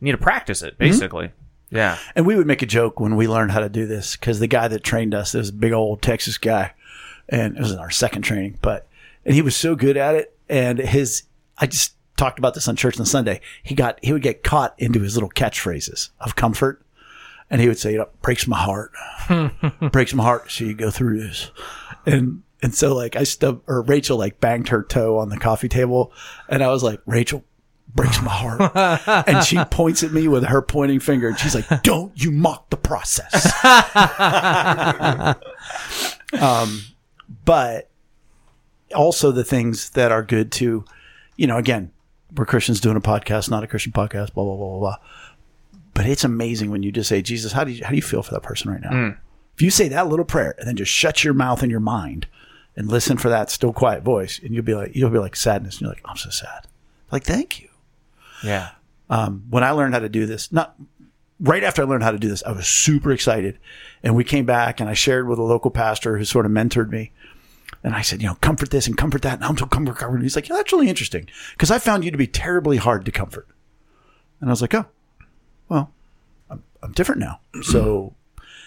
I 0.00 0.04
need 0.04 0.12
to 0.12 0.18
practice 0.18 0.62
it, 0.62 0.74
mm-hmm. 0.74 0.84
basically. 0.84 1.32
Yeah. 1.70 1.98
And 2.14 2.26
we 2.26 2.36
would 2.36 2.46
make 2.46 2.62
a 2.62 2.66
joke 2.66 2.98
when 2.98 3.16
we 3.16 3.28
learned 3.28 3.52
how 3.52 3.60
to 3.60 3.68
do 3.68 3.86
this 3.86 4.16
because 4.16 4.40
the 4.40 4.46
guy 4.46 4.68
that 4.68 4.82
trained 4.82 5.14
us, 5.14 5.32
this 5.32 5.50
big 5.50 5.72
old 5.72 6.02
Texas 6.02 6.38
guy, 6.38 6.72
and 7.28 7.56
it 7.56 7.60
was 7.60 7.74
our 7.74 7.90
second 7.90 8.22
training, 8.22 8.58
but 8.62 8.86
and 9.24 9.34
he 9.34 9.42
was 9.42 9.54
so 9.54 9.76
good 9.76 9.96
at 9.96 10.14
it. 10.14 10.34
And 10.48 10.78
his, 10.78 11.24
I 11.60 11.66
just 11.66 11.94
talked 12.16 12.38
about 12.38 12.54
this 12.54 12.68
on 12.68 12.76
church 12.76 13.00
on 13.00 13.06
Sunday. 13.06 13.40
He 13.62 13.74
got, 13.74 13.98
he 14.02 14.12
would 14.12 14.22
get 14.22 14.42
caught 14.42 14.74
into 14.78 15.00
his 15.00 15.14
little 15.14 15.30
catchphrases 15.30 16.10
of 16.20 16.36
comfort, 16.36 16.84
and 17.50 17.60
he 17.60 17.68
would 17.68 17.78
say, 17.78 17.92
you 17.92 17.98
know, 17.98 18.08
breaks 18.20 18.46
my 18.46 18.58
heart, 18.58 18.92
breaks 19.92 20.12
my 20.12 20.24
heart. 20.24 20.50
So 20.50 20.64
you 20.64 20.74
go 20.74 20.90
through 20.90 21.20
this, 21.20 21.50
and 22.04 22.42
and 22.62 22.74
so 22.74 22.94
like 22.94 23.16
I 23.16 23.24
stub 23.24 23.62
or 23.66 23.82
Rachel 23.82 24.18
like 24.18 24.40
banged 24.40 24.68
her 24.68 24.82
toe 24.82 25.18
on 25.18 25.30
the 25.30 25.38
coffee 25.38 25.68
table, 25.68 26.12
and 26.48 26.62
I 26.62 26.68
was 26.68 26.82
like, 26.82 27.00
Rachel. 27.06 27.44
Breaks 27.94 28.20
my 28.20 28.30
heart. 28.30 28.76
and 29.26 29.42
she 29.42 29.56
points 29.64 30.02
at 30.02 30.12
me 30.12 30.28
with 30.28 30.44
her 30.44 30.60
pointing 30.60 31.00
finger 31.00 31.26
and 31.26 31.38
she's 31.38 31.54
like, 31.54 31.82
Don't 31.82 32.12
you 32.22 32.30
mock 32.30 32.68
the 32.68 32.76
process. 32.76 33.50
um, 36.40 36.82
but 37.46 37.88
also 38.94 39.32
the 39.32 39.42
things 39.42 39.88
that 39.90 40.12
are 40.12 40.22
good 40.22 40.52
to, 40.52 40.84
you 41.38 41.46
know, 41.46 41.56
again, 41.56 41.90
we're 42.36 42.44
Christians 42.44 42.80
doing 42.80 42.96
a 42.96 43.00
podcast, 43.00 43.48
not 43.48 43.64
a 43.64 43.66
Christian 43.66 43.92
podcast, 43.92 44.34
blah, 44.34 44.44
blah, 44.44 44.56
blah, 44.56 44.68
blah, 44.68 44.78
blah. 44.78 44.96
But 45.94 46.04
it's 46.04 46.24
amazing 46.24 46.70
when 46.70 46.82
you 46.82 46.92
just 46.92 47.08
say, 47.08 47.22
Jesus, 47.22 47.52
how 47.52 47.64
do 47.64 47.70
you, 47.70 47.82
how 47.82 47.90
do 47.90 47.96
you 47.96 48.02
feel 48.02 48.22
for 48.22 48.34
that 48.34 48.42
person 48.42 48.70
right 48.70 48.82
now? 48.82 48.90
Mm. 48.90 49.16
If 49.54 49.62
you 49.62 49.70
say 49.70 49.88
that 49.88 50.08
little 50.08 50.26
prayer 50.26 50.54
and 50.58 50.68
then 50.68 50.76
just 50.76 50.92
shut 50.92 51.24
your 51.24 51.32
mouth 51.32 51.62
and 51.62 51.70
your 51.70 51.80
mind 51.80 52.26
and 52.76 52.88
listen 52.88 53.16
for 53.16 53.28
that 53.30 53.50
still 53.50 53.72
quiet 53.72 54.02
voice, 54.02 54.38
and 54.40 54.54
you'll 54.54 54.64
be 54.64 54.74
like, 54.74 54.94
you'll 54.94 55.10
be 55.10 55.18
like 55.18 55.34
sadness. 55.34 55.76
And 55.76 55.82
you're 55.82 55.90
like, 55.90 56.02
I'm 56.04 56.16
so 56.16 56.30
sad. 56.30 56.66
Like, 57.10 57.24
thank 57.24 57.60
you 57.60 57.68
Yeah. 58.42 58.70
Um, 59.10 59.44
when 59.48 59.64
I 59.64 59.70
learned 59.70 59.94
how 59.94 60.00
to 60.00 60.08
do 60.08 60.26
this, 60.26 60.52
not 60.52 60.76
right 61.40 61.64
after 61.64 61.82
I 61.82 61.86
learned 61.86 62.02
how 62.02 62.10
to 62.10 62.18
do 62.18 62.28
this, 62.28 62.42
I 62.44 62.52
was 62.52 62.66
super 62.66 63.10
excited. 63.10 63.58
And 64.02 64.14
we 64.14 64.24
came 64.24 64.44
back 64.44 64.80
and 64.80 64.88
I 64.88 64.94
shared 64.94 65.28
with 65.28 65.38
a 65.38 65.42
local 65.42 65.70
pastor 65.70 66.18
who 66.18 66.24
sort 66.24 66.46
of 66.46 66.52
mentored 66.52 66.90
me. 66.90 67.12
And 67.82 67.94
I 67.94 68.02
said, 68.02 68.20
you 68.20 68.28
know, 68.28 68.34
comfort 68.36 68.70
this 68.70 68.86
and 68.86 68.96
comfort 68.96 69.22
that. 69.22 69.34
And 69.34 69.44
I'm 69.44 69.56
so 69.56 69.66
comfort, 69.66 69.98
comfort. 69.98 70.16
And 70.16 70.22
he's 70.22 70.36
like, 70.36 70.48
yeah, 70.48 70.56
that's 70.56 70.72
really 70.72 70.88
interesting 70.88 71.28
because 71.52 71.70
I 71.70 71.78
found 71.78 72.04
you 72.04 72.10
to 72.10 72.18
be 72.18 72.26
terribly 72.26 72.76
hard 72.76 73.04
to 73.04 73.12
comfort. 73.12 73.46
And 74.40 74.50
I 74.50 74.52
was 74.52 74.60
like, 74.60 74.74
oh, 74.74 74.86
well, 75.68 75.92
I'm, 76.50 76.62
I'm 76.82 76.92
different 76.92 77.20
now. 77.20 77.40
So, 77.62 78.14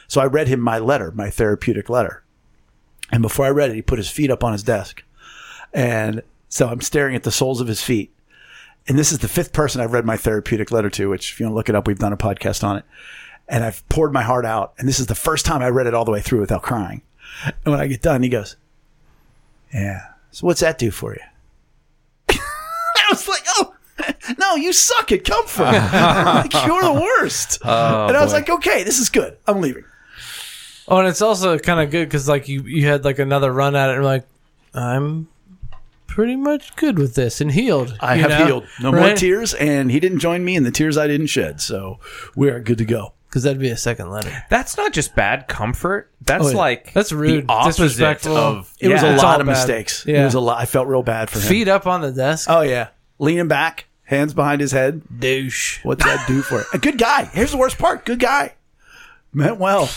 so 0.08 0.20
I 0.20 0.26
read 0.26 0.50
him 0.50 0.60
my 0.60 0.78
letter, 0.78 1.12
my 1.12 1.30
therapeutic 1.30 1.90
letter. 1.90 2.24
And 3.12 3.22
before 3.22 3.46
I 3.46 3.50
read 3.50 3.70
it, 3.70 3.76
he 3.76 3.82
put 3.82 3.98
his 3.98 4.10
feet 4.10 4.30
up 4.30 4.44
on 4.44 4.52
his 4.52 4.64
desk. 4.64 5.04
And 5.74 6.22
so 6.50 6.68
I'm 6.68 6.82
staring 6.82 7.16
at 7.16 7.24
the 7.24 7.32
soles 7.32 7.62
of 7.62 7.68
his 7.68 7.82
feet 7.82 8.14
and 8.88 8.98
this 8.98 9.12
is 9.12 9.20
the 9.20 9.28
fifth 9.28 9.54
person 9.54 9.80
I've 9.80 9.94
read 9.94 10.06
my 10.06 10.18
therapeutic 10.18 10.72
letter 10.72 10.90
to, 10.92 11.10
which 11.10 11.32
if 11.32 11.40
you 11.40 11.46
want 11.46 11.54
to 11.54 11.56
look 11.56 11.70
it 11.70 11.76
up, 11.76 11.88
we've 11.88 12.00
done 12.00 12.14
a 12.14 12.18
podcast 12.18 12.64
on 12.64 12.78
it. 12.78 12.86
And 13.48 13.64
I've 13.64 13.88
poured 13.90 14.14
my 14.14 14.24
heart 14.24 14.46
out. 14.46 14.74
And 14.78 14.88
this 14.88 15.00
is 15.00 15.08
the 15.08 15.16
first 15.16 15.46
time 15.46 15.62
I 15.62 15.70
read 15.70 15.88
it 15.88 15.94
all 15.94 16.06
the 16.06 16.12
way 16.12 16.22
through 16.22 16.40
without 16.40 16.62
crying. 16.62 17.02
And 17.46 17.72
when 17.72 17.80
I 17.80 17.88
get 17.88 18.02
done, 18.02 18.24
he 18.24 18.30
goes, 18.30 18.56
Yeah. 19.74 20.02
So 20.32 20.48
what's 20.48 20.62
that 20.62 20.78
do 20.78 20.92
for 20.92 21.14
you? 21.14 21.22
I 22.30 23.06
was 23.10 23.28
like, 23.28 23.44
Oh, 23.48 23.74
no, 24.40 24.56
you 24.56 24.74
suck 24.74 25.12
at 25.12 25.24
comfort. 25.24 25.64
like, 25.64 26.54
you're 26.66 26.82
the 26.82 26.94
worst. 27.02 27.60
Oh, 27.64 28.08
and 28.08 28.18
I 28.18 28.24
was 28.24 28.34
like, 28.34 28.50
Okay, 28.50 28.84
this 28.84 29.00
is 29.00 29.10
good. 29.10 29.38
I'm 29.48 29.62
leaving. 29.62 29.84
Oh, 30.88 30.98
and 30.98 31.08
it's 31.08 31.22
also 31.22 31.58
kind 31.60 31.80
of 31.80 31.92
good 31.92 32.08
because 32.08 32.28
like 32.28 32.48
you 32.48 32.64
you 32.64 32.88
had 32.88 33.06
like 33.06 33.20
another 33.20 33.52
run 33.52 33.76
at 33.76 33.90
it, 33.90 33.96
and 33.96 34.04
like, 34.04 34.26
I'm 34.74 35.28
pretty 36.08 36.36
much 36.36 36.76
good 36.76 37.00
with 37.00 37.16
this 37.16 37.40
and 37.40 37.52
healed. 37.52 37.96
I 38.02 38.16
you 38.16 38.22
have 38.24 38.30
know? 38.32 38.46
healed. 38.46 38.68
No 38.82 38.92
more 38.92 39.14
tears. 39.16 39.54
And 39.54 39.90
he 39.90 40.00
didn't 40.02 40.20
join 40.20 40.44
me 40.44 40.58
in 40.58 40.64
the 40.64 40.72
tears 40.72 40.98
I 40.98 41.08
didn't 41.08 41.28
shed. 41.28 41.62
So 41.62 42.00
we 42.36 42.50
are 42.50 42.60
good 42.60 42.78
to 42.80 42.86
go. 42.86 43.14
Because 43.32 43.44
that'd 43.44 43.60
be 43.60 43.70
a 43.70 43.78
second 43.78 44.10
letter. 44.12 44.44
That's 44.50 44.76
not 44.78 44.92
just 44.94 45.16
bad 45.16 45.48
comfort. 45.48 46.12
That's 46.22 46.48
Oh, 46.48 46.50
yeah. 46.50 46.58
like 46.58 46.94
That's 46.94 47.12
rude, 47.14 47.48
the 47.48 47.52
opposite 47.52 47.84
disrespectful. 47.84 48.36
of 48.38 48.74
It 48.80 48.90
was 48.90 49.02
a 49.02 49.14
it's 49.14 49.24
lot 49.24 49.40
of 49.40 49.48
bad. 49.48 49.54
mistakes. 49.54 50.06
It 50.06 50.14
Yeah. 50.14 50.26
was 50.26 50.34
a 50.36 50.40
lot. 50.42 50.60
I 50.60 50.66
felt 50.66 50.88
real 50.88 51.02
bad 51.04 51.30
for 51.30 51.40
him. 51.40 51.48
Feet 51.48 51.68
up 51.70 51.88
on 51.88 52.02
the 52.02 52.12
desk. 52.12 52.48
Oh 52.50 52.62
yeah, 52.62 52.90
leaning 53.20 53.48
back, 53.48 53.86
hands 54.04 54.34
behind 54.34 54.60
his 54.62 54.74
head. 54.74 55.02
Douche. 55.20 55.80
What's 55.84 56.04
that 56.04 56.28
do 56.28 56.42
for 56.42 56.60
it? 56.62 56.68
A 56.74 56.78
good 56.78 56.98
guy. 56.98 57.26
Here's 57.34 57.52
the 57.52 57.58
worst 57.58 57.78
part. 57.78 58.06
Good 58.06 58.20
guy. 58.20 58.54
Meant 59.34 59.58
well. 59.58 59.90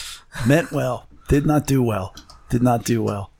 Meant 0.47 0.71
well. 0.73 1.09
Did 1.29 1.45
not 1.45 1.67
do 1.67 1.83
well. 1.83 2.15
Did 2.51 2.63
not 2.63 2.85
do 2.85 3.03
well. 3.03 3.31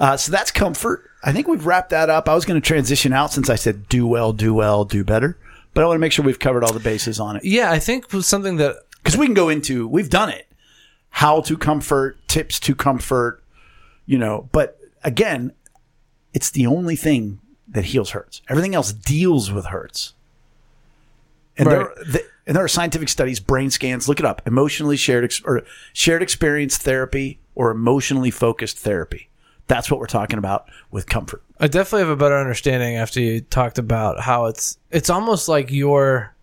Uh, 0.00 0.16
so 0.16 0.32
that's 0.32 0.50
comfort. 0.50 1.04
I 1.22 1.32
think 1.32 1.46
we've 1.48 1.64
wrapped 1.66 1.90
that 1.90 2.10
up. 2.10 2.28
I 2.28 2.34
was 2.34 2.44
going 2.44 2.60
to 2.60 2.66
transition 2.66 3.12
out 3.12 3.32
since 3.32 3.48
I 3.50 3.54
said 3.54 3.88
do 3.88 4.06
well, 4.06 4.32
do 4.32 4.52
well, 4.54 4.84
do 4.84 5.04
better. 5.04 5.38
But 5.74 5.84
I 5.84 5.86
want 5.86 5.96
to 5.96 6.00
make 6.00 6.12
sure 6.12 6.24
we've 6.24 6.38
covered 6.38 6.64
all 6.64 6.72
the 6.72 6.80
bases 6.80 7.20
on 7.20 7.36
it. 7.36 7.44
Yeah, 7.44 7.70
I 7.70 7.78
think 7.78 8.12
was 8.12 8.26
something 8.26 8.56
that 8.56 8.76
Because 9.08 9.18
we 9.18 9.24
can 9.24 9.32
go 9.32 9.48
into, 9.48 9.88
we've 9.88 10.10
done 10.10 10.28
it. 10.28 10.46
How 11.08 11.40
to 11.40 11.56
comfort, 11.56 12.18
tips 12.28 12.60
to 12.60 12.74
comfort, 12.74 13.42
you 14.04 14.18
know. 14.18 14.50
But 14.52 14.78
again, 15.02 15.52
it's 16.34 16.50
the 16.50 16.66
only 16.66 16.94
thing 16.94 17.40
that 17.68 17.86
heals 17.86 18.10
hurts. 18.10 18.42
Everything 18.50 18.74
else 18.74 18.92
deals 18.92 19.50
with 19.50 19.64
hurts. 19.64 20.12
And 21.56 21.68
Right. 21.68 21.74
there, 21.96 22.04
the, 22.04 22.24
and 22.46 22.54
there 22.54 22.62
are 22.62 22.68
scientific 22.68 23.08
studies, 23.08 23.40
brain 23.40 23.70
scans. 23.70 24.10
Look 24.10 24.20
it 24.20 24.26
up. 24.26 24.42
Emotionally 24.44 24.98
shared 24.98 25.24
ex, 25.24 25.40
or 25.42 25.62
shared 25.94 26.20
experience 26.22 26.76
therapy 26.76 27.40
or 27.54 27.70
emotionally 27.70 28.30
focused 28.30 28.76
therapy. 28.76 29.30
That's 29.68 29.90
what 29.90 30.00
we're 30.00 30.06
talking 30.06 30.38
about 30.38 30.66
with 30.90 31.06
comfort. 31.06 31.42
I 31.58 31.68
definitely 31.68 32.00
have 32.00 32.10
a 32.10 32.16
better 32.16 32.36
understanding 32.36 32.96
after 32.96 33.20
you 33.20 33.40
talked 33.40 33.78
about 33.78 34.20
how 34.20 34.44
it's 34.44 34.76
it's 34.90 35.08
almost 35.08 35.48
like 35.48 35.70
your 35.70 36.34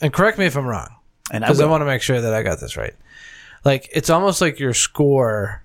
and 0.00 0.10
correct 0.10 0.38
me 0.38 0.46
if 0.46 0.56
I'm 0.56 0.64
wrong 0.64 0.93
And 1.30 1.44
I, 1.44 1.48
because 1.48 1.60
I, 1.60 1.64
will. 1.64 1.72
want 1.72 1.80
to 1.82 1.86
make 1.86 2.02
sure 2.02 2.20
that 2.20 2.34
I 2.34 2.42
got 2.42 2.60
this 2.60 2.76
right. 2.76 2.94
Like 3.64 3.88
it's 3.92 4.10
almost 4.10 4.40
like 4.40 4.58
your 4.58 4.74
score 4.74 5.62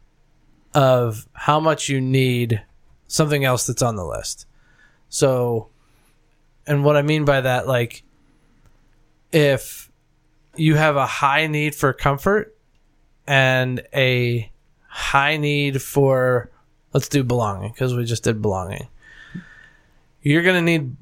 of 0.74 1.28
how 1.34 1.60
much 1.60 1.89
you 1.89 1.99
need 1.99 2.64
something 3.07 3.43
else 3.43 3.66
that's 3.66 3.82
on 3.82 3.95
the 3.95 4.05
list. 4.05 4.45
So 5.10 5.70
and 6.68 6.86
what 6.86 6.95
I 6.95 7.01
mean 7.01 7.26
by 7.26 7.41
that 7.41 7.68
like 7.68 8.03
if 9.32 9.91
you 10.55 10.76
have 10.76 10.95
a 10.95 11.05
high 11.05 11.47
need 11.47 11.76
for 11.76 11.91
comfort 11.93 12.55
and 13.28 13.82
a 13.93 14.51
high 14.88 15.38
need 15.38 15.82
for 15.82 16.51
let's 16.93 17.10
do 17.10 17.24
belonging 17.24 17.72
because 17.72 17.93
we 17.93 18.05
just 18.05 18.24
did 18.24 18.41
belonging 18.41 18.88
you're 20.22 20.43
going 20.43 20.55
to 20.55 20.62
need 20.62 20.95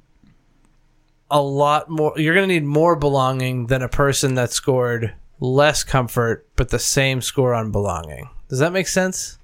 a 1.30 1.42
lot 1.42 1.90
more 1.90 2.14
you're 2.16 2.34
going 2.36 2.48
to 2.48 2.54
need 2.54 2.64
more 2.64 2.96
belonging 2.96 3.68
than 3.68 3.82
a 3.82 3.90
person 3.90 4.36
that 4.36 4.52
scored 4.52 5.14
less 5.40 5.84
comfort 5.84 6.48
but 6.56 6.70
the 6.70 6.80
same 6.80 7.22
score 7.22 7.54
on 7.54 7.72
belonging 7.72 8.30
does 8.50 8.60
that 8.60 8.72
make 8.74 8.88
sense 8.88 9.38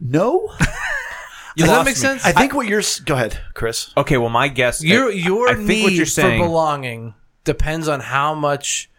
no, 0.00 0.48
does 1.56 1.66
that 1.68 1.76
lost 1.76 1.84
make 1.86 1.94
me. 1.96 2.00
sense 2.00 2.24
I 2.26 2.32
think 2.32 2.52
what 2.52 2.66
you're. 2.66 2.82
Go 3.06 3.14
ahead, 3.14 3.40
Chris. 3.54 3.90
Okay, 3.96 4.18
well, 4.18 4.28
my 4.28 4.48
guess. 4.48 4.82
your 4.82 5.10
your 5.10 5.48
I 5.48 5.54
think 5.54 5.68
need 5.68 5.82
what 5.84 5.92
you're 5.92 6.04
saying. 6.06 6.40
for 6.40 6.46
belonging 6.46 7.14
depends 7.44 7.88
on 7.88 8.00
how 8.00 8.34
much 8.34 8.90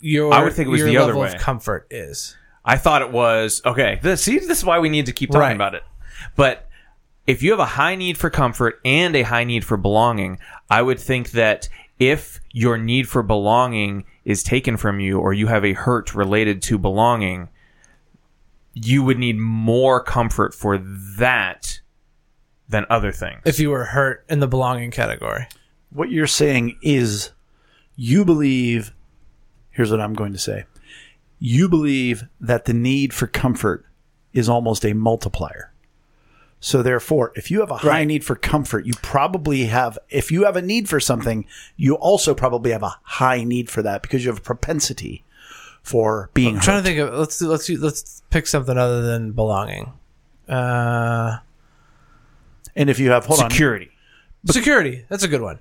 your 0.00 0.32
I 0.32 0.42
would 0.42 0.54
think 0.54 0.66
it 0.68 0.70
was 0.70 0.80
your 0.80 0.88
the 0.88 0.96
other 0.96 1.16
way. 1.16 1.28
of 1.32 1.36
comfort 1.40 1.86
is 1.90 2.36
I 2.64 2.76
thought 2.76 3.02
it 3.02 3.12
was 3.12 3.62
okay. 3.64 4.00
This, 4.02 4.22
see, 4.22 4.38
this 4.38 4.58
is 4.58 4.64
why 4.64 4.78
we 4.80 4.88
need 4.88 5.06
to 5.06 5.12
keep 5.12 5.30
talking 5.30 5.40
Right. 5.42 5.54
about 5.54 5.74
it. 5.74 5.84
But 6.34 6.65
if 7.26 7.42
you 7.42 7.50
have 7.50 7.60
a 7.60 7.66
high 7.66 7.96
need 7.96 8.16
for 8.16 8.30
comfort 8.30 8.80
and 8.84 9.16
a 9.16 9.22
high 9.22 9.44
need 9.44 9.64
for 9.64 9.76
belonging, 9.76 10.38
I 10.70 10.82
would 10.82 11.00
think 11.00 11.32
that 11.32 11.68
if 11.98 12.40
your 12.52 12.78
need 12.78 13.08
for 13.08 13.22
belonging 13.22 14.04
is 14.24 14.42
taken 14.42 14.76
from 14.76 15.00
you, 15.00 15.18
or 15.18 15.32
you 15.32 15.46
have 15.46 15.64
a 15.64 15.72
hurt 15.72 16.14
related 16.14 16.62
to 16.62 16.78
belonging, 16.78 17.48
you 18.74 19.02
would 19.02 19.18
need 19.18 19.38
more 19.38 20.02
comfort 20.02 20.54
for 20.54 20.78
that 21.18 21.80
than 22.68 22.84
other 22.90 23.12
things. 23.12 23.40
if 23.44 23.58
you 23.58 23.70
were 23.70 23.84
hurt 23.84 24.24
in 24.28 24.40
the 24.40 24.48
belonging 24.48 24.90
category 24.90 25.46
What 25.90 26.10
you're 26.10 26.26
saying 26.26 26.76
is, 26.82 27.30
you 27.94 28.24
believe. 28.24 28.92
Here's 29.70 29.90
what 29.90 30.00
I'm 30.00 30.14
going 30.14 30.32
to 30.32 30.38
say. 30.38 30.64
You 31.38 31.68
believe 31.68 32.24
that 32.40 32.64
the 32.64 32.72
need 32.74 33.14
for 33.14 33.26
comfort 33.26 33.84
is 34.32 34.48
almost 34.48 34.84
a 34.84 34.94
multiplier. 34.94 35.72
So 36.58 36.82
therefore, 36.82 37.32
if 37.36 37.50
you 37.50 37.60
have 37.60 37.70
a 37.70 37.76
high 37.78 37.88
Right. 37.88 38.06
need 38.06 38.24
for 38.24 38.34
comfort, 38.34 38.86
you 38.86 38.92
probably 39.02 39.66
have 39.66 39.98
if 40.08 40.30
you 40.32 40.44
have 40.44 40.56
a 40.56 40.62
need 40.62 40.88
for 40.88 40.98
something, 41.00 41.44
you 41.76 41.94
also 41.96 42.34
probably 42.34 42.70
have 42.72 42.82
a 42.82 42.96
high 43.02 43.44
need 43.44 43.70
for 43.70 43.82
that 43.82 44.02
because 44.02 44.24
you 44.24 44.30
have 44.30 44.38
a 44.38 44.42
propensity 44.42 45.22
for 45.82 46.30
being 46.34 46.56
I'm 46.56 46.60
trying 46.60 46.76
hurt. 46.78 46.82
to 46.82 46.88
think 46.88 46.98
of 47.00 47.14
let's 47.18 47.38
do, 47.38 47.48
let's 47.48 47.66
do, 47.66 47.78
let's 47.78 48.22
pick 48.30 48.46
something 48.46 48.76
other 48.76 49.02
than 49.02 49.32
belonging. 49.32 49.92
Uh, 50.48 51.38
and 52.74 52.90
if 52.90 52.98
you 52.98 53.10
have 53.10 53.26
hold 53.26 53.40
on, 53.40 53.50
Security. 53.50 53.90
security. 54.46 55.04
That's 55.08 55.22
a 55.24 55.28
good 55.28 55.42
one. 55.42 55.58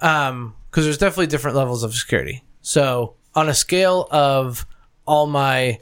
Um, 0.00 0.54
because 0.70 0.84
there's 0.84 0.98
definitely 0.98 1.28
different 1.28 1.56
levels 1.56 1.82
of 1.84 1.94
security. 1.94 2.42
So 2.60 3.14
on 3.34 3.48
a 3.48 3.54
scale 3.54 4.08
of 4.10 4.66
all 5.06 5.26
my 5.26 5.78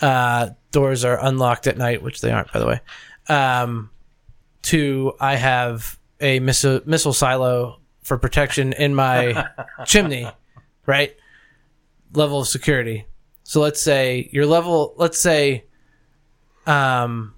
uh, 0.00 0.50
doors 0.72 1.04
are 1.04 1.18
unlocked 1.24 1.66
at 1.66 1.76
night, 1.78 2.02
which 2.02 2.20
they 2.20 2.30
aren't, 2.32 2.52
by 2.52 2.58
the 2.58 2.66
way, 2.66 2.80
um, 3.28 3.90
to 4.62 5.14
I 5.20 5.36
have 5.36 5.98
a 6.20 6.40
missile 6.40 6.80
missile 6.84 7.12
silo 7.12 7.80
for 8.02 8.18
protection 8.18 8.72
in 8.72 8.94
my 8.94 9.48
chimney, 9.86 10.28
right? 10.86 11.16
Level 12.12 12.40
of 12.40 12.48
security. 12.48 13.06
So 13.44 13.60
let's 13.60 13.80
say 13.80 14.28
your 14.32 14.46
level. 14.46 14.94
Let's 14.96 15.18
say, 15.18 15.64
um, 16.66 17.34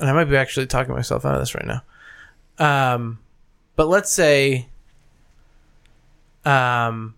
and 0.00 0.08
I 0.08 0.12
might 0.12 0.24
be 0.24 0.36
actually 0.36 0.66
talking 0.66 0.94
myself 0.94 1.24
out 1.24 1.34
of 1.34 1.40
this 1.40 1.54
right 1.54 1.66
now. 1.66 1.82
Um, 2.58 3.18
but 3.76 3.88
let's 3.88 4.10
say, 4.10 4.66
um, 6.44 7.14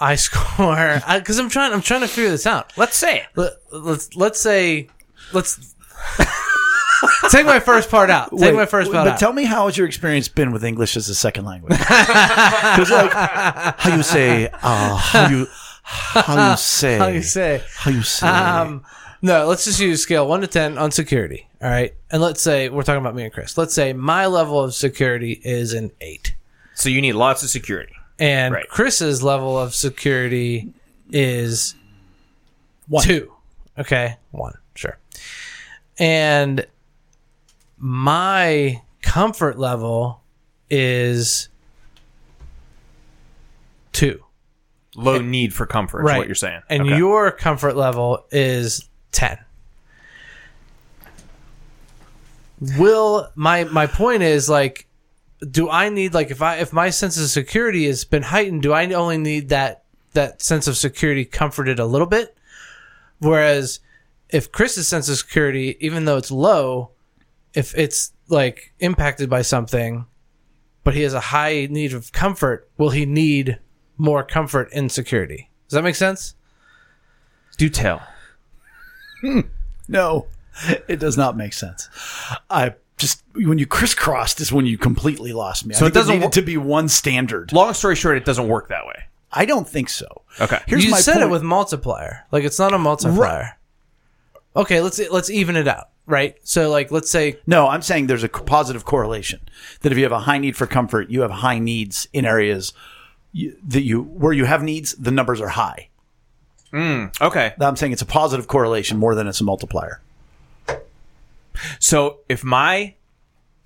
I 0.00 0.14
score 0.16 1.00
because 1.14 1.38
I'm 1.38 1.48
trying. 1.48 1.72
I'm 1.72 1.82
trying 1.82 2.00
to 2.00 2.08
figure 2.08 2.30
this 2.30 2.46
out. 2.46 2.72
Let's 2.76 2.96
say 2.96 3.18
it. 3.18 3.26
Let, 3.36 3.52
let's 3.72 4.16
let's 4.16 4.40
say 4.40 4.88
let's 5.32 5.74
take 7.30 7.46
my 7.46 7.60
first 7.60 7.90
part 7.90 8.10
out. 8.10 8.30
Take 8.30 8.40
Wait, 8.40 8.54
my 8.54 8.66
first 8.66 8.90
part 8.92 9.04
But 9.06 9.12
out. 9.14 9.18
tell 9.18 9.32
me 9.32 9.44
how 9.44 9.66
has 9.66 9.76
your 9.76 9.86
experience 9.86 10.28
been 10.28 10.52
with 10.52 10.64
English 10.64 10.96
as 10.96 11.08
a 11.08 11.14
second 11.14 11.44
language? 11.44 11.78
Because 11.78 12.90
like 12.90 13.12
how 13.12 13.96
you 13.96 14.02
say, 14.02 14.48
uh, 14.62 14.96
how 14.96 15.28
you 15.28 15.46
how 15.82 16.50
you 16.50 16.56
say, 16.76 16.98
How 16.98 17.06
you 17.08 17.22
say? 17.22 17.62
how 17.76 17.90
you 17.90 18.02
say. 18.02 18.26
Um, 18.26 18.84
no, 19.22 19.46
let's 19.46 19.64
just 19.64 19.80
use 19.80 20.02
scale 20.02 20.26
one 20.28 20.40
to 20.42 20.46
ten 20.46 20.76
on 20.78 20.90
security. 20.90 21.46
All 21.62 21.70
right, 21.70 21.94
and 22.10 22.20
let's 22.20 22.42
say 22.42 22.68
we're 22.68 22.82
talking 22.82 23.00
about 23.00 23.14
me 23.14 23.24
and 23.24 23.32
Chris. 23.32 23.56
Let's 23.56 23.72
say 23.74 23.92
my 23.94 24.26
level 24.26 24.62
of 24.62 24.74
security 24.74 25.40
is 25.44 25.72
an 25.72 25.90
eight, 26.00 26.34
So 26.74 26.88
you 26.90 27.00
need 27.00 27.12
lots 27.14 27.42
of 27.42 27.48
security. 27.48 27.94
and 28.18 28.52
Right. 28.54 28.68
Chris's 28.68 29.22
level 29.22 29.56
of 29.58 29.74
security 29.74 30.72
is 31.10 31.74
One. 32.88 33.04
two. 33.04 33.32
Okay, 33.78 34.16
one, 34.30 34.54
sure. 34.74 34.98
And 35.98 36.66
my 37.86 38.80
comfort 39.02 39.58
level 39.58 40.22
is 40.70 41.50
two. 43.92 44.24
Low 44.96 45.18
need 45.20 45.52
for 45.52 45.66
comfort 45.66 46.06
is 46.06 46.16
what 46.16 46.26
you're 46.26 46.34
saying. 46.34 46.62
And 46.70 46.84
Okay. 46.84 46.96
your 46.96 47.30
comfort 47.30 47.76
level 47.76 48.24
is 48.30 48.88
10. 49.12 49.36
Will 52.78 53.28
my 53.34 53.64
my 53.64 53.86
point 53.86 54.22
is 54.22 54.48
like 54.48 54.86
do 55.50 55.68
I 55.68 55.90
need 55.90 56.14
like 56.14 56.30
if 56.30 56.40
I 56.40 56.56
if 56.56 56.72
my 56.72 56.88
sense 56.88 57.18
of 57.20 57.28
security 57.28 57.86
has 57.86 58.04
been 58.04 58.22
heightened, 58.22 58.62
do 58.62 58.72
I 58.72 58.90
only 58.94 59.18
need 59.18 59.50
that 59.50 59.82
that 60.14 60.40
sense 60.40 60.66
of 60.66 60.78
security 60.78 61.26
comforted 61.26 61.78
a 61.78 61.84
little 61.84 62.06
bit? 62.06 62.34
Whereas 63.18 63.80
if 64.30 64.50
Chris's 64.52 64.88
sense 64.88 65.10
of 65.10 65.18
security, 65.18 65.76
even 65.80 66.06
though 66.06 66.16
it's 66.16 66.30
low, 66.30 66.92
if 67.54 67.76
it's 67.76 68.12
like 68.28 68.72
impacted 68.80 69.30
by 69.30 69.42
something, 69.42 70.06
but 70.82 70.94
he 70.94 71.02
has 71.02 71.14
a 71.14 71.20
high 71.20 71.66
need 71.70 71.92
of 71.92 72.12
comfort, 72.12 72.68
will 72.76 72.90
he 72.90 73.06
need 73.06 73.58
more 73.96 74.22
comfort 74.24 74.70
in 74.72 74.88
security? 74.88 75.50
Does 75.68 75.76
that 75.76 75.82
make 75.82 75.94
sense? 75.94 76.34
do 77.56 77.68
tell. 77.68 78.02
no, 79.88 80.26
it 80.88 80.98
does 80.98 81.16
not 81.16 81.36
make 81.36 81.52
sense. 81.52 81.88
I 82.50 82.74
just 82.96 83.22
when 83.34 83.58
you 83.58 83.66
crisscrossed 83.66 84.40
is 84.40 84.52
when 84.52 84.66
you 84.66 84.78
completely 84.78 85.32
lost 85.32 85.66
me. 85.66 85.74
So 85.74 85.84
I 85.84 85.88
it 85.88 85.92
think 85.92 85.94
there 85.94 86.00
doesn't 86.02 86.14
needed 86.16 86.26
wo- 86.26 86.30
to 86.30 86.42
be 86.42 86.56
one 86.56 86.88
standard. 86.88 87.52
Long 87.52 87.72
story 87.74 87.96
short, 87.96 88.16
it 88.16 88.24
doesn't 88.24 88.48
work 88.48 88.68
that 88.68 88.86
way. 88.86 89.04
I 89.32 89.46
don't 89.46 89.68
think 89.68 89.88
so. 89.88 90.22
Okay. 90.40 90.60
Here's 90.66 90.84
you 90.84 90.90
my 90.90 91.00
said 91.00 91.14
point. 91.14 91.24
it 91.24 91.30
with 91.30 91.42
multiplier. 91.42 92.26
Like 92.30 92.44
it's 92.44 92.58
not 92.58 92.72
a 92.72 92.78
multiplier. 92.78 93.58
Okay, 94.56 94.80
let's 94.80 94.98
let's 95.10 95.30
even 95.30 95.56
it 95.56 95.66
out, 95.66 95.90
right? 96.06 96.36
So 96.44 96.70
like 96.70 96.90
let's 96.90 97.10
say 97.10 97.38
No, 97.46 97.68
I'm 97.68 97.82
saying 97.82 98.06
there's 98.06 98.24
a 98.24 98.28
co- 98.28 98.44
positive 98.44 98.84
correlation 98.84 99.40
that 99.80 99.92
if 99.92 99.98
you 99.98 100.04
have 100.04 100.12
a 100.12 100.20
high 100.20 100.38
need 100.38 100.56
for 100.56 100.66
comfort, 100.66 101.10
you 101.10 101.22
have 101.22 101.30
high 101.30 101.58
needs 101.58 102.06
in 102.12 102.24
areas 102.24 102.72
you, 103.32 103.56
that 103.66 103.82
you 103.82 104.02
where 104.02 104.32
you 104.32 104.44
have 104.44 104.62
needs, 104.62 104.94
the 104.94 105.10
numbers 105.10 105.40
are 105.40 105.48
high. 105.48 105.88
Hmm, 106.70 107.06
okay. 107.20 107.54
I'm 107.60 107.76
saying 107.76 107.92
it's 107.92 108.02
a 108.02 108.06
positive 108.06 108.48
correlation 108.48 108.98
more 108.98 109.14
than 109.14 109.26
it's 109.28 109.40
a 109.40 109.44
multiplier. 109.44 110.00
So 111.78 112.18
if 112.28 112.42
my 112.44 112.94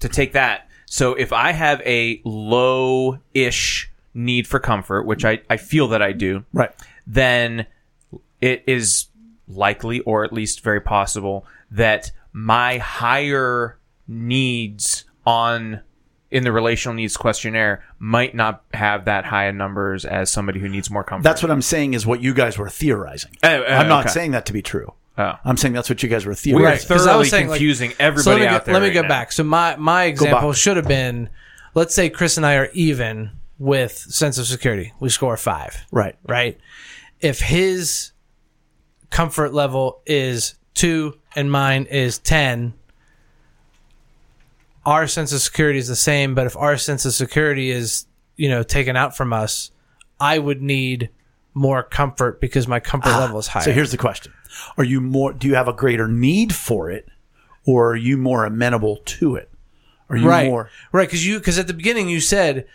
to 0.00 0.08
take 0.08 0.32
that, 0.32 0.68
So 0.90 1.12
if 1.14 1.32
I 1.34 1.52
have 1.52 1.82
a 1.82 2.20
low 2.24 3.18
ish 3.34 3.90
need 4.14 4.46
for 4.46 4.58
comfort, 4.58 5.04
which 5.04 5.24
I, 5.24 5.40
I 5.50 5.58
feel 5.58 5.88
that 5.88 6.00
I 6.02 6.12
do, 6.12 6.44
Right. 6.52 6.70
then 7.06 7.66
it 8.40 8.64
is 8.66 9.06
likely, 9.46 10.00
or 10.00 10.24
at 10.24 10.32
least 10.32 10.62
very 10.62 10.80
possible, 10.80 11.44
that 11.70 12.10
my 12.32 12.78
higher 12.78 13.78
needs 14.06 15.04
on 15.26 15.80
in 16.30 16.44
the 16.44 16.52
relational 16.52 16.94
needs 16.94 17.16
questionnaire 17.16 17.82
might 17.98 18.34
not 18.34 18.62
have 18.74 19.06
that 19.06 19.24
high 19.24 19.44
a 19.46 19.52
numbers 19.52 20.04
as 20.04 20.30
somebody 20.30 20.60
who 20.60 20.68
needs 20.68 20.90
more 20.90 21.02
comfort. 21.02 21.22
That's 21.24 21.42
what 21.42 21.50
I'm 21.50 21.62
saying 21.62 21.94
is 21.94 22.06
what 22.06 22.20
you 22.20 22.34
guys 22.34 22.58
were 22.58 22.68
theorizing. 22.68 23.34
Oh, 23.42 23.48
oh, 23.66 23.74
I'm 23.74 23.88
not 23.88 24.04
okay. 24.04 24.12
saying 24.12 24.30
that 24.32 24.44
to 24.46 24.52
be 24.52 24.60
true. 24.60 24.92
Oh. 25.16 25.32
I'm 25.44 25.56
saying 25.56 25.72
that's 25.74 25.88
what 25.88 26.02
you 26.02 26.08
guys 26.08 26.26
were 26.26 26.34
theorizing. 26.34 26.60
we 26.62 26.66
are 26.66 26.76
theorizing. 26.76 26.88
Right, 26.90 26.96
'cause 26.98 27.06
I 27.06 27.16
was 27.16 27.28
thoroughly 27.28 27.28
saying, 27.30 27.48
like- 27.48 27.56
confusing 27.58 27.90
So 27.92 27.96
let 27.98 28.06
everybody 28.06 28.40
me 28.42 28.46
out 28.46 28.60
go, 28.60 28.64
there. 28.66 28.74
let 28.74 28.82
me 28.82 28.88
right 28.88 28.94
go 28.94 29.02
now. 29.02 29.08
back. 29.08 29.32
So 29.32 29.42
my 29.42 29.76
my 29.76 30.04
example 30.04 30.52
should 30.52 30.76
have 30.76 30.86
been, 30.86 31.30
let's 31.74 31.94
say 31.94 32.10
Chris 32.10 32.36
and 32.36 32.44
I 32.44 32.54
are 32.56 32.68
even 32.74 33.30
with 33.58 33.92
sense 33.96 34.36
of 34.38 34.46
security. 34.46 34.92
We 35.00 35.08
score 35.08 35.36
five, 35.38 35.76
Right. 35.90 36.14
right? 36.28 36.58
If 37.20 37.40
his 37.40 38.12
comfort 39.10 39.54
level 39.54 40.02
is 40.06 40.54
two 40.78 41.18
and 41.34 41.50
mine 41.50 41.84
is 41.90 42.18
ten, 42.18 42.72
our 44.86 45.06
sense 45.06 45.32
of 45.32 45.40
security 45.40 45.78
is 45.78 45.88
the 45.88 45.96
same. 45.96 46.34
But 46.34 46.46
if 46.46 46.56
our 46.56 46.76
sense 46.76 47.04
of 47.04 47.12
security 47.12 47.70
is 47.70 48.06
you 48.36 48.48
know 48.48 48.62
taken 48.62 48.96
out 48.96 49.16
from 49.16 49.32
us, 49.32 49.70
I 50.20 50.38
would 50.38 50.62
need 50.62 51.10
more 51.52 51.82
comfort 51.82 52.40
because 52.40 52.68
my 52.68 52.78
comfort 52.80 53.10
level 53.10 53.38
is 53.38 53.48
higher. 53.48 53.62
Ah, 53.62 53.64
So 53.64 53.72
here's 53.72 53.90
the 53.90 53.98
question: 53.98 54.32
Are 54.76 54.84
you 54.84 55.00
more? 55.00 55.32
Do 55.32 55.48
you 55.48 55.56
have 55.56 55.68
a 55.68 55.72
greater 55.72 56.06
need 56.08 56.54
for 56.54 56.90
it, 56.90 57.08
or 57.66 57.92
are 57.92 57.96
you 57.96 58.16
more 58.16 58.44
amenable 58.44 58.98
to 59.18 59.34
it? 59.34 59.50
Are 60.10 60.16
you 60.16 60.28
right 60.28 60.48
more? 60.48 60.70
right 60.92 61.06
because 61.06 61.26
you 61.26 61.38
because 61.38 61.58
at 61.58 61.66
the 61.66 61.74
beginning 61.74 62.08
you 62.08 62.20
said 62.20 62.66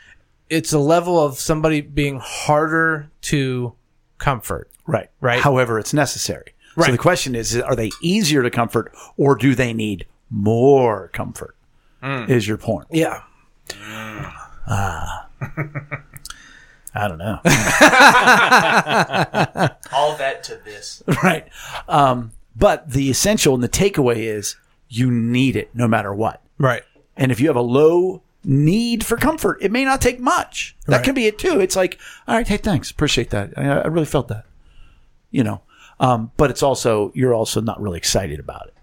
it's 0.49 0.71
a 0.71 0.77
level 0.77 1.19
of 1.19 1.39
somebody 1.39 1.81
being 1.81 2.19
harder 2.21 3.09
to 3.21 3.73
comfort 4.19 4.69
Right. 4.85 5.09
Right. 5.21 5.39
However, 5.39 5.79
it's 5.79 5.93
necessary. 5.93 6.52
So 6.79 6.91
the 6.91 6.97
question 6.97 7.35
is: 7.35 7.55
Are 7.57 7.75
they 7.75 7.91
easier 8.01 8.43
to 8.43 8.49
comfort, 8.49 8.93
or 9.17 9.35
do 9.35 9.55
they 9.55 9.73
need 9.73 10.05
more 10.29 11.09
comfort? 11.13 11.55
Is 12.01 12.47
your 12.47 12.57
point? 12.57 12.87
yeah 12.91 13.21
I 16.95 17.07
don't 17.07 17.17
know. 17.17 17.39
All 19.93 20.15
that 20.17 20.43
to 20.45 20.59
this. 20.63 21.01
right. 21.23 21.47
Um, 21.87 22.31
but 22.55 22.91
the 22.91 23.09
essential 23.09 23.55
and 23.55 23.63
the 23.63 23.69
takeaway 23.69 24.17
is 24.17 24.55
you 24.89 25.09
need 25.09 25.55
it 25.55 25.71
no 25.73 25.87
matter 25.87 26.13
what. 26.13 26.41
right 26.59 26.83
And 27.17 27.31
if 27.31 27.39
you 27.39 27.47
have 27.47 27.55
a 27.55 27.61
low 27.61 28.21
need 28.43 29.03
for 29.05 29.17
comfort, 29.17 29.57
it 29.61 29.71
may 29.71 29.85
not 29.85 30.01
take 30.01 30.19
much. 30.19 30.75
That 30.85 30.97
Right. 30.97 31.05
can 31.05 31.15
be 31.15 31.25
it 31.25 31.39
too. 31.39 31.59
It's 31.59 31.75
like, 31.75 31.97
all 32.27 32.35
right, 32.35 32.47
hey, 32.47 32.57
thanks, 32.57 32.91
appreciate 32.91 33.31
that. 33.31 33.53
I, 33.57 33.63
I 33.63 33.87
really 33.87 34.05
felt 34.05 34.27
that. 34.27 34.45
You 35.31 35.43
know, 35.43 35.61
um, 35.99 36.31
but 36.37 36.49
it's 36.49 36.63
also 36.63 37.11
you're 37.15 37.33
also 37.33 37.61
not 37.61 37.81
really 37.81 37.97
excited 37.97 38.39
about 38.39 38.67
it, 38.67 38.73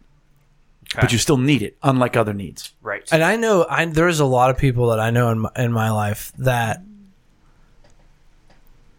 but 0.95 1.13
you 1.13 1.19
still 1.19 1.39
need 1.39 1.63
it, 1.63 1.77
unlike 1.83 2.17
other 2.17 2.35
needs. 2.35 2.73
Right. 2.83 3.09
and 3.13 3.23
i 3.23 3.37
know 3.37 3.67
i 3.69 3.85
there's 3.85 4.21
a 4.21 4.25
lot 4.27 4.51
of 4.51 4.59
people 4.59 4.89
that 4.91 5.01
i 5.01 5.11
know 5.11 5.31
in 5.31 5.41
my, 5.41 5.51
in 5.57 5.73
my 5.73 5.91
life 5.91 6.33
that 6.39 6.83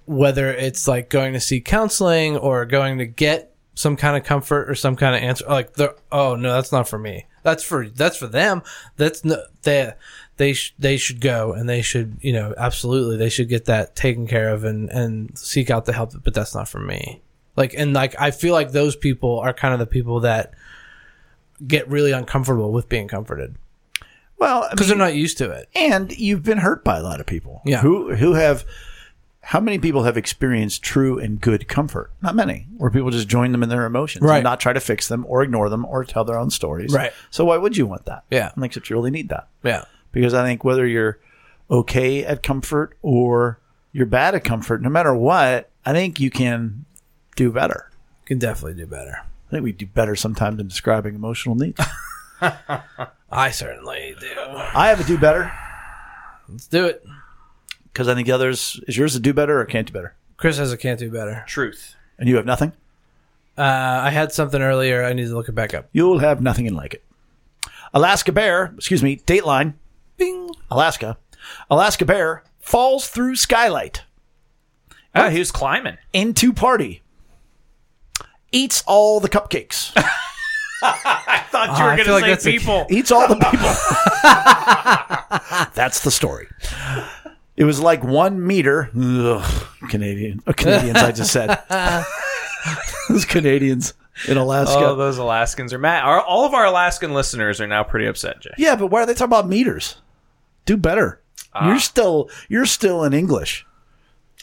whether 0.06 0.52
it's 0.52 0.88
like 0.88 1.10
going 1.10 1.34
to 1.34 1.40
see 1.40 1.62
counseling 1.62 2.38
or 2.38 2.66
going 2.66 2.98
to 2.98 3.06
get 3.06 3.56
some 3.76 3.96
kind 3.96 4.18
of 4.18 4.24
comfort 4.24 4.70
or 4.70 4.76
some 4.76 4.96
kind 4.96 5.16
of 5.16 5.22
answer 5.22 5.46
like 5.48 5.74
they're 5.74 5.96
oh 6.12 6.36
no 6.36 6.54
that's 6.54 6.72
not 6.72 6.88
for 6.88 7.00
me. 7.00 7.26
That's 7.44 7.64
for 7.64 7.88
that's 7.88 8.18
for 8.18 8.28
them. 8.28 8.62
That's 8.98 9.26
no 9.26 9.44
they 9.64 9.94
they 10.38 10.54
sh- 10.54 10.76
they 10.78 10.98
should 10.98 11.22
go 11.22 11.54
and 11.54 11.68
they 11.68 11.82
should 11.82 12.18
you 12.22 12.34
know 12.34 12.54
absolutely 12.58 13.18
they 13.18 13.30
should 13.30 13.50
get 13.50 13.66
that 13.66 13.96
taken 13.96 14.28
care 14.28 14.50
of 14.50 14.64
and 14.64 14.90
and 14.90 15.38
seek 15.38 15.70
out 15.70 15.86
the 15.86 15.94
help 15.94 16.12
but 16.24 16.34
that's 16.34 16.54
not 16.54 16.68
for 16.68 16.80
me 16.80 17.22
like 17.56 17.74
and 17.78 17.94
like 17.94 18.16
i 18.20 18.32
feel 18.32 18.54
like 18.54 18.72
those 18.72 18.96
people 18.96 19.40
are 19.40 19.54
kind 19.54 19.74
of 19.74 19.80
the 19.80 19.86
people 19.86 20.20
that 20.22 20.54
get 21.68 21.88
really 21.90 22.12
uncomfortable 22.12 22.72
with 22.72 22.90
being 22.90 23.08
comforted 23.08 23.56
Well, 24.38 24.64
I 24.64 24.70
because 24.72 24.90
mean, 24.90 24.98
they're 24.98 25.08
not 25.08 25.16
used 25.16 25.38
to 25.40 25.52
it 25.52 25.70
and 25.76 26.12
you've 26.18 26.44
been 26.44 26.58
hurt 26.60 26.84
by 26.84 26.98
a 26.98 27.04
lot 27.04 27.20
of 27.20 27.28
people. 27.28 27.62
Yeah. 27.66 27.82
Who 27.82 28.16
who 28.16 28.34
have 28.34 28.66
how 29.44 29.60
many 29.60 29.78
people 29.80 30.04
have 30.04 30.18
experienced 30.18 30.82
true 30.84 31.20
and 31.20 31.40
good 31.42 31.68
comfort? 31.68 32.12
Not 32.22 32.36
many. 32.36 32.68
Where 32.78 32.90
people 32.92 33.10
just 33.12 33.28
join 33.28 33.52
them 33.52 33.62
in 33.64 33.70
their 33.70 33.86
emotions 33.86 34.24
Right. 34.24 34.38
and 34.38 34.44
not 34.44 34.60
try 34.60 34.74
to 34.74 34.80
fix 34.80 35.08
them 35.08 35.26
or 35.28 35.44
ignore 35.44 35.70
them 35.70 35.86
or 35.86 36.04
tell 36.06 36.24
their 36.24 36.38
own 36.40 36.50
stories. 36.50 36.92
Right. 36.94 37.12
So 37.32 37.46
why 37.46 37.58
would 37.58 37.76
you 37.78 37.86
want 37.86 38.06
that? 38.06 38.24
Yeah. 38.32 38.52
Like 38.58 38.70
except 38.72 38.90
you 38.90 38.96
really 38.96 39.12
need 39.12 39.30
that. 39.30 39.48
yeah 39.64 39.86
Because 40.12 40.34
I 40.34 40.44
think 40.44 40.64
whether 40.64 40.88
you're 40.88 41.20
okay 41.70 42.24
at 42.26 42.42
comfort 42.44 42.98
or 43.04 43.60
you're 43.92 44.06
bad 44.08 44.34
at 44.36 44.44
comfort, 44.44 44.82
no 44.82 44.90
matter 44.90 45.14
what, 45.14 45.70
I 45.86 45.94
think 45.94 46.20
you 46.20 46.32
can 46.32 46.86
do 47.36 47.52
better. 47.52 47.90
can 48.26 48.40
definitely 48.40 48.76
do 48.82 48.88
better 48.88 49.18
I 49.48 49.52
think 49.52 49.64
we 49.64 49.72
do 49.74 49.86
better 49.86 50.16
sometimes 50.16 50.60
in 50.60 50.68
describing 50.68 51.16
emotional 51.16 51.56
needs. 51.56 51.80
i 53.32 53.52
certainly 53.52 54.16
do 54.20 54.28
I 54.38 54.88
have 54.90 55.00
a 55.00 55.04
do 55.04 55.18
better 55.18 55.52
let's 56.50 56.68
do 56.68 56.86
it 56.86 57.06
because 57.86 58.08
I 58.08 58.16
think 58.16 58.26
the 58.28 58.32
others 58.34 58.80
is 58.88 58.98
yours 58.98 59.16
a 59.16 59.20
do 59.20 59.34
better 59.34 59.60
or 59.60 59.66
can't 59.66 59.86
do 59.88 59.94
better, 59.94 60.16
chris 60.38 60.58
has 60.58 60.72
a 60.72 60.78
can't 60.78 61.00
do 61.00 61.12
better 61.12 61.44
Truth. 61.48 61.96
and 62.18 62.28
you 62.28 62.36
have 62.38 62.46
nothing. 62.46 62.72
uh, 63.58 63.62
i 63.62 64.10
had 64.10 64.32
something 64.32 64.62
earlier 64.62 65.04
i 65.04 65.14
need 65.14 65.26
to 65.28 65.34
look 65.36 65.50
it 65.50 65.56
back 65.56 65.74
up 65.74 65.90
You'll 65.92 66.20
have 66.20 66.42
nothing 66.42 66.66
and 66.68 66.76
like 66.76 66.94
it. 66.96 67.04
Alaska 67.94 68.32
bear, 68.32 68.74
excuse 68.78 69.04
me, 69.04 69.18
Dateline, 69.18 69.74
Bing. 70.16 70.50
Alaska. 70.72 71.18
Alaska 71.70 72.06
bear 72.06 72.44
falls 72.60 73.08
through 73.10 73.36
skylight 73.36 74.04
Ah, 75.14 75.30
he 75.30 75.40
was 75.40 75.52
climbing. 75.52 75.98
into 76.14 76.54
party. 76.54 77.02
Eats 78.52 78.84
all 78.88 79.20
the 79.20 79.30
cupcakes. 79.30 79.92
I 80.84 81.46
thought 81.52 81.68
you 81.68 81.74
Ah, 81.76 81.84
were 81.86 81.92
I 81.92 81.96
going 81.96 81.98
to 82.00 82.04
feel 82.06 82.14
like 82.16 82.24
say 82.24 82.30
that's 82.32 82.46
a- 82.46 82.52
people. 82.52 82.88
Eats 82.90 83.12
all 83.12 83.28
the 83.28 83.36
people. 83.36 83.70
That's 85.76 86.02
the 86.02 86.12
story. 86.12 86.48
It 87.56 87.64
was 87.66 87.80
like 87.80 88.04
one 88.04 88.46
meter. 88.46 88.90
Ugh, 88.98 89.68
Canadian. 89.90 90.42
uh, 90.48 90.54
Canadians, 90.54 90.98
I 90.98 91.12
just 91.12 91.32
said. 91.32 91.60
Those 93.10 93.26
Canadians 93.26 93.94
in 94.28 94.38
Alaska. 94.38 94.78
Oh, 94.80 94.96
those 94.96 95.18
Alaskans 95.18 95.74
are 95.74 95.80
mad. 95.80 96.04
Our, 96.04 96.22
all 96.22 96.46
of 96.46 96.54
our 96.54 96.66
Alaskan 96.66 97.14
listeners 97.14 97.60
are 97.62 97.68
now 97.68 97.84
pretty 97.84 98.06
upset, 98.06 98.40
Jay. 98.42 98.52
yeah, 98.58 98.76
but 98.76 98.88
why 98.88 99.02
are 99.02 99.06
they 99.06 99.14
talking 99.14 99.26
about 99.26 99.48
meters? 99.48 99.98
Do 100.66 100.78
better. 100.78 101.20
You're 101.64 101.80
still 101.80 102.30
you're 102.48 102.66
still 102.68 103.04
in 103.04 103.14
English. 103.14 103.66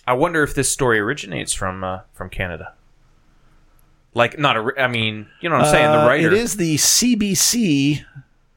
I 0.07 0.13
wonder 0.15 0.43
if 0.43 0.55
this 0.55 0.71
story 0.71 0.99
originates 0.99 1.53
from 1.55 1.85
uh, 1.85 2.01
from 2.13 2.29
Canada. 2.29 2.75
Like, 4.19 4.39
not 4.39 4.57
a. 4.57 4.73
I 4.77 4.89
mean, 4.89 5.27
you 5.41 5.49
know 5.49 5.57
what 5.57 5.67
I'm 5.67 5.71
saying? 5.71 5.91
The 5.93 6.03
Uh, 6.03 6.07
writer. 6.09 6.27
It 6.27 6.33
is 6.35 6.57
the 6.57 6.77
CBC, 6.77 8.05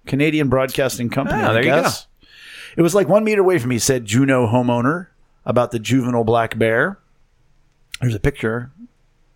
Canadian 0.07 0.49
Broadcasting 0.49 1.09
Company. 1.09 1.41
Ah, 1.41 1.51
I 1.51 1.53
there 1.53 1.63
you 1.63 1.69
guess. 1.69 2.07
It 2.75 2.81
was 2.81 2.95
like 2.95 3.07
one 3.07 3.23
meter 3.23 3.41
away 3.41 3.59
from 3.59 3.69
me, 3.69 3.77
said 3.79 4.05
Juneau 4.05 4.47
homeowner 4.47 5.07
about 5.45 5.71
the 5.71 5.79
juvenile 5.79 6.23
black 6.23 6.57
bear. 6.57 6.97
There's 8.01 8.15
a 8.15 8.19
picture. 8.19 8.71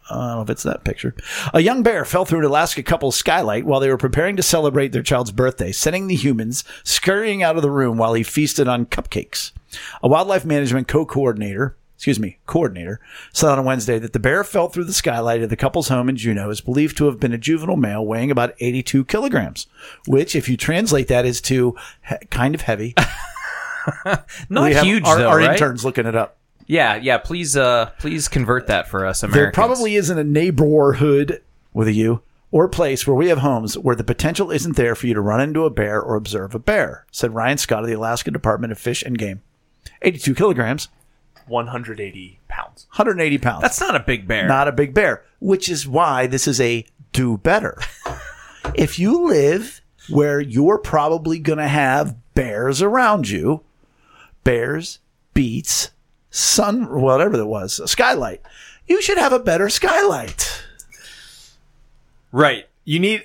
I 0.10 0.14
don't 0.16 0.28
know 0.36 0.42
if 0.42 0.50
it's 0.50 0.64
that 0.64 0.84
picture. 0.84 1.16
A 1.54 1.62
young 1.62 1.82
bear 1.84 2.06
fell 2.06 2.26
through 2.26 2.40
an 2.40 2.46
Alaska 2.46 2.84
couple's 2.84 3.16
skylight 3.16 3.66
while 3.66 3.80
they 3.80 3.90
were 3.90 3.98
preparing 3.98 4.36
to 4.36 4.44
celebrate 4.44 4.92
their 4.92 5.02
child's 5.04 5.32
birthday, 5.32 5.72
sending 5.72 6.08
the 6.08 6.16
humans 6.16 6.64
scurrying 6.84 7.42
out 7.44 7.56
of 7.56 7.62
the 7.64 7.72
room 7.72 7.98
while 7.98 8.14
he 8.14 8.22
feasted 8.24 8.68
on 8.68 8.86
cupcakes. 8.86 9.52
A 10.04 10.08
wildlife 10.08 10.46
management 10.46 10.88
co-coordinator, 10.88 11.76
excuse 11.96 12.20
me, 12.20 12.38
coordinator, 12.46 13.00
said 13.34 13.50
on 13.50 13.66
Wednesday 13.66 13.98
that 14.00 14.14
the 14.14 14.20
bear 14.20 14.44
fell 14.44 14.70
through 14.70 14.84
the 14.84 14.94
skylight 14.94 15.42
of 15.42 15.50
the 15.50 15.56
couple's 15.56 15.88
home 15.88 16.10
in 16.10 16.18
Juneau 16.18 16.50
is 16.50 16.62
believed 16.62 16.98
to 16.98 17.06
have 17.06 17.20
been 17.20 17.34
a 17.34 17.38
juvenile 17.38 17.78
male 17.78 18.06
weighing 18.06 18.32
about 18.32 18.54
82 18.60 19.06
kilograms, 19.06 19.68
which, 20.08 20.36
if 20.36 20.50
you 20.50 20.58
translate 20.58 21.08
that, 21.08 21.26
is 21.26 21.42
to 21.42 21.76
he- 22.08 22.26
kind 22.30 22.54
of 22.54 22.62
heavy. 22.62 22.94
not 24.50 24.72
have 24.72 24.86
huge, 24.86 25.06
our, 25.06 25.18
though, 25.18 25.30
our 25.30 25.38
right? 25.38 25.52
interns 25.52 25.86
looking 25.86 26.06
it 26.06 26.16
up. 26.16 26.38
Yeah, 26.68 26.96
yeah. 26.96 27.18
Please, 27.18 27.56
uh, 27.56 27.92
please 28.00 28.28
convert 28.28 28.68
that 28.68 28.88
for 28.90 29.06
us 29.06 29.24
America. 29.24 29.40
There 29.40 29.52
probably 29.52 29.96
isn't 29.96 30.18
a 30.18 30.24
neighborhood 30.24 31.42
with 31.74 31.88
a 31.88 31.94
U 31.94 32.22
or 32.52 32.66
a 32.66 32.70
place 32.70 33.06
where 33.06 33.16
we 33.16 33.28
have 33.28 33.40
homes 33.40 33.78
where 33.78 33.96
the 33.96 34.04
potential 34.04 34.52
isn't 34.52 34.76
there 34.76 34.96
for 34.96 35.08
you 35.08 35.14
to 35.14 35.22
run 35.22 35.42
into 35.42 35.66
a 35.66 35.70
bear 35.70 36.02
or 36.02 36.16
observe 36.16 36.56
a 36.56 36.60
bear, 36.60 37.06
said 37.12 37.36
Ryan 37.36 37.58
Scott 37.58 37.82
of 37.82 37.88
the 37.88 37.94
Alaska 37.94 38.32
Department 38.32 38.72
of 38.72 38.80
Fish 38.80 39.04
and 39.04 39.18
Game. 39.18 39.42
82 40.02 40.34
kilograms, 40.36 40.88
180 41.48 42.40
pounds. 42.48 42.88
180 42.92 43.38
pounds. 43.38 43.62
That's 43.62 43.80
not 43.80 43.96
a 43.96 44.00
big 44.00 44.28
bear. 44.28 44.48
not 44.48 44.68
a 44.68 44.72
big 44.72 44.94
bear, 44.94 45.24
which 45.40 45.70
is 45.70 45.88
why 45.88 46.28
this 46.28 46.48
is 46.48 46.60
a 46.60 46.86
do 47.12 47.38
better. 47.38 47.78
if 48.76 49.00
you 49.00 49.28
live 49.28 49.82
where 50.10 50.40
you're 50.40 50.78
probably 50.78 51.40
going 51.40 51.60
to 51.60 51.68
have 51.68 52.16
bears 52.34 52.82
around 52.82 53.30
you, 53.30 53.62
bears, 54.44 55.00
beets, 55.34 55.92
sun, 56.30 57.02
whatever 57.02 57.40
it 57.40 57.46
was, 57.46 57.80
a 57.80 57.88
skylight, 57.88 58.42
you 58.88 59.02
should 59.02 59.18
have 59.18 59.34
a 59.34 59.40
better 59.40 59.70
skylight. 59.70 60.64
Right. 62.32 62.68
You 62.84 63.00
need. 63.00 63.24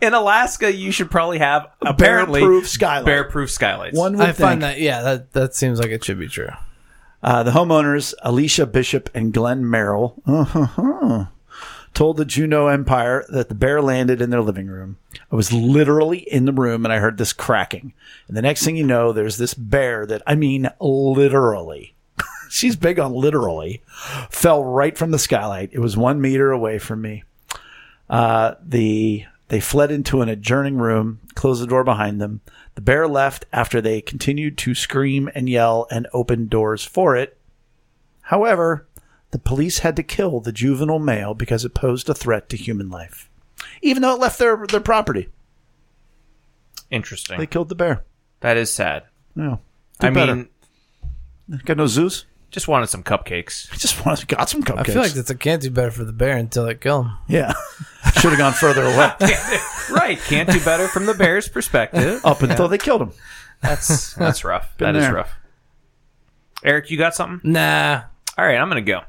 In 0.00 0.14
Alaska, 0.14 0.74
you 0.74 0.90
should 0.90 1.10
probably 1.10 1.38
have 1.38 1.68
apparently 1.82 2.40
bear-proof 2.40 2.68
skylight. 2.68 3.06
Bear-proof 3.06 3.50
skylights. 3.50 3.96
One 3.96 4.16
would 4.16 4.28
I 4.28 4.32
find 4.32 4.62
that 4.62 4.80
yeah, 4.80 5.02
that 5.02 5.32
that 5.32 5.54
seems 5.54 5.78
like 5.78 5.90
it 5.90 6.04
should 6.04 6.18
be 6.18 6.28
true. 6.28 6.50
Uh, 7.22 7.42
the 7.42 7.50
homeowners, 7.50 8.14
Alicia 8.22 8.66
Bishop 8.66 9.10
and 9.12 9.32
Glenn 9.32 9.68
Merrill, 9.68 10.22
uh-huh, 10.24 11.26
told 11.94 12.16
the 12.16 12.24
Juneau 12.24 12.68
Empire 12.68 13.24
that 13.28 13.48
the 13.48 13.56
bear 13.56 13.82
landed 13.82 14.20
in 14.20 14.30
their 14.30 14.40
living 14.42 14.68
room. 14.68 14.98
I 15.32 15.34
was 15.34 15.52
literally 15.52 16.18
in 16.18 16.44
the 16.44 16.52
room 16.52 16.84
and 16.84 16.92
I 16.92 16.98
heard 16.98 17.18
this 17.18 17.32
cracking. 17.32 17.92
And 18.28 18.36
the 18.36 18.42
next 18.42 18.64
thing 18.64 18.76
you 18.76 18.84
know, 18.84 19.12
there's 19.12 19.36
this 19.36 19.52
bear 19.52 20.06
that, 20.06 20.22
I 20.26 20.36
mean, 20.36 20.70
literally, 20.80 21.96
she's 22.48 22.76
big 22.76 23.00
on 23.00 23.12
literally, 23.12 23.82
fell 24.30 24.64
right 24.64 24.96
from 24.96 25.10
the 25.10 25.18
skylight. 25.18 25.70
It 25.72 25.80
was 25.80 25.96
one 25.96 26.20
meter 26.20 26.52
away 26.52 26.78
from 26.78 27.02
me. 27.02 27.24
Uh, 28.08 28.54
the 28.62 29.24
they 29.48 29.60
fled 29.60 29.90
into 29.90 30.20
an 30.22 30.28
adjourning 30.28 30.76
room, 30.78 31.20
closed 31.34 31.62
the 31.62 31.66
door 31.66 31.84
behind 31.84 32.20
them. 32.20 32.40
The 32.74 32.80
bear 32.82 33.08
left 33.08 33.46
after 33.52 33.80
they 33.80 34.00
continued 34.00 34.56
to 34.58 34.74
scream 34.74 35.30
and 35.34 35.48
yell 35.48 35.86
and 35.90 36.06
open 36.12 36.48
doors 36.48 36.84
for 36.84 37.16
it. 37.16 37.36
However, 38.22 38.86
the 39.30 39.38
police 39.38 39.78
had 39.80 39.96
to 39.96 40.02
kill 40.02 40.40
the 40.40 40.52
juvenile 40.52 40.98
male 40.98 41.34
because 41.34 41.64
it 41.64 41.74
posed 41.74 42.08
a 42.08 42.14
threat 42.14 42.48
to 42.50 42.56
human 42.56 42.88
life, 42.90 43.28
even 43.82 44.02
though 44.02 44.14
it 44.14 44.20
left 44.20 44.38
their 44.38 44.66
their 44.66 44.80
property. 44.80 45.28
Interesting. 46.90 47.38
They 47.38 47.46
killed 47.46 47.68
the 47.68 47.74
bear. 47.74 48.04
that 48.40 48.56
is 48.56 48.72
sad. 48.72 49.04
Yeah, 49.36 49.56
I 50.00 50.08
Do 50.08 50.14
better. 50.14 50.34
mean, 50.36 50.48
got 51.64 51.76
no 51.76 51.86
Zeus. 51.86 52.24
Just 52.50 52.68
wanted 52.68 52.88
some 52.88 53.02
cupcakes. 53.02 53.72
I 53.72 53.76
just 53.76 54.04
wanted 54.06 54.26
got 54.28 54.48
some 54.48 54.62
cupcakes. 54.62 54.78
I 54.80 54.84
feel 54.84 55.02
like 55.02 55.12
that's 55.12 55.30
a 55.30 55.34
can't 55.34 55.60
do 55.62 55.70
better 55.70 55.90
for 55.90 56.04
the 56.04 56.12
bear 56.12 56.36
until 56.36 56.66
it 56.66 56.80
kill 56.80 57.04
him. 57.04 57.12
yeah, 57.28 57.52
should 58.20 58.30
have 58.30 58.38
gone 58.38 58.52
further 58.52 58.82
away 58.84 59.12
right. 59.90 60.18
Can't 60.26 60.50
do 60.50 60.58
better 60.64 60.88
from 60.88 61.06
the 61.06 61.14
bear's 61.14 61.48
perspective. 61.48 62.20
up 62.24 62.42
until 62.42 62.68
they 62.68 62.78
killed 62.78 63.02
him. 63.02 63.12
That's 63.60 64.14
that's 64.14 64.44
rough. 64.44 64.76
Been 64.78 64.94
That 64.94 64.98
is 64.98 65.04
there. 65.04 65.14
rough. 65.14 65.34
Eric, 66.64 66.90
you 66.90 66.98
got 66.98 67.14
something? 67.14 67.52
Nah, 67.52 68.02
All 68.36 68.44
right, 68.44 68.56
I'm 68.56 68.68
going 68.68 68.84
to 68.84 68.90
go. 68.92 69.02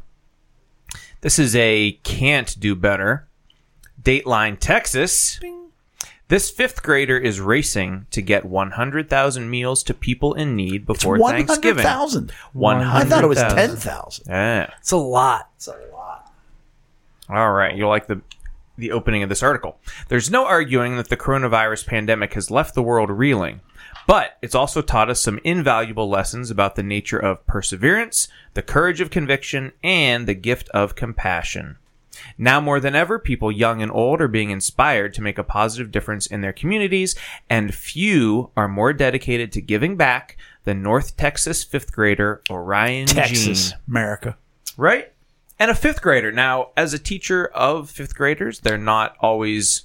This 1.22 1.40
is 1.40 1.56
a 1.56 1.94
can't 2.04 2.60
do 2.60 2.76
better. 2.76 3.28
Dateline, 4.02 4.58
Texas. 4.60 5.40
This 6.30 6.50
fifth 6.52 6.84
grader 6.84 7.18
is 7.18 7.40
racing 7.42 8.06
to 8.12 8.22
get 8.22 8.46
100,000 8.46 9.50
meals 9.50 9.84
to 9.84 9.94
people 9.94 10.36
in 10.36 10.56
need 10.56 10.86
before 10.86 11.16
it's 11.16 11.22
One 11.22 11.34
hundred 11.34 11.48
Thanksgiving. 11.48 11.84
thousand. 11.84 12.32
100,000. 12.54 13.02
I 13.02 13.10
thought 13.10 13.24
it 13.24 13.28
was 13.28 13.40
ten 13.40 13.76
thousand. 13.76 14.26
Yeah. 14.30 14.70
it's 14.80 14.92
a 14.92 14.98
lot. 14.98 15.50
It's 15.56 15.68
a 15.68 15.76
lot. 15.92 16.32
All 17.30 17.52
right, 17.52 17.76
you'll 17.76 17.90
like 17.90 18.08
the 18.08 18.22
the 18.78 18.92
opening 18.92 19.24
of 19.24 19.30
this 19.30 19.44
article. 19.44 19.78
There's 20.08 20.32
no 20.32 20.46
arguing 20.46 20.96
that 20.98 21.10
the 21.10 21.18
coronavirus 21.18 21.86
pandemic 21.88 22.34
has 22.36 22.50
left 22.50 22.76
the 22.76 22.82
world 22.84 23.10
reeling, 23.10 23.60
but 24.08 24.38
it's 24.42 24.56
also 24.56 24.82
taught 24.82 25.10
us 25.10 25.22
some 25.22 25.40
invaluable 25.44 26.08
lessons 26.08 26.50
about 26.50 26.76
the 26.76 26.84
nature 26.84 27.20
of 27.20 27.46
perseverance, 27.46 28.30
the 28.54 28.62
courage 28.62 29.02
of 29.02 29.10
conviction, 29.12 29.74
and 29.84 30.28
the 30.28 30.34
gift 30.34 30.70
of 30.70 30.96
compassion. 30.96 31.78
Now 32.38 32.59
more 32.59 32.80
than 32.80 32.95
ever, 32.95 33.20
people 33.20 33.51
young 33.51 33.82
and 33.82 33.91
old 33.91 34.22
are 34.22 34.28
being 34.28 34.49
inspired 34.49 35.13
to 35.15 35.22
make 35.22 35.38
a 35.38 35.43
positive 35.43 35.91
difference 35.91 36.26
in 36.26 36.41
their 36.41 36.53
communities, 36.53 37.15
and 37.49 37.74
few 37.74 38.51
are 38.55 38.67
more 38.67 38.93
dedicated 38.93 39.51
to 39.53 39.61
giving 39.61 39.97
back 39.97 40.38
than 40.63 40.82
North 40.82 41.17
Texas 41.17 41.63
fifth 41.63 41.91
grader 41.91 42.41
Orion 42.49 43.07
Texas, 43.07 43.70
Jean 43.72 43.80
America. 43.88 44.38
right? 44.78 45.11
And 45.57 45.70
a 45.70 45.76
fifth 45.76 46.01
grader. 46.01 46.32
Now, 46.32 46.70
as 46.78 46.93
a 46.93 46.99
teacher 46.99 47.47
of 47.47 47.89
fifth 47.89 48.15
graders, 48.15 48.61
they're 48.61 48.78
not 48.78 49.15
always 49.20 49.84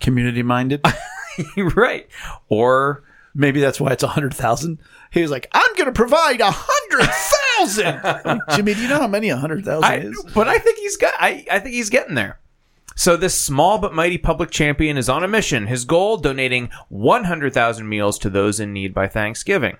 Community 0.00 0.42
minded. 0.42 0.84
right. 1.56 2.08
Or 2.48 3.02
Maybe 3.34 3.60
that's 3.60 3.80
why 3.80 3.90
it's 3.90 4.04
a 4.04 4.08
hundred 4.08 4.32
thousand. 4.32 4.78
He 5.14 5.22
was 5.22 5.30
like, 5.30 5.48
"I'm 5.52 5.74
going 5.76 5.86
to 5.86 5.92
provide 5.92 6.40
a 6.40 6.50
hundred 6.50 7.08
thousand. 7.08 8.40
Jimmy, 8.56 8.74
do 8.74 8.82
you 8.82 8.88
know 8.88 8.98
how 8.98 9.06
many 9.06 9.28
a 9.30 9.36
hundred 9.36 9.64
thousand 9.64 10.02
is? 10.02 10.24
but 10.34 10.48
I 10.48 10.58
think 10.58 10.78
he's 10.78 10.96
got. 10.96 11.14
I, 11.18 11.46
I 11.50 11.60
think 11.60 11.76
he's 11.76 11.88
getting 11.88 12.16
there. 12.16 12.40
So 12.96 13.16
this 13.16 13.40
small 13.40 13.78
but 13.78 13.94
mighty 13.94 14.18
public 14.18 14.50
champion 14.50 14.96
is 14.96 15.08
on 15.08 15.22
a 15.22 15.28
mission. 15.28 15.68
His 15.68 15.84
goal: 15.84 16.16
donating 16.16 16.68
100,000 16.88 17.88
meals 17.88 18.18
to 18.18 18.28
those 18.28 18.58
in 18.58 18.72
need 18.72 18.92
by 18.92 19.06
Thanksgiving. 19.06 19.76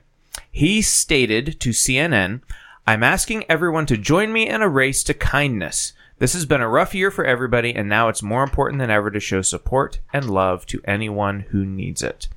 He 0.52 0.80
stated 0.80 1.58
to 1.60 1.70
CNN, 1.70 2.42
"I'm 2.86 3.02
asking 3.02 3.44
everyone 3.48 3.86
to 3.86 3.96
join 3.96 4.32
me 4.32 4.48
in 4.48 4.62
a 4.62 4.68
race 4.68 5.02
to 5.02 5.14
kindness." 5.14 5.94
This 6.20 6.34
has 6.34 6.46
been 6.46 6.60
a 6.60 6.68
rough 6.68 6.94
year 6.94 7.10
for 7.10 7.24
everybody, 7.24 7.74
and 7.74 7.88
now 7.88 8.08
it's 8.08 8.22
more 8.22 8.44
important 8.44 8.78
than 8.78 8.88
ever 8.90 9.10
to 9.10 9.18
show 9.18 9.42
support 9.42 9.98
and 10.12 10.30
love 10.30 10.64
to 10.66 10.80
anyone 10.84 11.40
who 11.50 11.66
needs 11.66 12.04
it. 12.04 12.28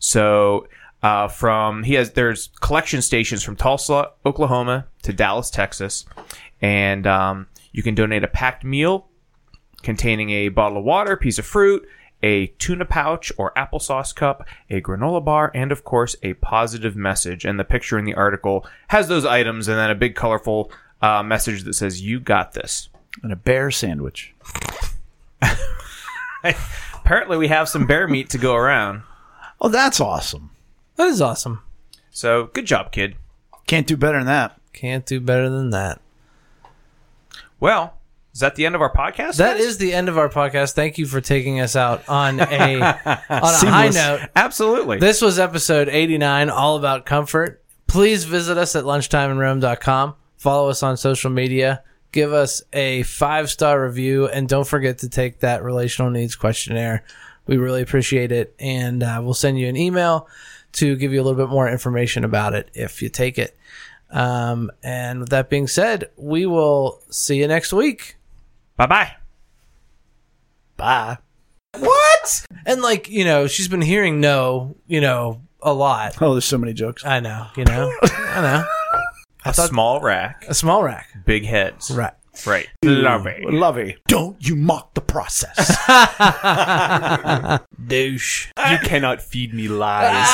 So 0.00 0.66
uh, 1.02 1.28
from 1.28 1.82
he 1.82 1.94
has 1.94 2.12
there's 2.12 2.50
collection 2.60 3.02
stations 3.02 3.42
from 3.42 3.56
Tulsa, 3.56 4.10
Oklahoma 4.24 4.86
to 5.02 5.12
Dallas, 5.12 5.50
Texas, 5.50 6.04
and 6.60 7.06
um, 7.06 7.46
you 7.72 7.82
can 7.82 7.94
donate 7.94 8.24
a 8.24 8.28
packed 8.28 8.64
meal 8.64 9.06
containing 9.82 10.30
a 10.30 10.48
bottle 10.48 10.78
of 10.78 10.84
water, 10.84 11.16
piece 11.16 11.38
of 11.38 11.46
fruit, 11.46 11.86
a 12.22 12.48
tuna 12.58 12.84
pouch 12.84 13.32
or 13.38 13.52
applesauce 13.54 14.14
cup, 14.14 14.46
a 14.68 14.80
granola 14.80 15.24
bar, 15.24 15.50
and 15.54 15.72
of 15.72 15.84
course 15.84 16.16
a 16.22 16.34
positive 16.34 16.96
message. 16.96 17.44
And 17.44 17.58
the 17.58 17.64
picture 17.64 17.98
in 17.98 18.04
the 18.04 18.14
article 18.14 18.66
has 18.88 19.08
those 19.08 19.24
items, 19.24 19.68
and 19.68 19.78
then 19.78 19.90
a 19.90 19.94
big 19.94 20.14
colorful 20.14 20.70
uh, 21.00 21.22
message 21.22 21.64
that 21.64 21.74
says 21.74 22.02
"You 22.02 22.20
got 22.20 22.52
this." 22.52 22.88
And 23.22 23.32
a 23.32 23.36
bear 23.36 23.70
sandwich. 23.70 24.34
Apparently, 26.94 27.36
we 27.36 27.48
have 27.48 27.68
some 27.68 27.86
bear 27.86 28.06
meat 28.06 28.30
to 28.30 28.38
go 28.38 28.54
around. 28.54 29.02
Oh, 29.60 29.68
that's 29.68 30.00
awesome. 30.00 30.50
That 31.00 31.08
is 31.08 31.22
awesome. 31.22 31.62
So 32.10 32.50
good 32.52 32.66
job, 32.66 32.92
kid. 32.92 33.16
Can't 33.66 33.86
do 33.86 33.96
better 33.96 34.18
than 34.18 34.26
that. 34.26 34.60
Can't 34.74 35.06
do 35.06 35.18
better 35.18 35.48
than 35.48 35.70
that. 35.70 35.98
Well, 37.58 37.94
is 38.34 38.40
that 38.40 38.54
the 38.54 38.66
end 38.66 38.74
of 38.74 38.82
our 38.82 38.92
podcast? 38.92 39.38
That 39.38 39.56
guys? 39.56 39.64
is 39.64 39.78
the 39.78 39.94
end 39.94 40.10
of 40.10 40.18
our 40.18 40.28
podcast. 40.28 40.74
Thank 40.74 40.98
you 40.98 41.06
for 41.06 41.22
taking 41.22 41.58
us 41.58 41.74
out 41.74 42.06
on 42.06 42.38
a 42.38 42.80
on 42.82 42.84
a 43.30 43.70
high 43.70 43.88
note. 43.88 44.28
absolutely. 44.36 44.98
This 44.98 45.22
was 45.22 45.38
episode 45.38 45.88
89, 45.88 46.50
all 46.50 46.76
about 46.76 47.06
comfort. 47.06 47.62
Please 47.86 48.24
visit 48.24 48.58
us 48.58 48.76
at 48.76 48.84
lunchtimeinrome.com. 48.84 50.16
Follow 50.36 50.68
us 50.68 50.82
on 50.82 50.98
social 50.98 51.30
media. 51.30 51.82
Give 52.12 52.34
us 52.34 52.60
a 52.74 53.04
five 53.04 53.48
star 53.48 53.82
review. 53.82 54.28
And 54.28 54.46
don't 54.46 54.66
forget 54.66 54.98
to 54.98 55.08
take 55.08 55.40
that 55.40 55.62
relational 55.62 56.10
needs 56.10 56.36
questionnaire. 56.36 57.04
We 57.46 57.56
really 57.56 57.80
appreciate 57.80 58.32
it. 58.32 58.54
And 58.58 59.02
uh, 59.02 59.22
we'll 59.24 59.32
send 59.32 59.58
you 59.58 59.66
an 59.66 59.78
email 59.78 60.28
to 60.72 60.96
give 60.96 61.12
you 61.12 61.20
a 61.20 61.24
little 61.24 61.38
bit 61.46 61.50
more 61.52 61.68
information 61.68 62.24
about 62.24 62.54
it 62.54 62.70
if 62.74 63.02
you 63.02 63.08
take 63.08 63.38
it. 63.38 63.56
Um, 64.10 64.70
and 64.82 65.20
with 65.20 65.28
that 65.30 65.48
being 65.50 65.66
said, 65.68 66.10
we 66.16 66.44
will 66.46 67.00
see 67.10 67.36
you 67.38 67.46
next 67.48 67.72
week. 67.72 68.16
bye 68.76 68.86
bye. 68.86 69.12
Bye. 70.76 71.18
What? 71.78 72.46
And 72.66 72.82
like, 72.82 73.08
you 73.08 73.24
know, 73.24 73.46
she's 73.46 73.68
been 73.68 73.82
hearing 73.82 74.20
no, 74.20 74.76
you 74.86 75.00
know, 75.00 75.42
a 75.62 75.72
lot. 75.72 76.20
Oh, 76.20 76.32
there's 76.32 76.44
so 76.44 76.58
many 76.58 76.72
jokes. 76.72 77.04
I 77.04 77.20
know, 77.20 77.46
you 77.56 77.64
know, 77.64 77.92
I 78.02 78.40
know. 78.40 78.64
A 79.46 79.54
small 79.54 80.00
rack, 80.00 80.44
A 80.48 80.54
small 80.54 80.82
rack. 80.82 81.08
big 81.24 81.46
heads. 81.46 81.90
Right. 81.90 82.12
Right. 82.46 82.68
Lovey. 82.84 83.44
Lovey. 83.44 83.96
Don't 84.06 84.36
you 84.46 84.56
mock 84.56 84.94
the 84.94 85.00
process. 85.00 85.76
Douche. 87.86 88.48
You 88.70 88.78
cannot 88.78 89.20
feed 89.20 89.52
me 89.54 89.68
lies. 89.68 90.06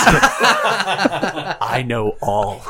I 1.61 1.85
know 1.87 2.17
all. 2.23 2.63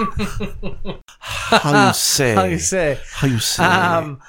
How 1.18 1.88
you 1.88 1.92
say? 1.94 2.34
How 2.34 2.44
you 2.44 2.58
say? 2.58 2.98
How 3.12 3.26
you 3.26 3.38
say? 3.38 3.64
Um, 3.64 4.20